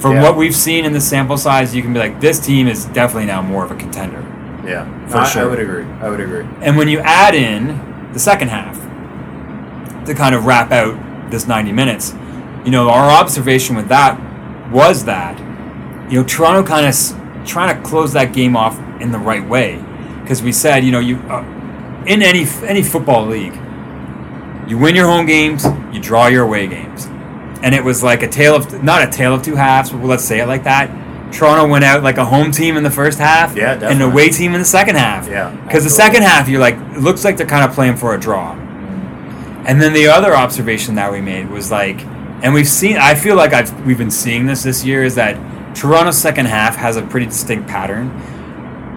From 0.00 0.12
Yeah. 0.14 0.22
what 0.22 0.36
we've 0.36 0.54
seen 0.54 0.84
in 0.84 0.92
the 0.92 1.00
sample 1.00 1.36
size, 1.36 1.74
you 1.74 1.82
can 1.82 1.92
be 1.92 1.98
like, 1.98 2.20
this 2.20 2.38
team 2.38 2.68
is 2.68 2.84
definitely 2.86 3.26
now 3.26 3.42
more 3.42 3.64
of 3.64 3.72
a 3.72 3.74
contender. 3.74 4.24
Yeah, 4.64 4.86
For 5.08 5.18
I, 5.18 5.24
sure. 5.28 5.42
I 5.42 5.46
would 5.46 5.58
agree. 5.58 5.84
I 6.00 6.08
would 6.08 6.20
agree. 6.20 6.46
And 6.60 6.76
when 6.76 6.86
you 6.88 7.00
add 7.00 7.34
in 7.34 7.80
the 8.12 8.18
second 8.18 8.48
half 8.48 8.76
to 10.06 10.14
kind 10.14 10.34
of 10.34 10.46
wrap 10.46 10.72
out 10.72 11.30
this 11.30 11.46
90 11.46 11.72
minutes, 11.72 12.14
you 12.64 12.70
know, 12.70 12.88
our 12.88 13.10
observation 13.10 13.76
with 13.76 13.88
that 13.88 14.18
was 14.70 15.04
that, 15.04 15.38
you 16.10 16.20
know, 16.20 16.26
Toronto 16.26 16.66
kind 16.66 16.86
of 16.86 17.46
trying 17.46 17.74
to 17.74 17.88
close 17.88 18.12
that 18.12 18.32
game 18.32 18.56
off 18.56 18.78
in 19.00 19.12
the 19.12 19.18
right 19.18 19.46
way. 19.46 19.84
Because 20.22 20.42
we 20.42 20.52
said, 20.52 20.84
you 20.84 20.92
know, 20.92 21.00
you 21.00 21.16
uh, 21.28 21.42
in 22.06 22.22
any 22.22 22.46
any 22.62 22.82
football 22.82 23.26
league, 23.26 23.54
you 24.68 24.76
win 24.76 24.94
your 24.94 25.06
home 25.06 25.26
games, 25.26 25.64
you 25.92 26.00
draw 26.00 26.26
your 26.26 26.44
away 26.44 26.66
games. 26.66 27.06
And 27.62 27.74
it 27.74 27.82
was 27.82 28.02
like 28.02 28.22
a 28.22 28.28
tale 28.28 28.54
of, 28.54 28.82
not 28.84 29.02
a 29.02 29.10
tale 29.10 29.34
of 29.34 29.42
two 29.42 29.56
halves, 29.56 29.90
but 29.90 30.04
let's 30.04 30.24
say 30.24 30.40
it 30.40 30.46
like 30.46 30.64
that. 30.64 30.90
Toronto 31.30 31.68
went 31.68 31.84
out 31.84 32.02
like 32.02 32.16
a 32.16 32.24
home 32.24 32.50
team 32.50 32.76
in 32.76 32.82
the 32.82 32.90
first 32.90 33.18
half 33.18 33.56
Yeah, 33.56 33.72
and 33.74 33.84
an 33.84 34.02
away 34.02 34.28
team 34.28 34.54
in 34.54 34.60
the 34.60 34.66
second 34.66 34.96
half. 34.96 35.28
Yeah, 35.28 35.50
Because 35.64 35.84
the 35.84 35.90
second 35.90 36.22
half, 36.22 36.48
you're 36.48 36.60
like, 36.60 36.74
it 36.74 37.00
looks 37.00 37.24
like 37.24 37.36
they're 37.36 37.46
kind 37.46 37.68
of 37.68 37.74
playing 37.74 37.96
for 37.96 38.14
a 38.14 38.20
draw. 38.20 38.52
And 39.66 39.82
then 39.82 39.92
the 39.92 40.08
other 40.08 40.34
observation 40.34 40.94
that 40.94 41.12
we 41.12 41.20
made 41.20 41.50
was 41.50 41.70
like, 41.70 42.00
and 42.42 42.54
we've 42.54 42.68
seen, 42.68 42.96
I 42.96 43.14
feel 43.14 43.36
like 43.36 43.52
I've, 43.52 43.84
we've 43.84 43.98
been 43.98 44.10
seeing 44.10 44.46
this 44.46 44.62
this 44.62 44.84
year, 44.84 45.04
is 45.04 45.16
that 45.16 45.36
Toronto's 45.74 46.16
second 46.16 46.46
half 46.46 46.76
has 46.76 46.96
a 46.96 47.02
pretty 47.02 47.26
distinct 47.26 47.68
pattern 47.68 48.08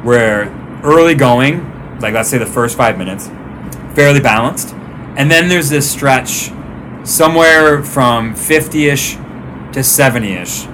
where 0.03 0.49
early 0.83 1.15
going, 1.15 1.99
like 1.99 2.13
let's 2.13 2.29
say 2.29 2.37
the 2.37 2.45
first 2.45 2.77
five 2.77 2.97
minutes, 2.97 3.27
fairly 3.95 4.19
balanced. 4.19 4.73
And 5.17 5.29
then 5.29 5.49
there's 5.49 5.69
this 5.69 5.91
stretch 5.91 6.51
somewhere 7.03 7.83
from 7.83 8.35
50 8.35 8.87
ish 8.87 9.17
to 9.73 9.83
70 9.83 10.33
ish 10.33 10.65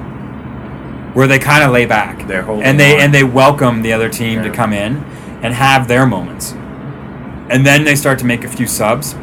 where 1.18 1.26
they 1.26 1.40
kind 1.40 1.64
of 1.64 1.72
lay 1.72 1.84
back. 1.84 2.28
They're 2.28 2.44
holding 2.44 2.64
and 2.64 2.80
they 2.80 2.94
on. 2.94 3.02
and 3.02 3.12
they 3.12 3.24
welcome 3.24 3.82
the 3.82 3.92
other 3.92 4.08
team 4.08 4.44
to 4.44 4.50
Yeah. 4.50 4.54
come 4.54 4.72
in 4.72 5.04
and 5.42 5.52
have 5.56 5.88
their 5.88 6.06
moments. 6.06 6.54
And 7.50 7.66
then 7.66 7.86
they 7.86 7.96
start 7.96 8.20
to 8.20 8.26
make 8.26 8.44
a 8.44 8.48
few 8.48 8.68
subs. 8.68 9.14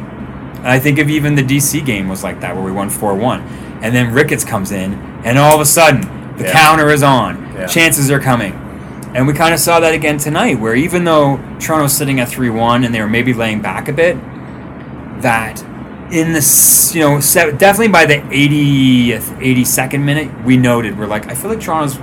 And 0.57 0.67
I 0.67 0.77
think 0.77 0.99
of 0.99 1.09
even 1.09 1.35
the 1.35 1.41
DC 1.43 1.79
game 1.79 2.09
was 2.09 2.21
like 2.21 2.41
that, 2.41 2.53
where 2.53 2.65
we 2.65 2.71
won 2.73 2.89
4 2.89 3.13
1. 3.15 3.41
And 3.81 3.95
then 3.95 4.11
Ricketts 4.11 4.43
comes 4.43 4.73
in, 4.73 4.99
and 5.23 5.39
all 5.39 5.55
of 5.55 5.61
a 5.61 5.65
sudden, 5.65 6.01
the 6.37 6.43
Yeah. 6.43 6.51
counter 6.51 6.89
is 6.89 7.01
on. 7.01 7.47
Yeah. 7.57 7.65
Chances 7.67 8.11
are 8.11 8.19
coming. 8.19 8.53
And 9.13 9.25
we 9.25 9.31
kind 9.33 9.53
of 9.53 9.61
saw 9.61 9.79
that 9.79 9.93
again 9.93 10.17
tonight, 10.17 10.59
where 10.59 10.75
even 10.75 11.05
though 11.05 11.39
Toronto's 11.59 11.93
sitting 11.93 12.19
at 12.19 12.27
3 12.27 12.49
1 12.49 12.83
and 12.83 12.93
they 12.93 12.99
were 12.99 13.07
maybe 13.07 13.31
laying 13.33 13.61
back 13.61 13.87
a 13.87 13.93
bit, 13.93 14.17
that 15.21 15.63
in 16.15 16.31
the, 16.31 16.91
you 16.93 17.01
know, 17.01 17.19
definitely 17.19 17.89
by 17.89 18.05
the 18.05 18.15
80th, 18.15 19.37
82nd 19.37 20.01
minute, 20.01 20.45
we 20.45 20.55
noted, 20.55 20.97
we're 20.97 21.07
like, 21.07 21.27
I 21.27 21.35
feel 21.35 21.49
like 21.49 21.59
Toronto's 21.59 21.97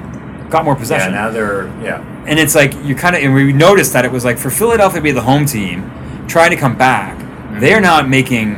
got 0.50 0.64
more 0.66 0.76
possession. 0.76 1.12
Yeah, 1.12 1.22
now 1.22 1.30
they're 1.30 1.66
yeah, 1.82 2.24
and 2.26 2.38
it's 2.38 2.54
like 2.54 2.74
you 2.84 2.94
kind 2.94 3.16
of 3.16 3.22
and 3.22 3.32
we 3.34 3.52
noticed 3.52 3.94
that 3.94 4.04
it 4.04 4.12
was 4.12 4.24
like 4.24 4.38
for 4.38 4.50
Philadelphia 4.50 5.00
to 5.00 5.02
be 5.02 5.10
the 5.10 5.22
home 5.22 5.46
team 5.46 5.90
trying 6.28 6.50
to 6.50 6.56
come 6.56 6.76
back 6.76 7.18
they're 7.58 7.80
not 7.80 8.08
making 8.08 8.56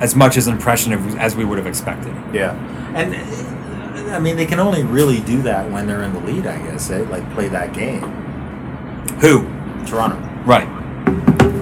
as 0.00 0.14
much 0.14 0.36
as 0.36 0.48
impression 0.48 0.92
of, 0.92 1.16
as 1.18 1.34
we 1.34 1.44
would 1.44 1.58
have 1.58 1.66
expected 1.66 2.14
yeah, 2.32 2.52
and 2.94 3.14
I 4.10 4.18
mean 4.18 4.36
they 4.36 4.46
can 4.46 4.60
only 4.60 4.84
really 4.84 5.20
do 5.20 5.40
that 5.42 5.70
when 5.70 5.86
they're 5.86 6.02
in 6.02 6.12
the 6.12 6.20
lead. 6.20 6.46
I 6.46 6.58
guess 6.58 6.90
eh? 6.90 6.98
like 7.08 7.28
play 7.32 7.48
that 7.48 7.72
game. 7.72 8.02
who 9.20 9.44
Toronto. 9.86 10.16
right 10.44 10.68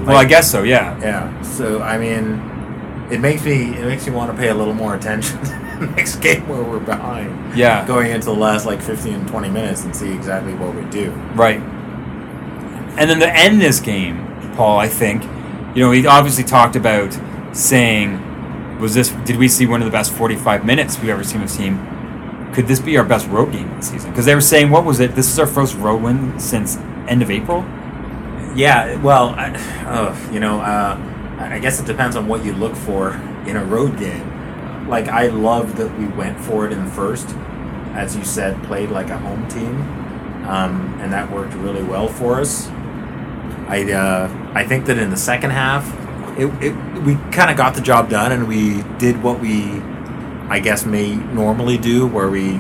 well 0.04 0.16
i 0.16 0.24
guess 0.24 0.50
so 0.50 0.64
yeah 0.64 0.98
Yeah. 0.98 1.42
So 1.42 1.82
I 1.82 1.98
mean, 1.98 2.40
it 3.10 3.20
makes 3.20 3.44
me 3.44 3.74
it 3.76 3.84
makes 3.86 4.06
me 4.06 4.12
want 4.12 4.30
to 4.30 4.36
pay 4.36 4.48
a 4.48 4.54
little 4.54 4.74
more 4.74 4.94
attention 4.94 5.38
to 5.44 5.50
the 5.80 5.92
next 5.96 6.16
game 6.16 6.46
where 6.48 6.62
we're 6.62 6.80
behind. 6.80 7.56
Yeah. 7.56 7.86
Going 7.86 8.10
into 8.10 8.26
the 8.26 8.34
last 8.34 8.66
like 8.66 8.80
15, 8.82 9.26
20 9.26 9.48
minutes 9.50 9.84
and 9.84 9.94
see 9.94 10.12
exactly 10.12 10.54
what 10.54 10.74
we 10.74 10.82
do. 10.90 11.10
right 11.34 11.60
and 13.00 13.08
then 13.08 13.20
to 13.20 13.32
end 13.36 13.60
this 13.60 13.78
game 13.78 14.16
paul 14.56 14.76
i 14.78 14.88
think 14.88 15.22
you 15.76 15.80
know 15.84 15.92
he 15.92 16.04
obviously 16.04 16.42
talked 16.42 16.74
about 16.74 17.16
saying 17.52 18.18
was 18.80 18.92
this 18.94 19.10
did 19.24 19.36
we 19.36 19.46
see 19.46 19.66
one 19.66 19.80
of 19.80 19.84
the 19.84 19.92
best 19.92 20.12
45 20.12 20.64
minutes 20.64 20.98
we've 20.98 21.10
ever 21.10 21.22
seen 21.22 21.40
this 21.42 21.56
team 21.56 21.78
could 22.52 22.66
this 22.66 22.80
be 22.80 22.96
our 22.98 23.04
best 23.04 23.28
road 23.28 23.52
game 23.52 23.68
this 23.76 23.90
season 23.90 24.10
because 24.10 24.24
they 24.24 24.34
were 24.34 24.40
saying 24.40 24.70
what 24.70 24.84
was 24.84 24.98
it 24.98 25.14
this 25.14 25.30
is 25.30 25.38
our 25.38 25.46
first 25.46 25.76
road 25.76 26.02
win 26.02 26.38
since 26.40 26.76
end 27.06 27.22
of 27.22 27.30
april 27.30 27.64
Yeah. 28.56 28.96
Well, 29.02 29.28
I, 29.38 29.50
uh, 29.86 30.32
you 30.32 30.40
know, 30.40 30.58
uh, 30.60 30.96
I 31.38 31.58
guess 31.58 31.80
it 31.80 31.86
depends 31.86 32.16
on 32.16 32.26
what 32.26 32.44
you 32.44 32.52
look 32.52 32.74
for 32.74 33.12
in 33.46 33.56
a 33.56 33.64
road 33.64 33.98
game. 33.98 34.88
Like 34.88 35.08
I 35.08 35.28
love 35.28 35.76
that 35.76 35.96
we 35.98 36.06
went 36.06 36.40
for 36.40 36.66
it 36.66 36.72
in 36.72 36.84
the 36.84 36.90
first, 36.90 37.28
as 37.92 38.16
you 38.16 38.24
said, 38.24 38.62
played 38.64 38.90
like 38.90 39.10
a 39.10 39.18
home 39.18 39.46
team, 39.48 39.82
um, 40.46 40.98
and 41.00 41.12
that 41.12 41.30
worked 41.30 41.54
really 41.54 41.82
well 41.82 42.08
for 42.08 42.40
us. 42.40 42.68
I 43.68 43.92
uh, 43.92 44.52
I 44.54 44.64
think 44.66 44.86
that 44.86 44.98
in 44.98 45.10
the 45.10 45.16
second 45.16 45.50
half, 45.50 45.86
it, 46.38 46.46
it 46.62 47.02
we 47.02 47.16
kind 47.32 47.50
of 47.50 47.56
got 47.56 47.74
the 47.74 47.82
job 47.82 48.08
done, 48.08 48.32
and 48.32 48.48
we 48.48 48.82
did 48.98 49.22
what 49.22 49.40
we, 49.40 49.80
I 50.48 50.58
guess, 50.58 50.86
may 50.86 51.14
normally 51.14 51.76
do, 51.76 52.06
where 52.06 52.30
we 52.30 52.58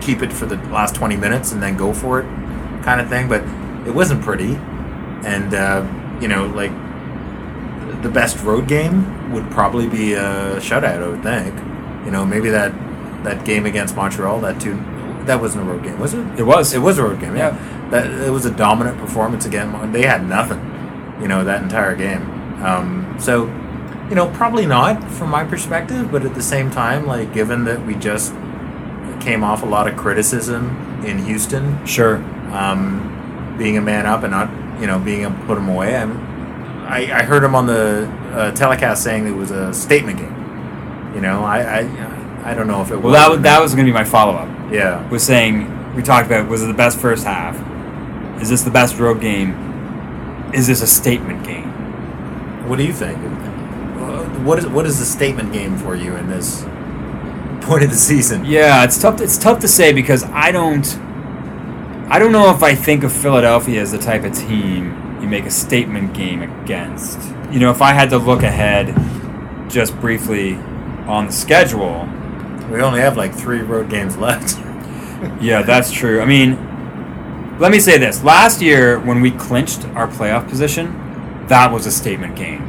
keep 0.00 0.22
it 0.22 0.32
for 0.32 0.46
the 0.46 0.56
last 0.70 0.94
twenty 0.94 1.16
minutes 1.16 1.52
and 1.52 1.62
then 1.62 1.76
go 1.76 1.94
for 1.94 2.20
it, 2.20 2.24
kind 2.84 3.00
of 3.00 3.08
thing. 3.08 3.28
But 3.28 3.42
it 3.86 3.94
wasn't 3.94 4.22
pretty, 4.22 4.54
and 5.24 5.54
uh, 5.54 6.18
you 6.20 6.28
know, 6.28 6.46
like 6.46 6.72
the 8.02 8.08
best 8.08 8.42
road 8.42 8.68
game 8.68 9.32
would 9.32 9.50
probably 9.50 9.88
be 9.88 10.14
a 10.14 10.56
shutout. 10.56 11.02
I 11.02 11.08
would 11.08 11.22
think. 11.22 11.54
You 12.04 12.10
know, 12.10 12.26
maybe 12.26 12.50
that 12.50 12.72
that 13.24 13.44
game 13.44 13.66
against 13.66 13.94
Montreal, 13.96 14.40
that 14.40 14.60
two, 14.60 14.74
that 15.26 15.40
wasn't 15.40 15.68
a 15.68 15.72
road 15.72 15.84
game, 15.84 15.98
was 15.98 16.14
it? 16.14 16.26
it 16.38 16.42
was 16.42 16.74
It 16.74 16.80
was 16.80 16.98
a 16.98 17.04
road 17.04 17.20
game, 17.20 17.36
yeah. 17.36 17.56
Yeah. 17.56 17.88
That 17.90 18.10
it 18.10 18.30
was 18.30 18.46
a 18.46 18.50
dominant 18.50 18.98
performance 18.98 19.46
again. 19.46 19.92
They 19.92 20.02
had 20.02 20.26
nothing, 20.26 20.58
you 21.20 21.28
know, 21.28 21.44
that 21.44 21.62
entire 21.62 21.94
game. 21.94 22.22
Um, 22.62 23.16
so, 23.20 23.46
you 24.08 24.14
know, 24.14 24.30
probably 24.34 24.66
not 24.66 25.02
from 25.12 25.30
my 25.30 25.44
perspective, 25.44 26.10
but 26.10 26.24
at 26.24 26.34
the 26.34 26.42
same 26.42 26.70
time, 26.70 27.06
like 27.06 27.32
given 27.32 27.64
that 27.64 27.84
we 27.86 27.94
just 27.94 28.32
came 29.20 29.44
off 29.44 29.62
a 29.62 29.66
lot 29.66 29.86
of 29.86 29.96
criticism 29.96 31.04
in 31.04 31.18
Houston, 31.24 31.84
sure 31.86 32.16
um, 32.52 33.54
being 33.58 33.76
a 33.76 33.80
man 33.80 34.06
up 34.06 34.22
and 34.22 34.32
not 34.32 34.50
you 34.80 34.86
know 34.86 34.98
being 34.98 35.22
able 35.22 35.36
to 35.36 35.46
put 35.46 35.54
them 35.54 35.68
away. 35.68 35.96
I'm, 35.96 36.31
I 36.92 37.20
I 37.20 37.22
heard 37.22 37.42
him 37.42 37.54
on 37.54 37.66
the 37.66 38.06
uh, 38.34 38.52
telecast 38.52 39.02
saying 39.02 39.26
it 39.26 39.30
was 39.42 39.50
a 39.50 39.72
statement 39.72 40.18
game. 40.18 40.36
You 41.14 41.20
know, 41.20 41.42
I 41.44 41.80
I, 41.80 42.50
I 42.50 42.54
don't 42.54 42.66
know 42.66 42.82
if 42.82 42.90
it 42.90 42.96
Well, 42.96 43.12
was. 43.12 43.14
that 43.14 43.30
was, 43.30 43.40
that 43.42 43.60
was 43.60 43.74
going 43.74 43.86
to 43.86 43.92
be 43.92 43.94
my 43.94 44.04
follow 44.04 44.34
up. 44.34 44.48
yeah. 44.72 45.08
Was 45.10 45.22
saying 45.22 45.94
we 45.94 46.02
talked 46.02 46.26
about 46.26 46.48
was 46.48 46.62
it 46.62 46.66
the 46.66 46.74
best 46.74 46.98
first 46.98 47.24
half? 47.24 47.54
Is 48.42 48.48
this 48.48 48.62
the 48.62 48.70
best 48.70 48.98
road 48.98 49.20
game? 49.20 49.50
Is 50.52 50.66
this 50.66 50.82
a 50.82 50.86
statement 50.86 51.44
game? 51.46 51.68
What 52.68 52.76
do 52.76 52.84
you 52.84 52.92
think? 52.92 53.18
What 54.46 54.58
is 54.58 54.66
what 54.66 54.86
is 54.86 54.98
the 54.98 55.04
statement 55.04 55.52
game 55.52 55.76
for 55.78 55.94
you 55.94 56.16
in 56.16 56.28
this 56.28 56.62
point 57.66 57.84
of 57.84 57.90
the 57.90 57.96
season? 57.96 58.44
Yeah, 58.44 58.84
it's 58.84 58.98
tough. 59.00 59.20
It's 59.20 59.38
tough 59.38 59.60
to 59.60 59.68
say 59.68 59.92
because 59.92 60.24
I 60.24 60.50
don't. 60.52 60.86
I 62.10 62.18
don't 62.18 62.32
know 62.32 62.50
if 62.50 62.62
I 62.62 62.74
think 62.74 63.04
of 63.04 63.12
Philadelphia 63.12 63.80
as 63.80 63.92
the 63.92 63.98
type 63.98 64.24
of 64.24 64.34
team 64.36 64.92
you 65.22 65.28
make 65.28 65.46
a 65.46 65.50
statement 65.50 66.12
game 66.12 66.42
against. 66.42 67.18
You 67.50 67.60
know, 67.60 67.70
if 67.70 67.80
I 67.80 67.92
had 67.92 68.10
to 68.10 68.18
look 68.18 68.42
ahead, 68.42 68.94
just 69.70 69.98
briefly 70.00 70.56
on 71.06 71.26
the 71.26 71.32
schedule. 71.32 72.08
We 72.70 72.80
only 72.80 73.00
have 73.00 73.16
like 73.16 73.34
three 73.34 73.60
road 73.60 73.88
games 73.88 74.16
left. 74.16 74.58
Yeah, 75.40 75.62
that's 75.62 75.92
true. 75.92 76.20
I 76.20 76.24
mean, 76.24 76.58
let 77.60 77.70
me 77.70 77.78
say 77.78 77.96
this: 77.96 78.24
last 78.24 78.60
year 78.60 78.98
when 78.98 79.20
we 79.20 79.30
clinched 79.30 79.84
our 79.94 80.08
playoff 80.08 80.48
position, 80.48 81.46
that 81.46 81.70
was 81.70 81.86
a 81.86 81.92
statement 81.92 82.34
game. 82.34 82.60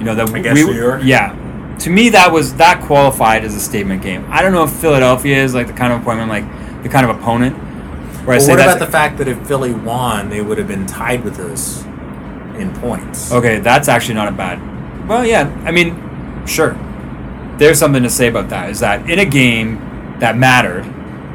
You 0.00 0.04
know 0.06 0.16
that 0.16 0.28
Against 0.34 0.66
we, 0.66 0.72
New 0.72 0.80
York? 0.80 1.02
Yeah, 1.04 1.76
to 1.78 1.90
me 1.90 2.08
that 2.08 2.32
was 2.32 2.54
that 2.54 2.82
qualified 2.82 3.44
as 3.44 3.54
a 3.54 3.60
statement 3.60 4.02
game. 4.02 4.26
I 4.30 4.42
don't 4.42 4.50
know 4.50 4.64
if 4.64 4.72
Philadelphia 4.72 5.44
is 5.44 5.54
like 5.54 5.68
the 5.68 5.72
kind 5.72 5.92
of 5.92 6.00
appointment, 6.00 6.28
like 6.28 6.82
the 6.82 6.88
kind 6.88 7.08
of 7.08 7.16
opponent. 7.16 7.56
Where 7.56 8.34
I 8.34 8.38
Well, 8.38 8.40
say 8.40 8.52
what 8.54 8.60
about 8.60 8.78
the 8.80 8.88
fact 8.88 9.18
that 9.18 9.28
if 9.28 9.46
Philly 9.46 9.72
won, 9.72 10.28
they 10.28 10.40
would 10.40 10.58
have 10.58 10.66
been 10.66 10.86
tied 10.86 11.22
with 11.22 11.38
us 11.38 11.84
in 12.62 12.72
points? 12.80 13.30
Okay, 13.32 13.58
that's 13.60 13.88
actually 13.88 14.14
not 14.14 14.28
a 14.28 14.32
bad. 14.32 14.58
Well, 15.08 15.26
yeah, 15.26 15.50
I 15.66 15.70
mean, 15.72 16.46
sure. 16.46 16.74
There's 17.58 17.78
something 17.78 18.02
to 18.02 18.10
say 18.10 18.28
about 18.28 18.48
that. 18.48 18.70
Is 18.70 18.80
that 18.80 19.10
in 19.10 19.18
a 19.18 19.24
game 19.26 19.76
that 20.20 20.36
mattered, 20.38 20.84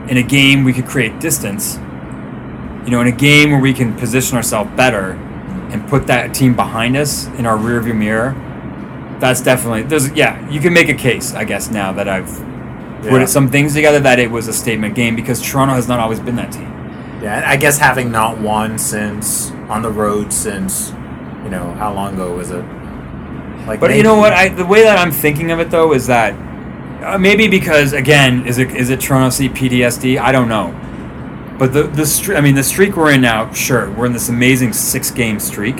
in 0.10 0.18
a 0.18 0.24
game 0.24 0.64
we 0.64 0.74
could 0.74 0.88
create 0.88 1.20
distance, 1.20 1.76
you 2.86 2.92
know, 2.92 3.02
in 3.02 3.08
a 3.08 3.12
game 3.12 3.52
where 3.52 3.60
we 3.60 3.74
can 3.74 3.94
position 3.96 4.38
ourselves 4.38 4.72
better 4.76 5.12
and 5.72 5.88
put 5.90 6.08
that 6.08 6.34
team 6.34 6.56
behind 6.56 6.96
us 6.98 7.28
in 7.38 7.46
our 7.46 7.58
rearview 7.58 7.96
mirror, 7.96 8.34
that's 9.20 9.42
definitely 9.42 9.84
there's 9.84 10.10
yeah, 10.14 10.50
you 10.50 10.60
can 10.60 10.74
make 10.74 10.90
a 10.90 10.94
case, 10.94 11.34
I 11.34 11.44
guess, 11.44 11.70
now 11.70 11.92
that 11.94 12.08
I've 12.08 12.30
Yeah. 13.04 13.10
put 13.12 13.30
some 13.30 13.50
things 13.50 13.74
together 13.74 14.00
that 14.00 14.18
it 14.20 14.32
was 14.32 14.48
a 14.48 14.54
statement 14.54 14.96
game 14.96 15.16
because 15.16 15.42
Toronto 15.42 15.76
has 15.76 15.88
not 15.88 16.00
always 16.00 16.20
been 16.20 16.36
that 16.38 16.52
team. 16.52 16.72
Yeah, 17.22 17.44
I 17.46 17.58
guess 17.58 17.78
having 17.78 18.12
not 18.12 18.40
won 18.40 18.78
since 18.78 19.52
on 19.70 19.82
the 19.82 19.92
road 19.92 20.32
since 20.32 20.94
you 21.48 21.52
know 21.52 21.72
how 21.76 21.94
long 21.94 22.16
ago 22.16 22.36
was 22.36 22.52
it? 22.52 22.64
Like, 23.66 23.80
But 23.80 23.96
you 23.96 24.04
know 24.04 24.18
what? 24.18 24.34
I 24.34 24.50
the 24.50 24.66
way 24.66 24.84
that 24.84 24.98
I'm 24.98 25.12
thinking 25.14 25.52
of 25.52 25.62
it 25.62 25.72
though 25.72 25.94
is 25.94 26.08
that 26.08 26.34
uh, 27.04 27.18
maybe 27.18 27.48
because 27.48 27.94
again, 27.94 28.46
is 28.46 28.58
it 28.58 28.72
is 28.76 28.90
it 28.90 29.00
Toronto 29.00 29.30
C 29.30 29.48
PTSD? 29.48 30.20
I 30.20 30.34
don't 30.34 30.50
know. 30.50 30.76
But 31.58 31.72
the 31.72 31.84
the 31.84 32.06
streak, 32.06 32.38
I 32.38 32.42
mean, 32.42 32.56
the 32.56 32.64
streak 32.64 32.98
we're 32.98 33.14
in 33.14 33.22
now, 33.22 33.52
sure, 33.54 33.90
we're 33.92 34.08
in 34.08 34.12
this 34.12 34.28
amazing 34.28 34.74
six 34.74 35.10
game 35.10 35.40
streak. 35.40 35.78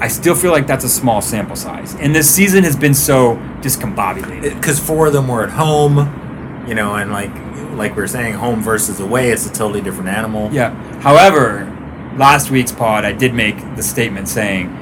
I 0.00 0.08
still 0.08 0.34
feel 0.34 0.50
like 0.50 0.66
that's 0.66 0.84
a 0.84 0.88
small 0.88 1.22
sample 1.22 1.54
size, 1.54 1.94
and 1.94 2.12
this 2.12 2.28
season 2.28 2.64
has 2.64 2.74
been 2.74 2.94
so 2.94 3.36
discombobulated. 3.60 4.54
because 4.54 4.80
four 4.80 5.06
of 5.06 5.12
them 5.12 5.28
were 5.28 5.44
at 5.44 5.50
home, 5.50 6.66
you 6.66 6.74
know, 6.74 6.96
and 6.96 7.12
like 7.12 7.30
like 7.76 7.94
we 7.94 8.02
are 8.02 8.08
saying, 8.08 8.34
home 8.34 8.62
versus 8.62 8.98
away, 8.98 9.30
it's 9.30 9.46
a 9.46 9.52
totally 9.52 9.80
different 9.80 10.08
animal. 10.08 10.50
Yeah. 10.52 10.74
However, 11.00 11.69
last 12.16 12.50
week's 12.50 12.72
pod, 12.72 13.04
I 13.04 13.12
did 13.12 13.34
make 13.34 13.56
the 13.76 13.82
statement 13.82 14.28
saying 14.28 14.76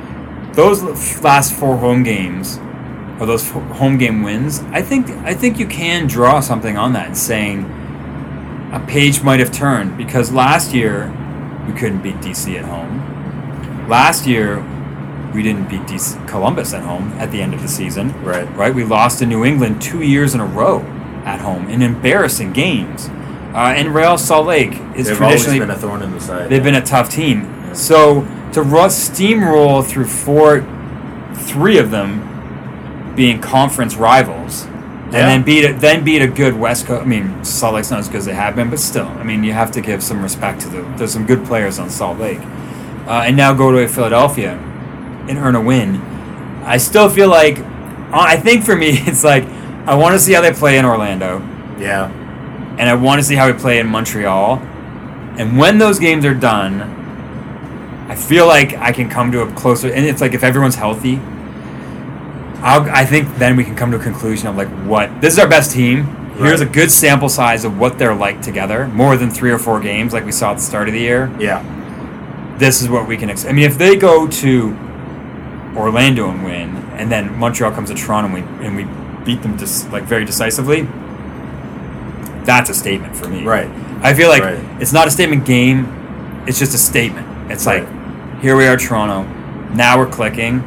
those 0.54 0.82
last 1.22 1.52
four 1.52 1.76
home 1.76 2.02
games 2.02 2.58
or 3.20 3.26
those 3.26 3.48
home 3.50 3.98
game 3.98 4.22
wins. 4.22 4.60
I 4.70 4.82
think 4.82 5.08
I 5.24 5.34
think 5.34 5.58
you 5.58 5.66
can 5.66 6.06
draw 6.06 6.40
something 6.40 6.76
on 6.76 6.92
that, 6.94 7.16
saying 7.16 7.64
a 8.72 8.80
page 8.80 9.22
might 9.22 9.40
have 9.40 9.52
turned 9.52 9.96
because 9.96 10.32
last 10.32 10.72
year 10.72 11.08
we 11.66 11.72
couldn't 11.72 12.02
beat 12.02 12.16
DC 12.16 12.54
at 12.58 12.64
home. 12.64 13.88
Last 13.88 14.26
year 14.26 14.62
we 15.34 15.42
didn't 15.42 15.68
beat 15.68 15.82
DC, 15.82 16.26
Columbus 16.26 16.72
at 16.74 16.82
home 16.82 17.12
at 17.12 17.30
the 17.30 17.40
end 17.42 17.54
of 17.54 17.62
the 17.62 17.68
season. 17.68 18.12
Right. 18.24 18.50
Right. 18.56 18.74
We 18.74 18.84
lost 18.84 19.18
to 19.20 19.26
New 19.26 19.44
England 19.44 19.82
two 19.82 20.02
years 20.02 20.34
in 20.34 20.40
a 20.40 20.46
row 20.46 20.80
at 21.24 21.40
home 21.40 21.68
in 21.68 21.82
embarrassing 21.82 22.52
games. 22.52 23.08
Uh, 23.54 23.74
and 23.76 23.94
Real 23.94 24.18
Salt 24.18 24.46
Lake 24.46 24.72
is 24.94 25.06
They've 25.06 25.16
traditionally 25.16 25.58
been 25.58 25.70
a 25.70 25.76
thorn 25.76 26.02
in 26.02 26.12
the 26.12 26.20
side. 26.20 26.50
They've 26.50 26.62
been 26.62 26.74
a 26.74 26.82
tough 26.84 27.10
team. 27.10 27.74
So 27.74 28.22
to 28.52 28.60
steamroll 28.60 29.84
through 29.84 30.06
four, 30.06 30.66
three 31.34 31.78
of 31.78 31.90
them 31.90 33.12
being 33.16 33.40
conference 33.40 33.96
rivals, 33.96 34.64
and 34.64 35.14
Yeah. 35.14 35.26
then 35.26 35.42
beat 35.42 35.64
a, 35.64 35.72
then 35.72 36.04
beat 36.04 36.22
a 36.22 36.26
good 36.26 36.58
West 36.58 36.86
Coast. 36.86 37.02
I 37.02 37.06
mean, 37.06 37.42
Salt 37.42 37.74
Lake's 37.74 37.90
not 37.90 38.00
as 38.00 38.08
good 38.08 38.18
as 38.18 38.26
they 38.26 38.34
have 38.34 38.54
been, 38.54 38.70
but 38.70 38.78
still, 38.78 39.08
I 39.18 39.22
mean, 39.22 39.42
you 39.42 39.52
have 39.52 39.70
to 39.72 39.80
give 39.80 40.02
some 40.02 40.22
respect 40.22 40.60
to 40.60 40.68
the. 40.68 40.82
There's 40.96 41.12
some 41.12 41.26
good 41.26 41.44
players 41.44 41.78
on 41.78 41.90
Salt 41.90 42.18
Lake, 42.18 42.40
uh, 43.06 43.24
and 43.26 43.36
now 43.36 43.54
go 43.54 43.72
to 43.72 43.88
Philadelphia 43.88 44.52
and 45.28 45.38
earn 45.38 45.54
a 45.56 45.60
win. 45.60 46.00
I 46.64 46.76
still 46.76 47.08
feel 47.08 47.28
like, 47.28 47.58
I 48.12 48.36
think 48.36 48.64
for 48.64 48.76
me, 48.76 48.90
it's 49.06 49.24
like 49.24 49.44
I 49.86 49.94
want 49.94 50.12
to 50.14 50.18
see 50.18 50.34
how 50.34 50.42
they 50.42 50.52
play 50.52 50.76
in 50.78 50.84
Orlando 50.84 51.40
yeah, 51.80 52.10
and 52.78 52.88
I 52.88 52.94
want 52.94 53.18
to 53.20 53.24
see 53.24 53.34
how 53.34 53.46
we 53.50 53.58
play 53.58 53.78
in 53.78 53.86
Montreal. 53.86 54.58
And 55.38 55.58
when 55.58 55.78
those 55.78 55.98
games 55.98 56.24
are 56.24 56.34
done, 56.34 56.80
I 58.08 58.14
feel 58.14 58.46
like 58.46 58.74
I 58.74 58.92
can 58.92 59.08
come 59.08 59.30
to 59.32 59.42
a 59.42 59.52
closer. 59.52 59.88
And 59.92 60.04
it's 60.06 60.20
like 60.20 60.34
if 60.34 60.42
everyone's 60.42 60.74
healthy, 60.76 61.16
I'll, 62.60 62.82
I 62.90 63.04
think 63.04 63.36
then 63.36 63.56
we 63.56 63.64
can 63.64 63.76
come 63.76 63.90
to 63.92 63.98
a 63.98 64.02
conclusion 64.02 64.48
of 64.48 64.56
like 64.56 64.68
what 64.86 65.20
this 65.20 65.34
is 65.34 65.38
our 65.38 65.48
best 65.48 65.70
team. 65.72 66.04
Here's 66.38 66.60
a 66.60 66.66
good 66.66 66.90
sample 66.90 67.28
size 67.28 67.64
of 67.64 67.78
what 67.78 67.98
they're 67.98 68.14
like 68.14 68.42
together, 68.42 68.86
more 68.88 69.16
than 69.16 69.28
three 69.28 69.50
or 69.50 69.58
four 69.58 69.80
games 69.80 70.12
like 70.12 70.24
we 70.24 70.30
saw 70.30 70.52
at 70.52 70.54
the 70.58 70.62
start 70.62 70.86
of 70.86 70.94
the 70.94 71.00
year. 71.00 71.32
yeah, 71.40 71.62
This 72.58 72.80
is 72.80 72.88
what 72.88 73.08
we 73.08 73.16
can 73.16 73.28
expect. 73.28 73.52
I 73.52 73.56
mean, 73.56 73.64
if 73.64 73.76
they 73.76 73.96
go 73.96 74.28
to 74.28 74.68
Orlando 75.76 76.30
and 76.30 76.44
win, 76.44 76.76
and 76.96 77.10
then 77.10 77.36
Montreal 77.38 77.72
comes 77.72 77.90
to 77.90 77.96
Toronto 77.96 78.34
and 78.34 78.34
we 78.34 78.66
and 78.66 78.76
we 78.76 78.84
beat 79.24 79.42
them 79.42 79.58
just 79.58 79.90
like 79.90 80.04
very 80.04 80.24
decisively, 80.24 80.86
that's 82.48 82.70
a 82.70 82.74
statement 82.74 83.14
for 83.14 83.28
me. 83.28 83.44
Right. 83.44 83.68
I 84.02 84.14
feel 84.14 84.30
like 84.30 84.42
Right. 84.42 84.58
it's 84.80 84.92
not 84.92 85.06
a 85.06 85.10
statement 85.10 85.44
game; 85.44 85.86
it's 86.46 86.58
just 86.58 86.74
a 86.74 86.78
statement. 86.78 87.26
It's 87.50 87.66
Right. 87.66 87.84
like, 87.84 88.40
here 88.42 88.56
we 88.56 88.66
are, 88.66 88.76
Toronto. 88.76 89.26
Now 89.74 89.98
we're 89.98 90.06
clicking. 90.06 90.62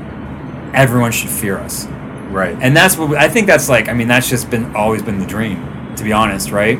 Everyone 0.76 1.12
should 1.12 1.30
fear 1.32 1.58
us, 1.58 1.88
right. 2.30 2.56
and 2.62 2.78
that's 2.78 2.98
what 2.98 3.18
I 3.18 3.28
think. 3.28 3.48
That's 3.48 3.68
like, 3.68 3.90
I 3.90 3.94
mean, 3.94 4.08
that's 4.08 4.30
just 4.30 4.50
been 4.52 4.76
always 4.76 5.02
been 5.02 5.20
the 5.20 5.26
dream, 5.26 5.58
to 5.98 6.04
be 6.04 6.14
honest, 6.14 6.52
right? 6.52 6.80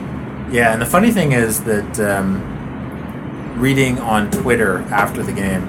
Yeah, 0.52 0.72
and 0.72 0.82
the 0.82 0.86
funny 0.86 1.12
thing 1.12 1.32
is 1.32 1.64
that 1.64 2.00
um, 2.00 2.42
reading 3.58 4.00
on 4.00 4.30
Twitter 4.32 4.80
after 4.92 5.24
the 5.24 5.34
game 5.34 5.64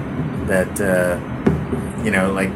that 0.47 0.79
uh, 0.79 1.17
you 2.03 2.11
know, 2.11 2.31
like 2.31 2.51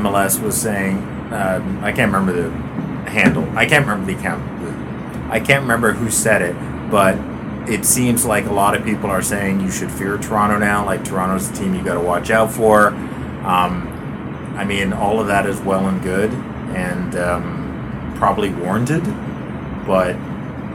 MLS 0.00 0.40
was 0.42 0.54
saying, 0.60 0.98
um, 1.32 1.80
I 1.82 1.92
can't 1.92 2.12
remember 2.12 2.32
the 2.32 2.50
handle. 3.10 3.44
I 3.56 3.64
can't 3.66 3.86
remember 3.86 4.12
the 4.12 4.18
account. 4.18 4.42
I 5.30 5.40
can't 5.40 5.62
remember 5.62 5.92
who 5.92 6.10
said 6.10 6.42
it, 6.42 6.54
but 6.90 7.16
it 7.68 7.84
seems 7.84 8.24
like 8.24 8.46
a 8.46 8.52
lot 8.52 8.76
of 8.76 8.84
people 8.84 9.10
are 9.10 9.22
saying 9.22 9.60
you 9.60 9.70
should 9.70 9.90
fear 9.90 10.18
Toronto 10.18 10.58
now. 10.58 10.84
Like 10.84 11.04
Toronto's 11.04 11.50
the 11.50 11.56
team 11.56 11.74
you 11.74 11.82
got 11.82 11.94
to 11.94 12.00
watch 12.00 12.30
out 12.30 12.52
for. 12.52 12.88
Um, 12.88 13.92
I 14.56 14.64
mean, 14.64 14.92
all 14.92 15.20
of 15.20 15.26
that 15.26 15.46
is 15.46 15.60
well 15.60 15.86
and 15.88 16.02
good, 16.02 16.30
and 16.74 17.14
um, 17.16 18.14
probably 18.16 18.50
warranted, 18.50 19.04
but 19.86 20.14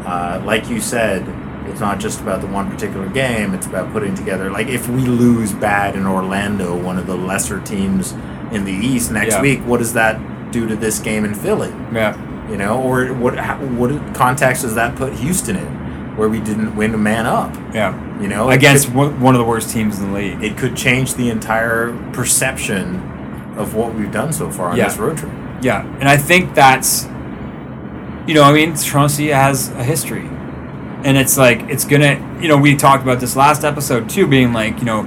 uh, 0.05 0.41
like 0.45 0.69
you 0.69 0.79
said, 0.79 1.25
it's 1.67 1.79
not 1.79 1.99
just 1.99 2.21
about 2.21 2.41
the 2.41 2.47
one 2.47 2.69
particular 2.69 3.07
game. 3.09 3.53
It's 3.53 3.67
about 3.67 3.91
putting 3.91 4.13
together. 4.15 4.49
Like 4.51 4.67
if 4.67 4.87
we 4.89 5.01
lose 5.01 5.53
bad 5.53 5.95
in 5.95 6.05
Orlando, 6.05 6.75
one 6.77 6.97
of 6.97 7.07
the 7.07 7.15
lesser 7.15 7.59
teams 7.61 8.11
in 8.51 8.65
the 8.65 8.71
East 8.73 9.11
next 9.11 9.35
Yeah. 9.35 9.41
week, 9.41 9.59
what 9.61 9.77
does 9.77 9.93
that 9.93 10.19
do 10.51 10.67
to 10.67 10.75
this 10.75 10.99
game 10.99 11.23
in 11.23 11.33
Philly? 11.33 11.69
Yeah. 11.93 12.13
You 12.51 12.57
know, 12.57 12.81
or 12.81 13.07
what? 13.13 13.37
How, 13.37 13.57
what 13.57 13.91
context 14.13 14.63
does 14.63 14.75
that 14.75 14.95
put 14.97 15.13
Houston 15.13 15.55
in, 15.55 16.17
where 16.17 16.27
we 16.27 16.39
didn't 16.41 16.75
win 16.75 16.93
a 16.93 16.97
man 16.97 17.25
up? 17.25 17.55
Yeah. 17.73 17.95
You 18.21 18.27
know, 18.27 18.49
Against 18.49 18.91
could- 18.93 19.19
one 19.21 19.33
of 19.33 19.39
the 19.39 19.45
worst 19.45 19.69
teams 19.71 19.99
in 19.99 20.11
the 20.11 20.17
league. 20.17 20.43
it 20.43 20.57
could 20.57 20.75
change 20.75 21.15
the 21.15 21.29
entire 21.29 21.93
perception 22.11 22.97
of 23.57 23.73
what 23.75 23.95
we've 23.95 24.11
done 24.11 24.33
so 24.33 24.49
far 24.51 24.69
on 24.69 24.77
Yeah. 24.77 24.89
this 24.89 24.97
road 24.97 25.17
trip. 25.17 25.31
Yeah, 25.61 25.85
and 25.99 26.09
I 26.09 26.17
think 26.17 26.53
that's, 26.55 27.05
you 28.27 28.33
know, 28.33 28.43
I 28.43 28.51
mean, 28.53 28.73
Toronto 28.75 29.07
FC 29.13 29.29
has 29.33 29.69
a 29.71 29.83
history, 29.83 30.27
and 31.03 31.17
it's 31.17 31.37
like 31.37 31.61
it's 31.69 31.85
gonna, 31.85 32.19
you 32.41 32.47
know, 32.47 32.57
we 32.57 32.75
talked 32.75 33.03
about 33.03 33.19
this 33.19 33.35
last 33.35 33.63
episode 33.63 34.09
too, 34.09 34.27
being 34.27 34.53
like, 34.53 34.79
you 34.79 34.85
know, 34.85 35.03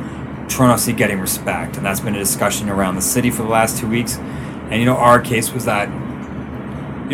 Toronto 0.49 0.75
FC 0.77 0.93
getting 0.97 1.21
respect, 1.21 1.77
and 1.77 1.85
that's 1.87 2.01
been 2.01 2.15
a 2.15 2.19
discussion 2.19 2.69
around 2.69 2.95
the 2.97 3.03
city 3.03 3.31
for 3.31 3.43
the 3.43 3.49
last 3.49 3.79
two 3.79 3.87
weeks, 3.89 4.19
and 4.71 4.75
you 4.81 4.85
know, 4.87 4.97
our 4.97 5.21
case 5.21 5.53
was 5.53 5.65
that, 5.67 5.89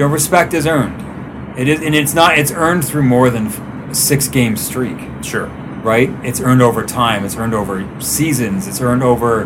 you 0.01 0.07
know, 0.07 0.13
respect 0.15 0.55
is 0.55 0.67
earned, 0.67 1.59
it 1.59 1.69
is, 1.69 1.83
and 1.83 1.95
it's 1.95 2.15
not, 2.15 2.39
it's 2.39 2.51
earned 2.53 2.87
through 2.87 3.03
more 3.03 3.29
than 3.29 3.49
a 3.49 3.95
six 3.95 4.29
game 4.29 4.57
streak. 4.57 4.97
Sure. 5.23 5.49
right? 5.83 6.09
It's 6.25 6.41
earned 6.41 6.63
over 6.63 6.87
time. 6.87 7.23
It's 7.27 7.37
earned 7.37 7.53
over 7.53 7.87
seasons. 8.01 8.67
It's 8.67 8.81
earned 8.81 9.03
over 9.03 9.45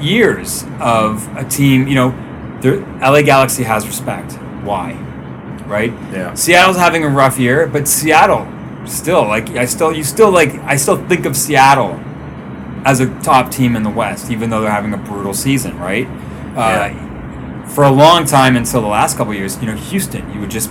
years 0.00 0.64
of 0.78 1.26
a 1.36 1.42
team. 1.42 1.88
You 1.88 1.96
know, 1.96 2.58
the 2.60 2.76
LA 3.00 3.22
Galaxy 3.22 3.64
has 3.64 3.84
respect. 3.84 4.34
Why? 4.62 4.92
Right? 5.66 5.90
Yeah. 6.12 6.34
Seattle's 6.34 6.76
having 6.76 7.02
a 7.02 7.08
rough 7.08 7.36
year, 7.36 7.66
but 7.66 7.88
Seattle 7.88 8.46
still 8.86 9.24
like 9.24 9.50
I 9.56 9.64
still 9.64 9.92
you 9.92 10.04
still 10.04 10.30
like 10.30 10.54
I 10.60 10.76
still 10.76 11.04
think 11.08 11.26
of 11.26 11.36
Seattle 11.36 11.98
as 12.84 13.00
a 13.00 13.06
top 13.22 13.50
team 13.50 13.74
in 13.74 13.82
the 13.82 13.90
West, 13.90 14.30
even 14.30 14.50
though 14.50 14.60
they're 14.60 14.70
having 14.70 14.94
a 14.94 14.98
brutal 14.98 15.34
season, 15.34 15.76
right? 15.80 16.06
Uh, 16.54 17.03
for 17.74 17.84
a 17.84 17.90
long 17.90 18.24
time 18.24 18.56
until 18.56 18.80
the 18.80 18.86
last 18.86 19.16
couple 19.16 19.32
of 19.32 19.38
years, 19.38 19.60
you 19.60 19.66
know, 19.66 19.74
Houston, 19.74 20.32
you 20.32 20.40
would 20.40 20.50
just 20.50 20.70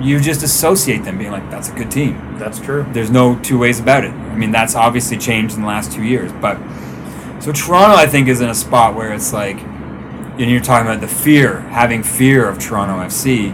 you 0.00 0.18
just 0.18 0.42
associate 0.42 1.04
them 1.04 1.16
being 1.16 1.30
like 1.30 1.48
that's 1.50 1.68
a 1.68 1.72
good 1.72 1.90
team. 1.90 2.36
That's 2.38 2.58
true. 2.58 2.84
There's 2.90 3.10
no 3.10 3.38
two 3.38 3.58
ways 3.58 3.78
about 3.78 4.04
it. 4.04 4.10
I 4.10 4.36
mean, 4.36 4.50
that's 4.50 4.74
obviously 4.74 5.16
changed 5.16 5.54
in 5.54 5.60
the 5.60 5.68
last 5.68 5.92
two 5.92 6.02
years, 6.02 6.32
but 6.32 6.58
so 7.40 7.52
Toronto, 7.52 7.96
I 7.96 8.06
think, 8.06 8.28
is 8.28 8.40
in 8.40 8.48
a 8.48 8.54
spot 8.54 8.94
where 8.94 9.12
it's 9.12 9.32
like, 9.32 9.56
and 9.58 10.50
you're 10.50 10.60
talking 10.60 10.88
about 10.88 11.00
the 11.00 11.08
fear, 11.08 11.60
having 11.60 12.02
fear 12.02 12.48
of 12.48 12.58
Toronto 12.58 12.94
FC. 12.94 13.52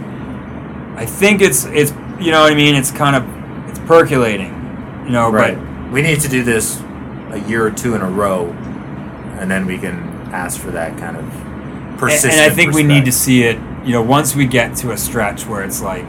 I 0.95 1.05
think 1.05 1.41
it's 1.41 1.65
it's 1.65 1.91
you 2.19 2.31
know 2.31 2.41
what 2.41 2.51
I 2.51 2.55
mean. 2.55 2.75
It's 2.75 2.91
kind 2.91 3.15
of 3.15 3.69
it's 3.69 3.79
percolating, 3.79 4.53
you 5.05 5.11
know. 5.11 5.31
Right. 5.31 5.55
But 5.55 5.91
We 5.91 6.01
need 6.01 6.19
to 6.21 6.27
do 6.27 6.43
this 6.43 6.79
a 7.31 7.43
year 7.47 7.65
or 7.65 7.71
two 7.71 7.95
in 7.95 8.01
a 8.01 8.09
row, 8.09 8.47
and 9.39 9.49
then 9.49 9.65
we 9.65 9.77
can 9.77 9.97
ask 10.31 10.59
for 10.59 10.71
that 10.71 10.97
kind 10.97 11.17
of 11.17 11.48
persistent. 11.99 12.33
and 12.33 12.51
I 12.51 12.53
think 12.53 12.73
we 12.73 12.83
need 12.83 13.05
to 13.05 13.11
see 13.11 13.43
it. 13.43 13.57
You 13.85 13.93
know, 13.93 14.01
once 14.01 14.35
we 14.35 14.45
get 14.45 14.75
to 14.77 14.91
a 14.91 14.97
stretch 14.97 15.45
where 15.45 15.63
it's 15.63 15.81
like 15.81 16.07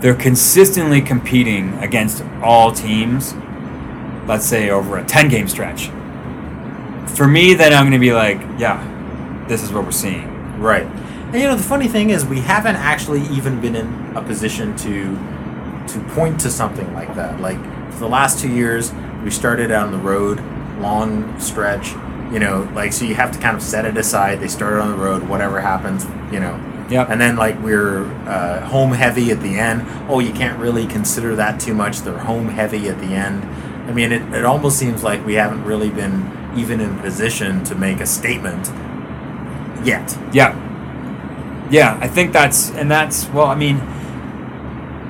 they're 0.00 0.14
consistently 0.14 1.00
competing 1.00 1.74
against 1.78 2.22
all 2.42 2.72
teams. 2.72 3.34
Let's 4.26 4.46
say 4.46 4.70
over 4.70 4.96
a 4.96 5.04
ten 5.04 5.28
game 5.28 5.48
stretch. 5.48 5.88
For 7.14 7.26
me, 7.26 7.54
then 7.54 7.72
I'm 7.72 7.82
going 7.82 7.92
to 7.92 7.98
be 7.98 8.12
like, 8.12 8.38
yeah, 8.58 9.44
this 9.48 9.62
is 9.62 9.72
what 9.72 9.84
we're 9.84 9.90
seeing. 9.90 10.58
Right. 10.58 10.86
And 10.86 11.34
you 11.34 11.46
know 11.46 11.56
the 11.56 11.62
funny 11.62 11.88
thing 11.88 12.10
is 12.10 12.24
we 12.24 12.40
haven't 12.40 12.76
actually 12.76 13.22
even 13.28 13.60
been 13.60 13.76
in 13.76 14.16
a 14.16 14.22
position 14.22 14.76
to 14.78 15.16
to 15.88 16.00
point 16.14 16.40
to 16.40 16.50
something 16.50 16.92
like 16.94 17.14
that. 17.14 17.40
Like 17.40 17.58
for 17.92 18.00
the 18.00 18.08
last 18.08 18.40
two 18.40 18.50
years, 18.50 18.92
we 19.22 19.30
started 19.30 19.70
on 19.70 19.92
the 19.92 19.98
road, 19.98 20.40
long 20.80 21.38
stretch. 21.38 21.94
You 22.30 22.38
know, 22.38 22.70
like 22.74 22.92
so 22.92 23.04
you 23.04 23.14
have 23.16 23.32
to 23.32 23.38
kind 23.38 23.56
of 23.56 23.62
set 23.62 23.84
it 23.84 23.96
aside. 23.96 24.40
They 24.40 24.48
started 24.48 24.80
on 24.80 24.92
the 24.92 24.96
road, 24.96 25.28
whatever 25.28 25.60
happens, 25.60 26.04
you 26.32 26.40
know. 26.40 26.58
Yep. 26.90 27.08
And 27.10 27.20
then 27.20 27.36
like 27.36 27.60
we're 27.60 28.04
uh, 28.28 28.66
home 28.66 28.92
heavy 28.92 29.30
at 29.30 29.40
the 29.40 29.58
end. 29.58 29.84
Oh, 30.08 30.18
you 30.18 30.32
can't 30.32 30.58
really 30.58 30.86
consider 30.86 31.36
that 31.36 31.60
too 31.60 31.74
much. 31.74 32.00
They're 32.00 32.18
home 32.18 32.48
heavy 32.48 32.88
at 32.88 32.98
the 33.00 33.14
end. 33.14 33.44
I 33.88 33.92
mean, 33.92 34.12
it, 34.12 34.22
it 34.34 34.44
almost 34.44 34.78
seems 34.78 35.02
like 35.02 35.24
we 35.24 35.34
haven't 35.34 35.64
really 35.64 35.90
been 35.90 36.52
even 36.56 36.80
in 36.80 36.98
position 36.98 37.64
to 37.64 37.74
make 37.74 38.00
a 38.00 38.06
statement 38.06 38.68
yet. 39.84 40.16
Yeah. 40.32 40.68
Yeah, 41.70 41.96
I 42.00 42.08
think 42.08 42.32
that's 42.32 42.70
and 42.70 42.90
that's 42.90 43.28
well, 43.28 43.46
I 43.46 43.54
mean, 43.54 43.80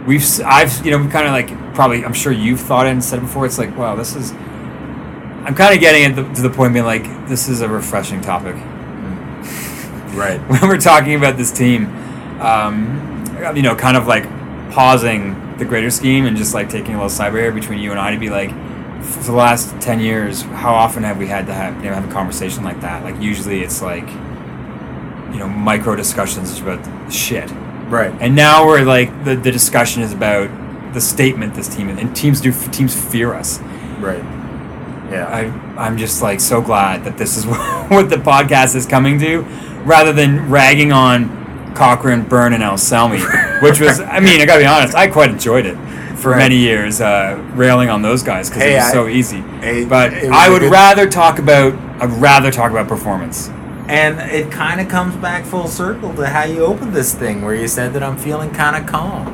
we've 0.07 0.25
I've 0.45 0.85
you 0.85 0.91
know 0.91 0.99
kind 1.09 1.27
of 1.27 1.33
like 1.33 1.75
probably 1.75 2.05
I'm 2.05 2.13
sure 2.13 2.33
you've 2.33 2.61
thought 2.61 2.87
it 2.87 2.91
and 2.91 3.03
said 3.03 3.19
it 3.19 3.23
before. 3.23 3.47
It's 3.47 3.59
like 3.59 3.77
wow, 3.77 3.97
this 3.97 4.15
is. 4.15 4.33
I'm 5.45 5.55
kind 5.55 5.75
of 5.75 5.81
getting 5.81 6.05
it 6.05 6.35
to- 6.35 6.43
the 6.43 6.51
point 6.51 6.73
being 6.75 6.85
like 6.85 7.05
this 7.29 7.49
is 7.49 7.61
a 7.61 7.69
refreshing 7.69 8.21
topic 8.21 8.55
Right. 10.15 10.39
when 10.49 10.61
we're 10.63 10.79
talking 10.79 11.15
about 11.15 11.37
this 11.37 11.51
team. 11.53 11.87
Um, 12.41 13.25
you 13.55 13.63
know, 13.63 13.75
kind 13.75 13.97
of 13.97 14.07
like 14.07 14.25
pausing 14.71 15.57
the 15.59 15.65
greater 15.65 15.91
scheme 15.91 16.27
and 16.27 16.37
just 16.37 16.53
like 16.55 16.69
taking 16.69 16.95
a 16.95 17.03
little 17.03 17.09
cyber 17.11 17.39
here 17.41 17.53
between 17.53 17.79
you 17.79 17.91
and 17.91 17.99
I 18.01 18.13
to 18.13 18.19
be 18.21 18.31
like, 18.31 18.51
for 19.03 19.23
the 19.25 19.33
last 19.33 19.79
ten 19.81 19.99
years, 20.01 20.43
how 20.43 20.75
often 20.75 21.03
have 21.05 21.17
we 21.19 21.27
had 21.27 21.47
to 21.47 21.55
have 21.55 21.77
you 21.83 21.89
know 21.91 21.95
have 21.95 22.09
a 22.09 22.13
conversation 22.13 22.65
like 22.65 22.81
that? 22.83 23.03
Like 23.05 23.21
usually 23.21 23.61
it's 23.63 23.81
like, 23.83 24.07
you 24.09 25.39
know, 25.39 25.49
micro 25.49 25.97
discussions 25.97 26.61
about 26.61 26.81
shit. 27.13 27.51
Right. 27.89 28.13
And 28.21 28.37
now 28.37 28.67
we're 28.67 28.83
like 28.85 29.25
the, 29.25 29.37
the 29.37 29.51
discussion 29.51 30.03
is 30.03 30.13
about 30.13 30.51
the 30.93 31.01
statement 31.01 31.55
this 31.55 31.69
team 31.69 31.89
and 31.89 32.15
teams 32.17 32.41
do 32.41 32.53
teams 32.73 32.95
fear 32.95 33.33
us. 33.35 33.59
Right. 34.01 34.23
Yeah. 35.11 35.27
I 35.27 35.45
I'm 35.81 35.97
just 35.97 36.23
like 36.23 36.41
so 36.41 36.61
glad 36.61 37.05
that 37.05 37.19
this 37.19 37.37
is 37.37 37.47
what 37.91 38.09
the 38.11 38.17
podcast 38.17 38.75
is 38.77 38.87
coming 38.87 39.19
to, 39.21 39.43
rather 39.85 40.13
than 40.13 40.49
ragging 40.51 40.93
on 40.93 41.75
Cochrane, 41.75 42.23
Byrne, 42.23 42.53
and 42.53 42.63
Anselmi, 42.63 43.21
which 43.63 43.81
was 43.81 44.01
I 44.01 44.21
mean 44.21 44.41
I 44.41 44.47
gotta 44.47 44.61
be 44.61 44.67
honest 44.67 44.95
I 44.95 45.09
quite 45.09 45.31
enjoyed 45.31 45.67
it 45.67 45.77
for 46.17 46.31
Right. 46.33 46.39
many 46.39 46.57
years, 46.57 47.01
uh, 47.01 47.43
railing 47.55 47.89
on 47.89 48.03
those 48.03 48.23
guys 48.23 48.51
because 48.51 48.63
Hey, 48.63 48.73
it 48.75 48.77
was 48.77 48.85
I- 48.85 48.93
so 48.93 49.09
easy. 49.09 49.41
But 49.89 50.13
it 50.13 50.29
was 50.31 50.51
would 50.51 50.61
good- 50.61 50.71
rather 50.73 51.09
talk 51.09 51.39
about 51.39 51.73
I'd 52.01 52.13
rather 52.21 52.51
talk 52.51 52.71
about 52.71 52.89
performance. 52.89 53.49
and 53.89 54.21
it 54.31 54.51
kind 54.53 54.81
of 54.81 54.89
comes 54.89 55.17
back 55.17 55.45
full 55.45 55.67
circle 55.67 56.13
to 56.15 56.27
how 56.27 56.45
you 56.45 56.65
opened 56.65 56.93
this 56.95 57.13
thing, 57.15 57.43
where 57.43 57.55
you 57.55 57.67
said 57.67 57.93
that 57.95 58.03
I'm 58.03 58.17
feeling 58.17 58.51
kind 58.51 58.77
of 58.77 58.87
calm. 58.87 59.27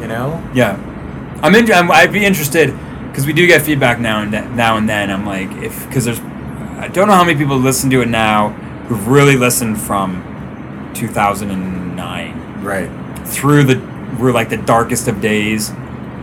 You 0.00 0.08
know. 0.08 0.42
Yeah, 0.52 0.76
I'm 1.42 1.54
in. 1.54 1.72
I'm, 1.72 1.90
I'd 1.90 2.12
be 2.12 2.24
interested 2.24 2.70
because 3.16 3.26
we 3.26 3.32
do 3.32 3.46
get 3.46 3.62
feedback 3.62 3.98
now 3.98 4.20
and 4.20 4.30
then, 4.30 4.54
now 4.56 4.76
and 4.76 4.86
then. 4.86 5.10
I'm 5.10 5.24
like, 5.24 5.50
if 5.62 5.86
because 5.88 6.04
there's, 6.04 6.20
I 6.20 6.88
don't 6.92 7.08
know 7.08 7.14
how 7.14 7.24
many 7.24 7.38
people 7.38 7.56
listen 7.56 7.88
to 7.88 8.02
it 8.02 8.08
now 8.08 8.50
who've 8.88 9.08
really 9.08 9.36
listened 9.36 9.80
from 9.80 10.22
2009 10.92 12.62
Right. 12.62 12.90
through 13.26 13.64
the 13.64 13.96
we're 14.20 14.32
like 14.32 14.50
the 14.50 14.58
darkest 14.58 15.08
of 15.08 15.22
days, 15.22 15.70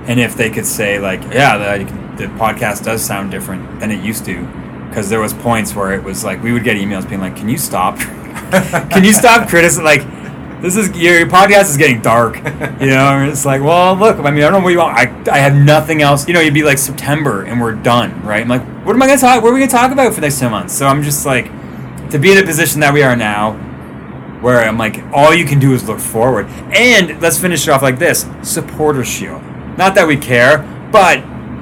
and 0.06 0.20
if 0.20 0.36
they 0.36 0.52
could 0.52 0.68
say 0.68 1.00
like, 1.00 1.22
yeah, 1.34 1.78
the, 1.80 1.86
the 2.16 2.26
podcast 2.36 2.84
does 2.84 3.04
sound 3.04 3.32
different 3.32 3.80
than 3.80 3.90
it 3.90 4.04
used 4.04 4.24
to, 4.26 4.46
because 4.90 5.10
there 5.10 5.20
was 5.20 5.34
points 5.34 5.74
where 5.74 5.94
it 5.94 6.04
was 6.04 6.24
like 6.24 6.44
we 6.44 6.52
would 6.52 6.64
get 6.64 6.78
emails 6.78 7.10
being 7.10 7.22
like, 7.22 7.36
can 7.36 7.50
you 7.50 7.58
stop? 7.58 7.98
can 8.92 9.04
you 9.04 9.14
stop 9.14 9.50
criticizing 9.50 9.84
like? 9.84 10.23
This 10.64 10.78
is 10.78 10.98
your, 10.98 11.26
podcast 11.26 11.72
is 11.72 11.76
getting 11.76 12.02
dark, 12.02 12.38
you 12.80 12.88
know. 12.88 13.28
It's 13.30 13.46
like, 13.46 13.62
well, 13.62 13.96
look. 13.96 14.18
I 14.20 14.32
mean, 14.32 14.46
I 14.46 14.50
don't 14.50 14.54
know 14.54 14.60
what 14.62 14.70
you 14.70 14.78
want. 14.78 14.98
I, 14.98 15.36
I 15.36 15.40
have 15.40 15.54
nothing 15.54 16.02
else. 16.02 16.26
You 16.26 16.34
know, 16.34 16.40
you'd 16.40 16.54
be 16.54 16.64
like 16.64 16.78
September 16.78 17.44
and 17.44 17.60
we're 17.60 17.74
done, 17.74 18.26
right? 18.26 18.42
I'm 18.42 18.48
like, 18.48 18.64
what 18.86 18.96
am 18.96 19.02
I 19.02 19.08
gonna 19.08 19.20
talk? 19.20 19.44
What 19.44 19.50
are 19.50 19.54
we 19.54 19.60
gonna 19.60 19.70
talk 19.70 19.92
about 19.92 20.14
for 20.14 20.22
the 20.22 20.28
next 20.28 20.40
two 20.40 20.50
months? 20.50 20.74
So 20.74 20.88
I'm 20.88 21.04
just 21.04 21.26
like, 21.26 21.48
to 22.12 22.18
be 22.18 22.32
in 22.32 22.38
a 22.38 22.46
position 22.46 22.80
that 22.80 22.94
we 22.94 23.04
are 23.04 23.14
now, 23.18 23.56
where 24.40 24.62
I'm 24.62 24.78
like, 24.78 25.04
all 25.12 25.34
you 25.34 25.44
can 25.44 25.60
do 25.60 25.74
is 25.74 25.86
look 25.86 26.00
forward. 26.00 26.46
And 26.74 27.22
let's 27.22 27.38
finish 27.38 27.68
it 27.68 27.72
off 27.72 27.82
like 27.82 28.00
this: 28.00 28.26
supporter 28.42 29.04
shield. 29.04 29.44
Not 29.78 29.96
that 29.96 30.08
we 30.08 30.16
care, 30.16 30.60
but 30.94 31.18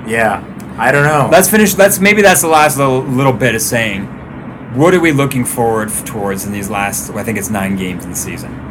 Yeah. 0.07 0.45
I 0.77 0.91
don't 0.91 1.05
know. 1.05 1.27
let's 1.31 1.49
finish. 1.49 1.75
Let's 1.75 1.99
maybe 1.99 2.21
that's 2.21 2.41
the 2.41 2.47
last 2.49 2.77
little 2.77 3.01
little 3.01 3.33
bit 3.33 3.55
of 3.55 3.63
saying, 3.63 4.05
what 4.75 4.93
are 4.93 4.99
we 4.99 5.11
looking 5.11 5.43
forward 5.43 5.89
towards 6.05 6.45
in 6.45 6.51
these 6.51 6.69
last? 6.69 7.09
I 7.09 7.23
think 7.23 7.39
it's 7.39 7.49
nine 7.49 7.75
games 7.75 8.03
in 8.03 8.11
the 8.11 8.15
season. 8.15 8.70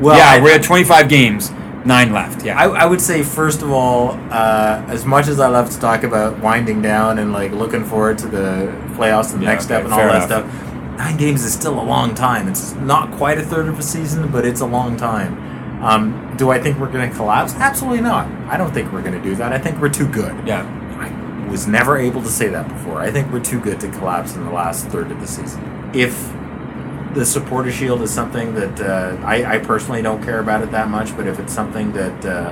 Well. 0.00 0.16
yeah, 0.18 0.30
I, 0.30 0.42
we're 0.42 0.54
at 0.54 0.62
25 0.62 1.08
games, 1.08 1.50
nine 1.84 2.12
left. 2.12 2.44
Yeah, 2.44 2.58
I, 2.58 2.68
I 2.82 2.86
would 2.86 3.00
say 3.00 3.22
first 3.22 3.62
of 3.62 3.70
all, 3.70 4.10
uh, 4.30 4.84
as 4.88 5.04
much 5.04 5.28
as 5.28 5.40
I 5.40 5.48
love 5.48 5.70
to 5.70 5.78
talk 5.80 6.02
about 6.02 6.38
winding 6.40 6.82
down 6.82 7.18
and 7.18 7.32
like 7.32 7.52
looking 7.52 7.84
forward 7.84 8.18
to 8.18 8.26
the 8.28 8.72
playoffs 8.96 9.32
and 9.32 9.40
the 9.40 9.44
Yeah, 9.46 9.52
next 9.52 9.64
step 9.64 9.84
okay, 9.84 9.92
and 9.92 9.94
all 9.94 10.06
that 10.08 10.30
enough. 10.30 10.50
stuff, 10.50 10.98
nine 10.98 11.16
games 11.16 11.44
is 11.44 11.52
still 11.52 11.78
a 11.80 11.82
long 11.84 12.14
time. 12.14 12.48
It's 12.48 12.72
not 12.74 13.12
quite 13.12 13.38
a 13.38 13.42
third 13.42 13.68
of 13.68 13.78
a 13.78 13.82
season, 13.82 14.30
but 14.30 14.44
it's 14.46 14.60
a 14.60 14.66
long 14.66 14.96
time. 14.96 15.44
Um, 15.82 16.34
do 16.38 16.50
I 16.50 16.58
think 16.60 16.78
we're 16.78 16.90
going 16.90 17.08
to 17.08 17.14
collapse? 17.14 17.54
Absolutely 17.54 18.00
not. 18.00 18.26
I 18.50 18.56
don't 18.56 18.72
think 18.72 18.92
we're 18.92 19.02
going 19.02 19.12
to 19.12 19.22
do 19.22 19.34
that. 19.36 19.52
I 19.52 19.58
think 19.58 19.80
we're 19.80 19.90
too 19.90 20.08
good. 20.08 20.34
yeah. 20.46 20.64
I 20.98 21.48
was 21.50 21.66
never 21.68 21.96
able 21.96 22.22
to 22.22 22.28
say 22.28 22.48
that 22.48 22.66
before. 22.68 23.00
I 23.00 23.10
think 23.10 23.30
we're 23.32 23.40
too 23.44 23.60
good 23.60 23.78
to 23.80 23.88
collapse 23.90 24.34
in 24.34 24.44
the 24.44 24.50
last 24.50 24.86
third 24.88 25.12
of 25.12 25.20
the 25.20 25.26
season. 25.28 25.90
If 25.94 26.32
the 27.16 27.24
supporter 27.24 27.72
shield 27.72 28.02
is 28.02 28.10
something 28.12 28.54
that 28.54 28.78
uh, 28.80 29.16
I, 29.24 29.56
I 29.56 29.58
personally 29.58 30.02
don't 30.02 30.22
care 30.22 30.38
about 30.38 30.62
it 30.62 30.70
that 30.72 30.90
much, 30.90 31.16
but 31.16 31.26
if 31.26 31.38
it's 31.38 31.52
something 31.52 31.92
that 31.92 32.24
uh, 32.26 32.50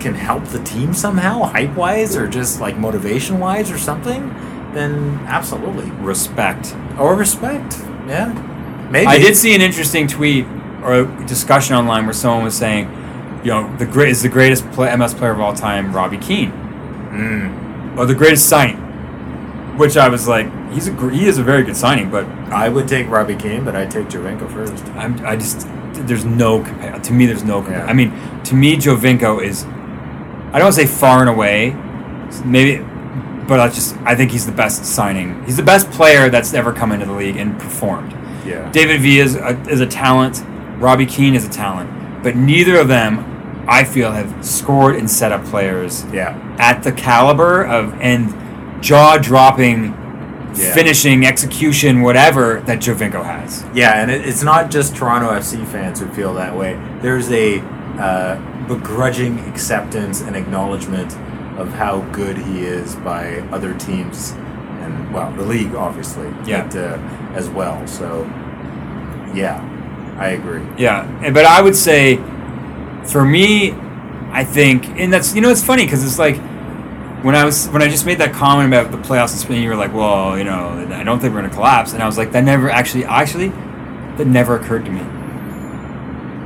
can 0.00 0.14
help 0.14 0.44
the 0.46 0.62
team 0.64 0.92
somehow, 0.92 1.44
hype 1.44 1.74
wise, 1.76 2.16
or 2.16 2.26
just 2.26 2.60
like 2.60 2.76
motivation 2.76 3.38
wise, 3.38 3.70
or 3.70 3.78
something, 3.78 4.28
then 4.74 5.20
absolutely. 5.28 5.88
Respect. 6.02 6.74
Or 6.98 7.14
respect. 7.14 7.78
Yeah. 8.08 8.32
Maybe. 8.90 9.06
I 9.06 9.18
did 9.18 9.36
see 9.36 9.54
an 9.54 9.60
interesting 9.60 10.08
tweet 10.08 10.44
or 10.82 11.04
discussion 11.26 11.76
online 11.76 12.06
where 12.06 12.12
someone 12.12 12.42
was 12.44 12.56
saying, 12.56 12.86
you 13.44 13.52
know, 13.52 13.74
the 13.76 13.86
great 13.86 14.08
is 14.08 14.22
the 14.22 14.28
greatest 14.28 14.68
play, 14.72 14.94
MS 14.96 15.14
player 15.14 15.30
of 15.30 15.40
all 15.40 15.54
time, 15.54 15.94
Robbie 15.94 16.18
Keane, 16.18 16.50
Mm. 17.10 17.96
or 17.96 18.06
the 18.06 18.14
greatest 18.14 18.48
sign, 18.48 18.76
Which 19.76 19.96
I 19.96 20.08
was 20.08 20.26
like, 20.28 20.46
he's 20.72 20.88
a 20.88 21.10
he 21.10 21.26
is 21.26 21.38
a 21.38 21.42
very 21.42 21.62
good 21.62 21.76
signing, 21.76 22.10
but 22.10 22.24
I 22.50 22.68
would 22.68 22.88
take 22.88 23.08
Robbie 23.08 23.36
Keane, 23.36 23.64
but 23.64 23.74
I'd 23.76 23.90
take 23.90 24.08
Giovinco 24.08 24.50
first. 24.52 24.84
I'm, 24.96 25.24
I 25.24 25.36
just 25.36 25.66
there's 26.06 26.24
no 26.24 26.62
compare. 26.62 26.98
To 26.98 27.12
me, 27.12 27.26
there's 27.26 27.44
no 27.44 27.60
compare. 27.62 27.80
Yeah. 27.84 27.86
I 27.86 27.92
mean, 27.92 28.12
to 28.44 28.54
me, 28.54 28.76
Giovinco 28.76 29.42
is. 29.42 29.64
I 29.64 30.54
don't 30.58 30.62
want 30.64 30.74
to 30.74 30.80
say 30.80 30.86
far 30.86 31.20
and 31.20 31.28
away, 31.28 31.70
maybe, 32.44 32.82
but 33.46 33.60
I 33.60 33.68
just 33.68 33.96
I 33.98 34.14
think 34.14 34.30
he's 34.32 34.46
the 34.46 34.52
best 34.52 34.84
signing. 34.84 35.44
He's 35.44 35.56
the 35.56 35.62
best 35.62 35.90
player 35.90 36.28
that's 36.28 36.54
ever 36.54 36.72
come 36.72 36.92
into 36.92 37.06
the 37.06 37.12
league 37.12 37.36
and 37.36 37.58
performed. 37.58 38.12
Yeah. 38.44 38.70
David 38.72 39.00
V 39.00 39.20
is 39.20 39.36
a, 39.36 39.60
is 39.68 39.80
a 39.80 39.86
talent. 39.86 40.42
Robbie 40.78 41.06
Keane 41.06 41.34
is 41.34 41.44
a 41.46 41.50
talent, 41.50 42.22
but 42.22 42.36
neither 42.36 42.76
of 42.80 42.88
them 42.88 43.26
I 43.68 43.84
feel 43.84 44.10
have 44.12 44.44
scored 44.44 44.96
and 44.96 45.08
set 45.08 45.30
up 45.30 45.44
players 45.44 46.04
Yeah. 46.06 46.36
at 46.58 46.82
the 46.82 46.90
caliber 46.90 47.62
of 47.64 47.94
and 48.00 48.82
jaw 48.82 49.18
dropping 49.18 49.92
Yeah. 50.58 50.74
finishing 50.74 51.24
execution 51.26 52.00
whatever 52.02 52.60
that 52.66 52.78
Giovinco 52.80 53.24
has. 53.24 53.64
Yeah, 53.74 54.00
and 54.02 54.10
it, 54.10 54.26
it's 54.26 54.42
not 54.42 54.70
just 54.70 54.96
Toronto 54.96 55.30
FC 55.30 55.66
fans 55.66 56.00
who 56.00 56.08
feel 56.08 56.34
that 56.34 56.56
way. 56.56 56.74
There's 57.00 57.30
a 57.30 57.60
uh, 57.98 58.66
begrudging 58.66 59.38
acceptance 59.48 60.20
and 60.22 60.34
acknowledgement 60.36 61.12
of 61.58 61.72
how 61.74 62.00
good 62.12 62.36
he 62.38 62.60
is 62.60 62.94
by 62.96 63.38
other 63.52 63.74
teams, 63.74 64.32
and 64.80 65.12
well, 65.12 65.30
the 65.32 65.42
league 65.44 65.74
obviously, 65.74 66.28
Yeah. 66.46 66.64
but, 66.66 66.76
uh, 66.76 66.96
as 67.34 67.48
well. 67.50 67.86
So, 67.86 68.24
yeah, 69.34 69.60
I 70.18 70.30
agree. 70.30 70.62
Yeah, 70.78 71.30
but 71.32 71.44
I 71.44 71.60
would 71.62 71.76
say, 71.76 72.16
for 73.06 73.24
me, 73.24 73.72
I 74.32 74.44
think, 74.44 74.86
and 74.98 75.12
that's 75.12 75.34
you 75.34 75.40
know 75.40 75.50
it's 75.50 75.64
funny 75.64 75.84
because 75.84 76.04
it's 76.04 76.18
like 76.18 76.36
when 77.22 77.34
I 77.34 77.44
was 77.44 77.68
when 77.68 77.82
I 77.82 77.88
just 77.88 78.06
made 78.06 78.18
that 78.18 78.32
comment 78.32 78.72
about 78.72 78.90
the 78.90 78.98
playoffs 78.98 79.32
in 79.32 79.38
Spain, 79.38 79.62
you 79.62 79.68
were 79.68 79.76
like, 79.76 79.92
well, 79.92 80.36
you 80.38 80.44
know, 80.44 80.86
I 80.92 81.02
don't 81.04 81.18
think 81.20 81.34
we're 81.34 81.42
gonna 81.42 81.52
collapse, 81.54 81.92
and 81.92 82.02
I 82.02 82.06
was 82.06 82.16
like, 82.18 82.32
that 82.32 82.44
never 82.44 82.70
actually 82.70 83.04
actually 83.04 83.48
that 84.16 84.26
never 84.26 84.56
occurred 84.56 84.84
to 84.86 84.90
me. 84.90 85.00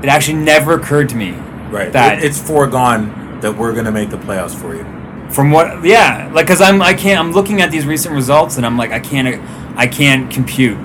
It 0.03 0.09
actually 0.09 0.35
never 0.39 0.75
occurred 0.75 1.09
to 1.11 1.17
me 1.17 1.33
Right. 1.71 1.93
that 1.93 2.19
It- 2.19 2.25
it's 2.25 2.39
foregone 2.41 3.39
that 3.41 3.57
we're 3.57 3.73
going 3.73 3.85
to 3.87 3.91
make 3.91 4.11
the 4.11 4.17
playoffs 4.19 4.55
for 4.55 4.75
you. 4.75 4.85
from 5.31 5.51
what 5.51 5.83
yeah 5.85 6.31
like 6.33 6.47
because 6.47 6.61
i'm 6.61 6.81
i 6.83 6.93
can't 6.95 7.19
i'm 7.19 7.33
looking 7.33 7.61
at 7.63 7.71
these 7.71 7.85
recent 7.87 8.15
results 8.15 8.57
and 8.59 8.65
i'm 8.67 8.77
like 8.79 8.93
i 8.93 9.01
can't 9.01 9.41
i 9.77 9.87
can't 9.87 10.31
compute 10.31 10.77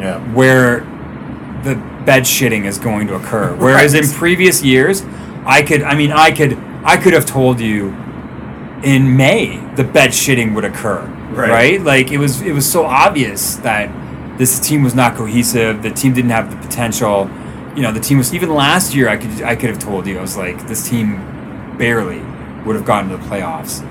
Yeah. 0.00 0.18
where 0.34 0.80
the 1.62 1.76
bed 2.04 2.24
shitting 2.24 2.66
is 2.66 2.76
going 2.78 3.06
to 3.06 3.14
occur 3.14 3.54
whereas 3.58 3.94
in 3.94 4.06
previous 4.08 4.62
years 4.62 5.02
i 5.46 5.62
could 5.62 5.82
i 5.82 5.94
mean 5.94 6.12
i 6.12 6.30
could 6.32 6.58
i 6.84 6.96
could 6.96 7.12
have 7.14 7.24
told 7.24 7.60
you 7.60 7.94
in 8.84 9.16
may 9.16 9.56
the 9.76 9.84
bed 9.84 10.10
shitting 10.10 10.54
would 10.54 10.64
occur 10.64 11.00
Right. 11.34 11.50
right, 11.50 11.80
like 11.82 12.12
it 12.12 12.18
was 12.18 12.42
it 12.42 12.52
was 12.52 12.70
so 12.70 12.84
obvious 12.86 13.56
that 13.56 13.90
this 14.38 14.60
team 14.60 14.84
was 14.84 14.94
not 14.94 15.16
cohesive 15.16 15.82
the 15.82 15.90
team 15.90 16.12
didn't 16.14 16.30
have 16.30 16.48
the 16.50 16.56
potential. 16.68 17.28
You 17.74 17.82
know 17.82 17.92
the 17.92 17.98
team 17.98 18.18
was 18.18 18.32
even 18.32 18.54
last 18.54 18.94
year 18.94 19.08
i 19.08 19.16
could 19.16 19.42
i 19.42 19.56
could 19.56 19.68
have 19.70 19.80
told 19.80 20.06
you 20.06 20.16
i 20.18 20.20
was 20.20 20.36
like 20.36 20.68
this 20.68 20.88
team 20.88 21.16
barely 21.76 22.20
would 22.64 22.76
have 22.76 22.84
gotten 22.84 23.10
to 23.10 23.16
the 23.16 23.22
playoffs 23.24 23.82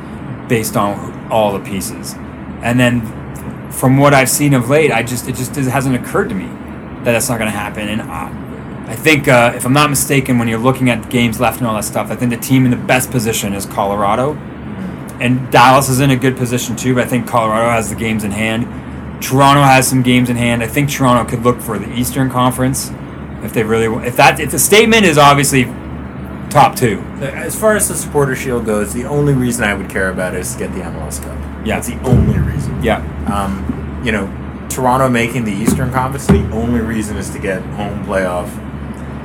based 0.47 0.77
on 0.77 1.27
all 1.29 1.51
the 1.51 1.59
pieces. 1.59 2.13
And 2.61 2.79
then 2.79 3.01
from 3.71 3.97
what 3.97 4.13
i've 4.13 4.29
seen 4.29 4.53
of 4.53 4.69
late 4.69 4.91
i 4.91 5.03
just 5.03 5.27
it 5.27 5.35
just 5.35 5.57
it 5.57 5.65
hasn't 5.65 5.95
occurred 5.95 6.29
to 6.29 6.35
me 6.35 6.45
that 7.03 7.11
that's 7.11 7.27
not 7.27 7.39
going 7.39 7.51
to 7.51 7.57
happen. 7.57 7.89
And 7.89 8.01
uh, 8.01 8.89
i 8.89 8.95
think 8.95 9.27
uh, 9.27 9.51
if 9.55 9.65
i'm 9.65 9.73
not 9.73 9.89
mistaken 9.89 10.37
when 10.39 10.47
you're 10.47 10.59
looking 10.69 10.89
at 10.89 11.09
games 11.09 11.39
left 11.41 11.57
and 11.57 11.67
all 11.67 11.75
that 11.75 11.83
stuff 11.83 12.09
i 12.09 12.15
think 12.15 12.31
the 12.31 12.37
team 12.37 12.63
in 12.65 12.71
the 12.71 12.77
best 12.77 13.11
position 13.11 13.53
is 13.53 13.65
colorado 13.65 14.37
and 15.23 15.49
Dallas 15.51 15.89
is 15.89 15.99
in 16.01 16.11
a 16.11 16.15
good 16.17 16.35
position 16.37 16.75
too, 16.75 16.93
but 16.95 17.05
I 17.05 17.07
think 17.07 17.27
Colorado 17.27 17.69
has 17.69 17.89
the 17.89 17.95
games 17.95 18.23
in 18.23 18.31
hand. 18.31 18.63
Toronto 19.23 19.61
has 19.63 19.87
some 19.87 20.01
games 20.03 20.29
in 20.29 20.35
hand. 20.35 20.61
I 20.61 20.67
think 20.67 20.89
Toronto 20.89 21.29
could 21.29 21.43
look 21.43 21.61
for 21.61 21.79
the 21.79 21.91
Eastern 21.97 22.29
Conference 22.29 22.91
if 23.41 23.53
they 23.53 23.63
really 23.63 23.87
want. 23.87 24.05
If 24.05 24.17
that 24.17 24.39
if 24.39 24.51
the 24.51 24.59
statement 24.59 25.05
is 25.05 25.17
obviously 25.17 25.63
top 26.49 26.75
two, 26.75 26.99
As 27.21 27.57
far 27.59 27.75
as 27.75 27.87
the 27.87 27.95
supporter 27.95 28.35
shield 28.35 28.65
goes, 28.65 28.93
the 28.93 29.05
only 29.05 29.33
reason 29.33 29.63
I 29.63 29.73
would 29.73 29.89
care 29.89 30.09
about 30.09 30.33
it 30.35 30.41
is 30.41 30.53
to 30.53 30.59
get 30.59 30.73
the 30.73 30.81
MLS 30.81 31.19
Cup. 31.23 31.37
Yeah. 31.65 31.77
it's 31.77 31.87
the 31.87 31.99
only 32.03 32.37
reason. 32.37 32.83
yeah, 32.83 32.97
Um, 33.33 34.01
you 34.03 34.11
know, 34.11 34.29
Toronto 34.69 35.07
making 35.09 35.45
the 35.45 35.51
Eastern 35.53 35.91
Conference, 35.91 36.27
the 36.27 36.43
only 36.51 36.81
reason 36.81 37.15
is 37.17 37.29
to 37.31 37.39
get 37.39 37.61
home 37.79 38.03
playoff 38.05 38.49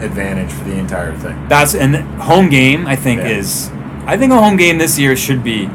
advantage 0.00 0.52
for 0.52 0.64
the 0.64 0.74
entire 0.78 1.12
thing. 1.16 1.36
that's 1.48 1.74
and 1.74 1.96
home 2.20 2.48
game. 2.48 2.86
I 2.86 2.94
think 2.96 3.20
Yeah. 3.20 3.28
is 3.38 3.70
I 4.06 4.16
think 4.16 4.32
a 4.32 4.36
home 4.40 4.56
game 4.56 4.78
this 4.78 4.98
year 4.98 5.14
should 5.16 5.42
be, 5.44 5.68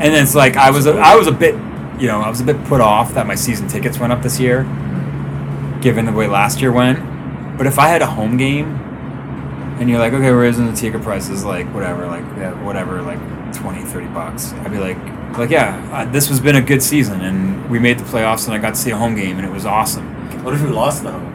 and 0.00 0.14
it's 0.14 0.34
like 0.34 0.56
I 0.56 0.70
was 0.70 0.86
a, 0.86 0.92
I 0.92 1.14
was 1.16 1.26
a 1.26 1.32
bit 1.32 1.54
you 2.00 2.06
know 2.06 2.20
I 2.20 2.28
was 2.28 2.40
a 2.40 2.44
bit 2.44 2.62
put 2.64 2.80
off 2.80 3.14
that 3.14 3.26
my 3.26 3.34
season 3.34 3.68
tickets 3.68 3.98
went 3.98 4.12
up 4.12 4.22
this 4.22 4.38
year, 4.38 4.62
given 5.80 6.06
the 6.06 6.12
way 6.12 6.26
last 6.26 6.60
year 6.60 6.72
went. 6.72 7.58
But 7.58 7.66
if 7.66 7.78
I 7.78 7.88
had 7.88 8.02
a 8.02 8.06
home 8.06 8.36
game 8.36 8.76
and 9.80 9.88
you're 9.88 9.98
like, 9.98 10.12
okay, 10.12 10.30
we're 10.30 10.42
raising 10.42 10.66
the 10.66 10.72
ticket 10.72 11.02
prices, 11.02 11.44
like 11.44 11.66
whatever, 11.74 12.06
like 12.06 12.24
yeah, 12.36 12.52
whatever, 12.64 13.02
like 13.02 13.18
20, 13.54 13.82
30 13.82 14.06
bucks. 14.08 14.52
I'd 14.52 14.70
be 14.70 14.78
like, 14.78 14.96
like 15.36 15.50
yeah, 15.50 15.88
uh, 15.92 16.04
this 16.10 16.28
has 16.28 16.40
been 16.40 16.56
a 16.56 16.62
good 16.62 16.82
season, 16.82 17.20
and 17.20 17.68
we 17.70 17.78
made 17.78 17.98
the 17.98 18.04
playoffs, 18.04 18.46
and 18.46 18.54
I 18.54 18.58
got 18.58 18.74
to 18.74 18.80
see 18.80 18.90
a 18.90 18.96
home 18.96 19.14
game, 19.14 19.38
and 19.38 19.46
it 19.46 19.50
was 19.52 19.66
awesome. 19.66 20.06
What 20.44 20.54
if 20.54 20.62
we 20.62 20.68
lost 20.68 21.02
the 21.02 21.12
home? 21.12 21.34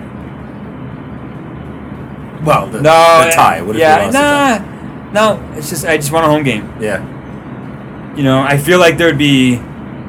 Well, 2.45 2.67
the, 2.67 2.81
No, 2.81 3.23
the 3.25 3.31
tie. 3.31 3.61
What 3.61 3.75
if 3.75 3.79
yeah, 3.79 3.99
we 3.99 4.05
lost 4.05 4.13
nah, 4.13 4.57
the 4.57 4.65
tie? 4.65 5.11
no. 5.13 5.57
It's 5.57 5.69
just 5.69 5.85
I 5.85 5.97
just 5.97 6.11
want 6.11 6.25
a 6.25 6.29
home 6.29 6.43
game. 6.43 6.73
Yeah. 6.81 7.01
You 8.15 8.23
know, 8.23 8.41
I 8.41 8.57
feel 8.57 8.79
like 8.79 8.97
there'd 8.97 9.17
be, 9.17 9.55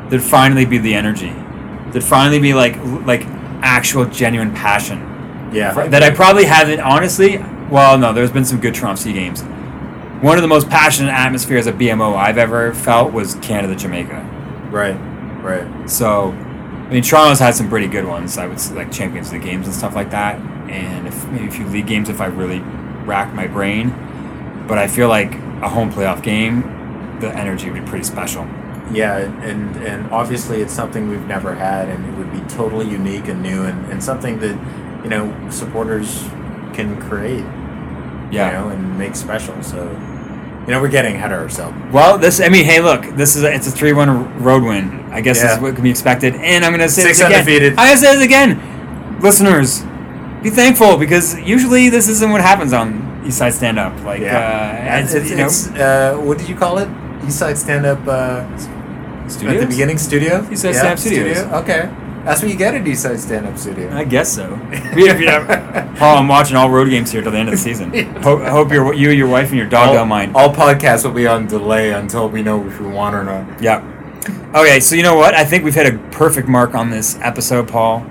there'd 0.09 0.23
finally 0.23 0.65
be 0.67 0.79
the 0.79 0.95
energy, 0.95 1.33
there'd 1.91 2.05
finally 2.05 2.39
be 2.39 2.53
like 2.55 2.77
like 3.07 3.23
actual 3.63 4.05
genuine 4.05 4.53
passion 4.55 4.99
Yeah. 5.53 5.73
that 5.89 6.03
I 6.03 6.11
probably 6.11 6.45
haven't 6.45 6.81
honestly. 6.81 7.39
Well, 7.71 7.97
no, 7.99 8.13
there's 8.13 8.31
been 8.31 8.45
some 8.45 8.61
good 8.61 8.75
TFC 8.75 9.15
games. 9.15 9.43
One 10.23 10.37
of 10.37 10.43
the 10.43 10.49
most 10.49 10.69
passionate 10.69 11.13
atmospheres 11.13 11.67
at 11.67 11.77
BMO 11.79 12.15
I've 12.17 12.39
ever 12.39 12.75
felt 12.75 13.13
was 13.13 13.37
Canada 13.37 13.75
Jamaica. 13.75 14.21
Right. 14.71 14.95
Right. 15.43 15.89
So, 15.91 16.31
I 16.33 16.91
mean, 16.91 17.03
Toronto's 17.03 17.39
had 17.39 17.55
some 17.55 17.69
pretty 17.69 17.89
good 17.89 18.05
ones. 18.07 18.37
I 18.39 18.47
would 18.47 18.61
say, 18.61 18.75
like 18.75 18.93
Champions 18.93 19.33
League 19.33 19.43
games 19.43 19.67
and 19.67 19.75
stuff 19.75 19.95
like 19.95 20.11
that. 20.11 20.39
And 20.71 21.07
if 21.09 21.27
maybe 21.29 21.49
a 21.49 21.51
few 21.51 21.67
league 21.67 21.87
games 21.87 22.09
if 22.09 22.21
I 22.21 22.27
really 22.27 22.61
rack 23.07 23.33
my 23.35 23.47
brain. 23.47 23.95
But 24.69 24.79
I 24.79 24.87
feel 24.87 25.09
like 25.09 25.35
a 25.63 25.69
home 25.69 25.91
playoff 25.93 26.23
game, 26.23 26.63
the 27.21 27.31
energy 27.37 27.71
would 27.71 27.83
be 27.85 27.89
pretty 27.89 28.05
special. 28.05 28.47
Yeah, 28.93 29.17
and 29.19 29.77
and 29.77 30.11
obviously 30.13 30.61
it's 30.61 30.73
something 30.75 31.09
we've 31.09 31.27
never 31.27 31.55
had, 31.55 31.89
and 31.89 32.05
it 32.05 32.19
would 32.19 32.31
be 32.33 32.41
totally 32.55 32.89
unique 32.89 33.29
and 33.29 33.43
new, 33.43 33.63
and, 33.65 33.91
and 33.91 34.03
something 34.03 34.39
that 34.41 34.57
you 35.03 35.11
know 35.11 35.33
supporters 35.51 36.23
can 36.75 37.01
create. 37.01 37.45
Yeah. 38.31 38.47
You 38.49 38.53
know, 38.59 38.69
and 38.71 38.99
make 38.99 39.15
special. 39.15 39.63
So, 39.63 39.85
you 40.67 40.73
know, 40.73 40.81
we're 40.81 40.89
getting 40.89 41.15
ahead 41.15 41.31
of 41.31 41.39
ourselves. 41.41 41.77
Well, 41.93 42.19
this 42.19 42.41
I 42.41 42.49
mean, 42.49 42.65
hey, 42.65 42.81
look, 42.81 43.03
this 43.17 43.37
is 43.37 43.45
a, 43.45 43.53
it's 43.55 43.69
a 43.69 43.71
three-one 43.71 44.43
road 44.43 44.65
win. 44.65 45.05
I 45.13 45.21
guess 45.21 45.37
this 45.37 45.45
Yeah. 45.51 45.57
is 45.57 45.61
what 45.63 45.75
can 45.77 45.85
be 45.85 45.91
expected. 45.91 46.35
And 46.35 46.65
I'm 46.65 46.73
gonna 46.73 46.89
say 46.89 47.03
Six 47.03 47.19
this 47.19 47.27
again. 47.27 47.39
undefeated. 47.41 47.73
I'm 47.79 47.87
gonna 47.89 47.97
say 47.97 48.17
this 48.17 48.25
again, 48.25 49.21
listeners, 49.21 49.83
be 50.43 50.51
thankful 50.51 50.97
because 50.97 51.39
usually 51.39 51.91
this 51.91 52.09
isn't 52.09 52.31
what 52.31 52.41
happens 52.41 52.73
on 52.73 53.23
East 53.25 53.39
Side 53.39 53.55
Stand 53.55 53.79
Up. 53.79 53.93
Like, 54.05 54.23
uh, 54.23 54.25
it's, 54.25 55.15
it's, 55.15 55.15
it's, 55.15 55.31
you 55.31 55.37
know, 55.37 55.47
it's, 55.47 55.69
uh, 55.69 56.17
what 56.21 56.39
did 56.39 56.49
you 56.49 56.57
call 56.57 56.79
it? 56.79 56.89
Eastside 57.25 57.57
Stand 57.57 57.87
Up 57.87 58.07
uh, 58.07 58.47
at 59.25 59.61
the 59.61 59.67
beginning 59.69 59.99
studio. 59.99 60.43
Eastside 60.43 60.75
Stand 60.75 60.89
Up 60.89 60.99
Studios. 60.99 61.39
Okay, 61.39 61.91
that's 62.25 62.43
what 62.43 62.51
you 62.51 62.57
get 62.57 62.75
at 62.75 62.85
Eastside 62.85 63.19
Stand 63.19 63.47
Up 63.47 63.59
Studio. 63.59 63.91
I 63.93 64.05
guess 64.05 64.33
so. 64.33 64.55
Have, 64.55 65.97
Paul, 65.99 66.19
I'm 66.19 66.29
watching 66.29 66.57
all 66.57 66.71
road 66.71 66.89
games 66.91 67.11
here 67.11 67.23
till 67.23 67.33
the 67.33 67.39
end 67.39 67.49
of 67.49 67.53
the 67.53 67.59
season. 67.59 67.93
Hope, 68.23 68.41
I 68.41 68.51
hope 68.51 68.71
your 68.73 68.95
you, 68.95 69.11
your 69.11 69.29
wife, 69.29 69.49
and 69.51 69.59
your 69.59 69.69
dog 69.69 69.89
all, 69.89 69.95
don't 69.95 70.09
mind. 70.09 70.37
all 70.37 70.53
podcasts 70.53 71.05
will 71.05 71.13
be 71.13 71.27
on 71.27 71.47
delay 71.47 71.93
until 71.93 72.29
we 72.29 72.43
know 72.43 72.67
if 72.67 72.81
we 72.81 72.87
want 72.87 73.15
or 73.15 73.25
not. 73.25 73.63
Yeah. 73.63 73.91
Okay, 74.55 74.81
so 74.81 74.95
you 74.95 75.03
know 75.03 75.17
what? 75.17 75.35
I 75.35 75.45
think 75.45 75.65
we've 75.65 75.75
hit 75.75 75.93
a 75.93 75.99
perfect 76.11 76.49
mark 76.49 76.75
on 76.75 76.91
this 76.91 77.19
episode, 77.21 77.69
Paul. 77.69 78.07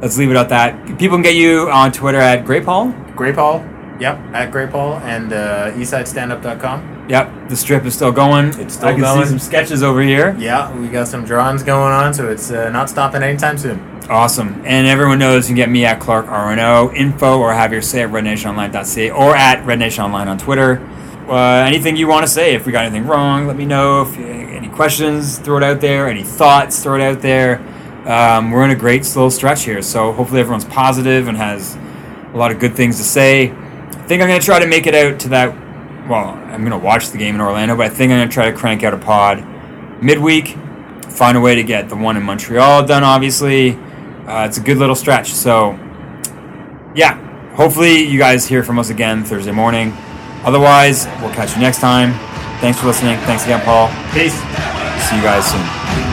Let's 0.00 0.16
leave 0.16 0.30
it 0.30 0.36
at 0.36 0.48
that. 0.50 0.98
People 0.98 1.16
can 1.16 1.22
get 1.22 1.34
you 1.34 1.68
on 1.70 1.90
Twitter 1.92 2.18
at 2.18 2.44
Grey 2.44 2.60
Paul. 2.60 2.92
Gray 3.16 3.32
Paul. 3.32 3.64
Yep, 3.98 4.16
at 4.32 4.52
Gray 4.52 4.68
Paul 4.68 4.94
and 4.98 5.32
uh, 5.32 5.72
EastsideStandUp.com. 5.72 6.97
Yep, 7.08 7.48
the 7.48 7.56
strip 7.56 7.84
is 7.84 7.94
still 7.94 8.12
going. 8.12 8.48
It's 8.60 8.74
still 8.74 8.88
I 8.88 8.92
can 8.92 9.00
going. 9.00 9.22
see 9.24 9.30
some 9.30 9.38
sketches 9.38 9.82
over 9.82 10.02
here. 10.02 10.36
Yeah, 10.38 10.76
we 10.78 10.88
got 10.88 11.08
some 11.08 11.24
drawings 11.24 11.62
going 11.62 11.92
on, 11.92 12.12
so 12.12 12.28
it's 12.30 12.50
uh, 12.50 12.68
not 12.70 12.90
stopping 12.90 13.22
anytime 13.22 13.56
soon. 13.56 13.80
Awesome. 14.10 14.62
And 14.64 14.86
everyone 14.86 15.18
knows 15.18 15.48
you 15.48 15.54
can 15.54 15.56
get 15.56 15.70
me 15.70 15.84
at 15.84 16.00
Clark 16.00 16.26
RNO 16.26 16.94
info 16.94 17.38
or 17.38 17.52
have 17.52 17.72
your 17.72 17.82
say 17.82 18.02
at 18.02 18.10
rednationonline.ca 18.10 19.10
or 19.10 19.36
at 19.36 19.64
rednationonline 19.64 20.26
on 20.26 20.38
Twitter. 20.38 20.80
Uh, 21.28 21.64
anything 21.66 21.96
you 21.96 22.08
want 22.08 22.24
to 22.26 22.32
say, 22.32 22.54
if 22.54 22.64
we 22.64 22.72
got 22.72 22.86
anything 22.86 23.06
wrong, 23.06 23.46
let 23.46 23.56
me 23.56 23.66
know. 23.66 24.02
If 24.02 24.16
you, 24.16 24.26
any 24.26 24.68
questions, 24.68 25.38
throw 25.38 25.58
it 25.58 25.62
out 25.62 25.80
there. 25.80 26.08
Any 26.08 26.22
thoughts, 26.22 26.82
throw 26.82 26.94
it 26.94 27.02
out 27.02 27.20
there. 27.20 27.60
Um, 28.06 28.50
we're 28.50 28.64
in 28.64 28.70
a 28.70 28.76
great 28.76 29.04
slow 29.04 29.28
stretch 29.28 29.64
here, 29.64 29.82
so 29.82 30.12
hopefully 30.12 30.40
everyone's 30.40 30.64
positive 30.64 31.28
and 31.28 31.36
has 31.36 31.76
a 32.32 32.36
lot 32.36 32.50
of 32.50 32.58
good 32.58 32.74
things 32.74 32.96
to 32.96 33.04
say. 33.04 33.50
I 33.50 34.02
think 34.08 34.22
I'm 34.22 34.28
going 34.28 34.40
to 34.40 34.46
try 34.46 34.58
to 34.58 34.66
make 34.66 34.86
it 34.86 34.94
out 34.94 35.20
to 35.20 35.28
that. 35.30 35.67
Well, 36.08 36.30
I'm 36.30 36.60
going 36.64 36.70
to 36.70 36.78
watch 36.78 37.10
the 37.10 37.18
game 37.18 37.34
in 37.34 37.40
Orlando, 37.40 37.76
but 37.76 37.86
I 37.86 37.88
think 37.90 38.10
I'm 38.12 38.18
going 38.18 38.28
to 38.28 38.32
try 38.32 38.50
to 38.50 38.56
crank 38.56 38.82
out 38.82 38.94
a 38.94 38.98
pod 38.98 39.44
midweek. 40.02 40.56
Find 41.10 41.36
a 41.36 41.40
way 41.40 41.54
to 41.56 41.62
get 41.62 41.88
the 41.88 41.96
one 41.96 42.16
in 42.16 42.22
Montreal 42.22 42.86
done, 42.86 43.04
obviously. 43.04 43.72
Uh, 44.26 44.46
it's 44.48 44.56
a 44.56 44.60
good 44.62 44.78
little 44.78 44.94
stretch. 44.94 45.32
So, 45.32 45.72
yeah, 46.94 47.18
hopefully 47.54 48.04
you 48.04 48.18
guys 48.18 48.46
hear 48.46 48.62
from 48.62 48.78
us 48.78 48.88
again 48.88 49.24
Thursday 49.24 49.52
morning. 49.52 49.92
Otherwise, 50.44 51.06
we'll 51.20 51.32
catch 51.32 51.54
you 51.54 51.60
next 51.60 51.80
time. 51.80 52.12
Thanks 52.60 52.80
for 52.80 52.86
listening. 52.86 53.18
Thanks 53.20 53.44
again, 53.44 53.60
Paul. 53.64 53.88
Peace. 54.12 54.34
See 55.08 55.16
you 55.16 55.22
guys 55.22 55.44
soon. 55.50 56.07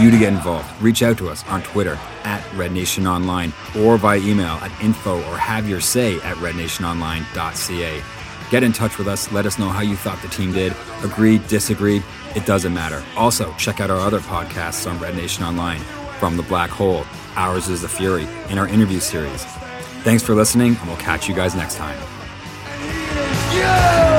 You 0.00 0.10
to 0.10 0.18
get 0.18 0.32
involved. 0.32 0.70
Reach 0.82 1.02
out 1.02 1.18
to 1.18 1.28
us 1.28 1.44
on 1.46 1.62
Twitter 1.62 1.98
at 2.24 2.44
Red 2.54 2.72
Nation 2.72 3.06
Online 3.06 3.52
or 3.78 3.96
by 3.96 4.16
email 4.18 4.54
at 4.56 4.82
info 4.82 5.18
or 5.30 5.36
have 5.36 5.68
your 5.68 5.80
say 5.80 6.16
at 6.16 6.36
rednationonline.ca. 6.38 8.02
Get 8.50 8.62
in 8.62 8.72
touch 8.72 8.98
with 8.98 9.08
us. 9.08 9.30
Let 9.32 9.46
us 9.46 9.58
know 9.58 9.68
how 9.68 9.82
you 9.82 9.96
thought 9.96 10.20
the 10.22 10.28
team 10.28 10.52
did. 10.52 10.74
Agree, 11.02 11.38
disagree, 11.38 12.02
it 12.34 12.44
doesn't 12.46 12.74
matter. 12.74 13.02
Also, 13.16 13.52
check 13.54 13.80
out 13.80 13.90
our 13.90 14.00
other 14.00 14.20
podcasts 14.20 14.90
on 14.90 14.98
Red 14.98 15.16
Nation 15.16 15.44
Online 15.44 15.80
From 16.18 16.36
the 16.36 16.42
Black 16.42 16.70
Hole, 16.70 17.04
Ours 17.36 17.68
is 17.68 17.82
the 17.82 17.88
Fury, 17.88 18.26
and 18.48 18.58
our 18.58 18.68
interview 18.68 19.00
series. 19.00 19.44
Thanks 20.02 20.22
for 20.22 20.34
listening, 20.34 20.76
and 20.76 20.88
we'll 20.88 20.96
catch 20.98 21.28
you 21.28 21.34
guys 21.34 21.54
next 21.54 21.76
time. 21.76 21.98
Yeah! 23.54 24.13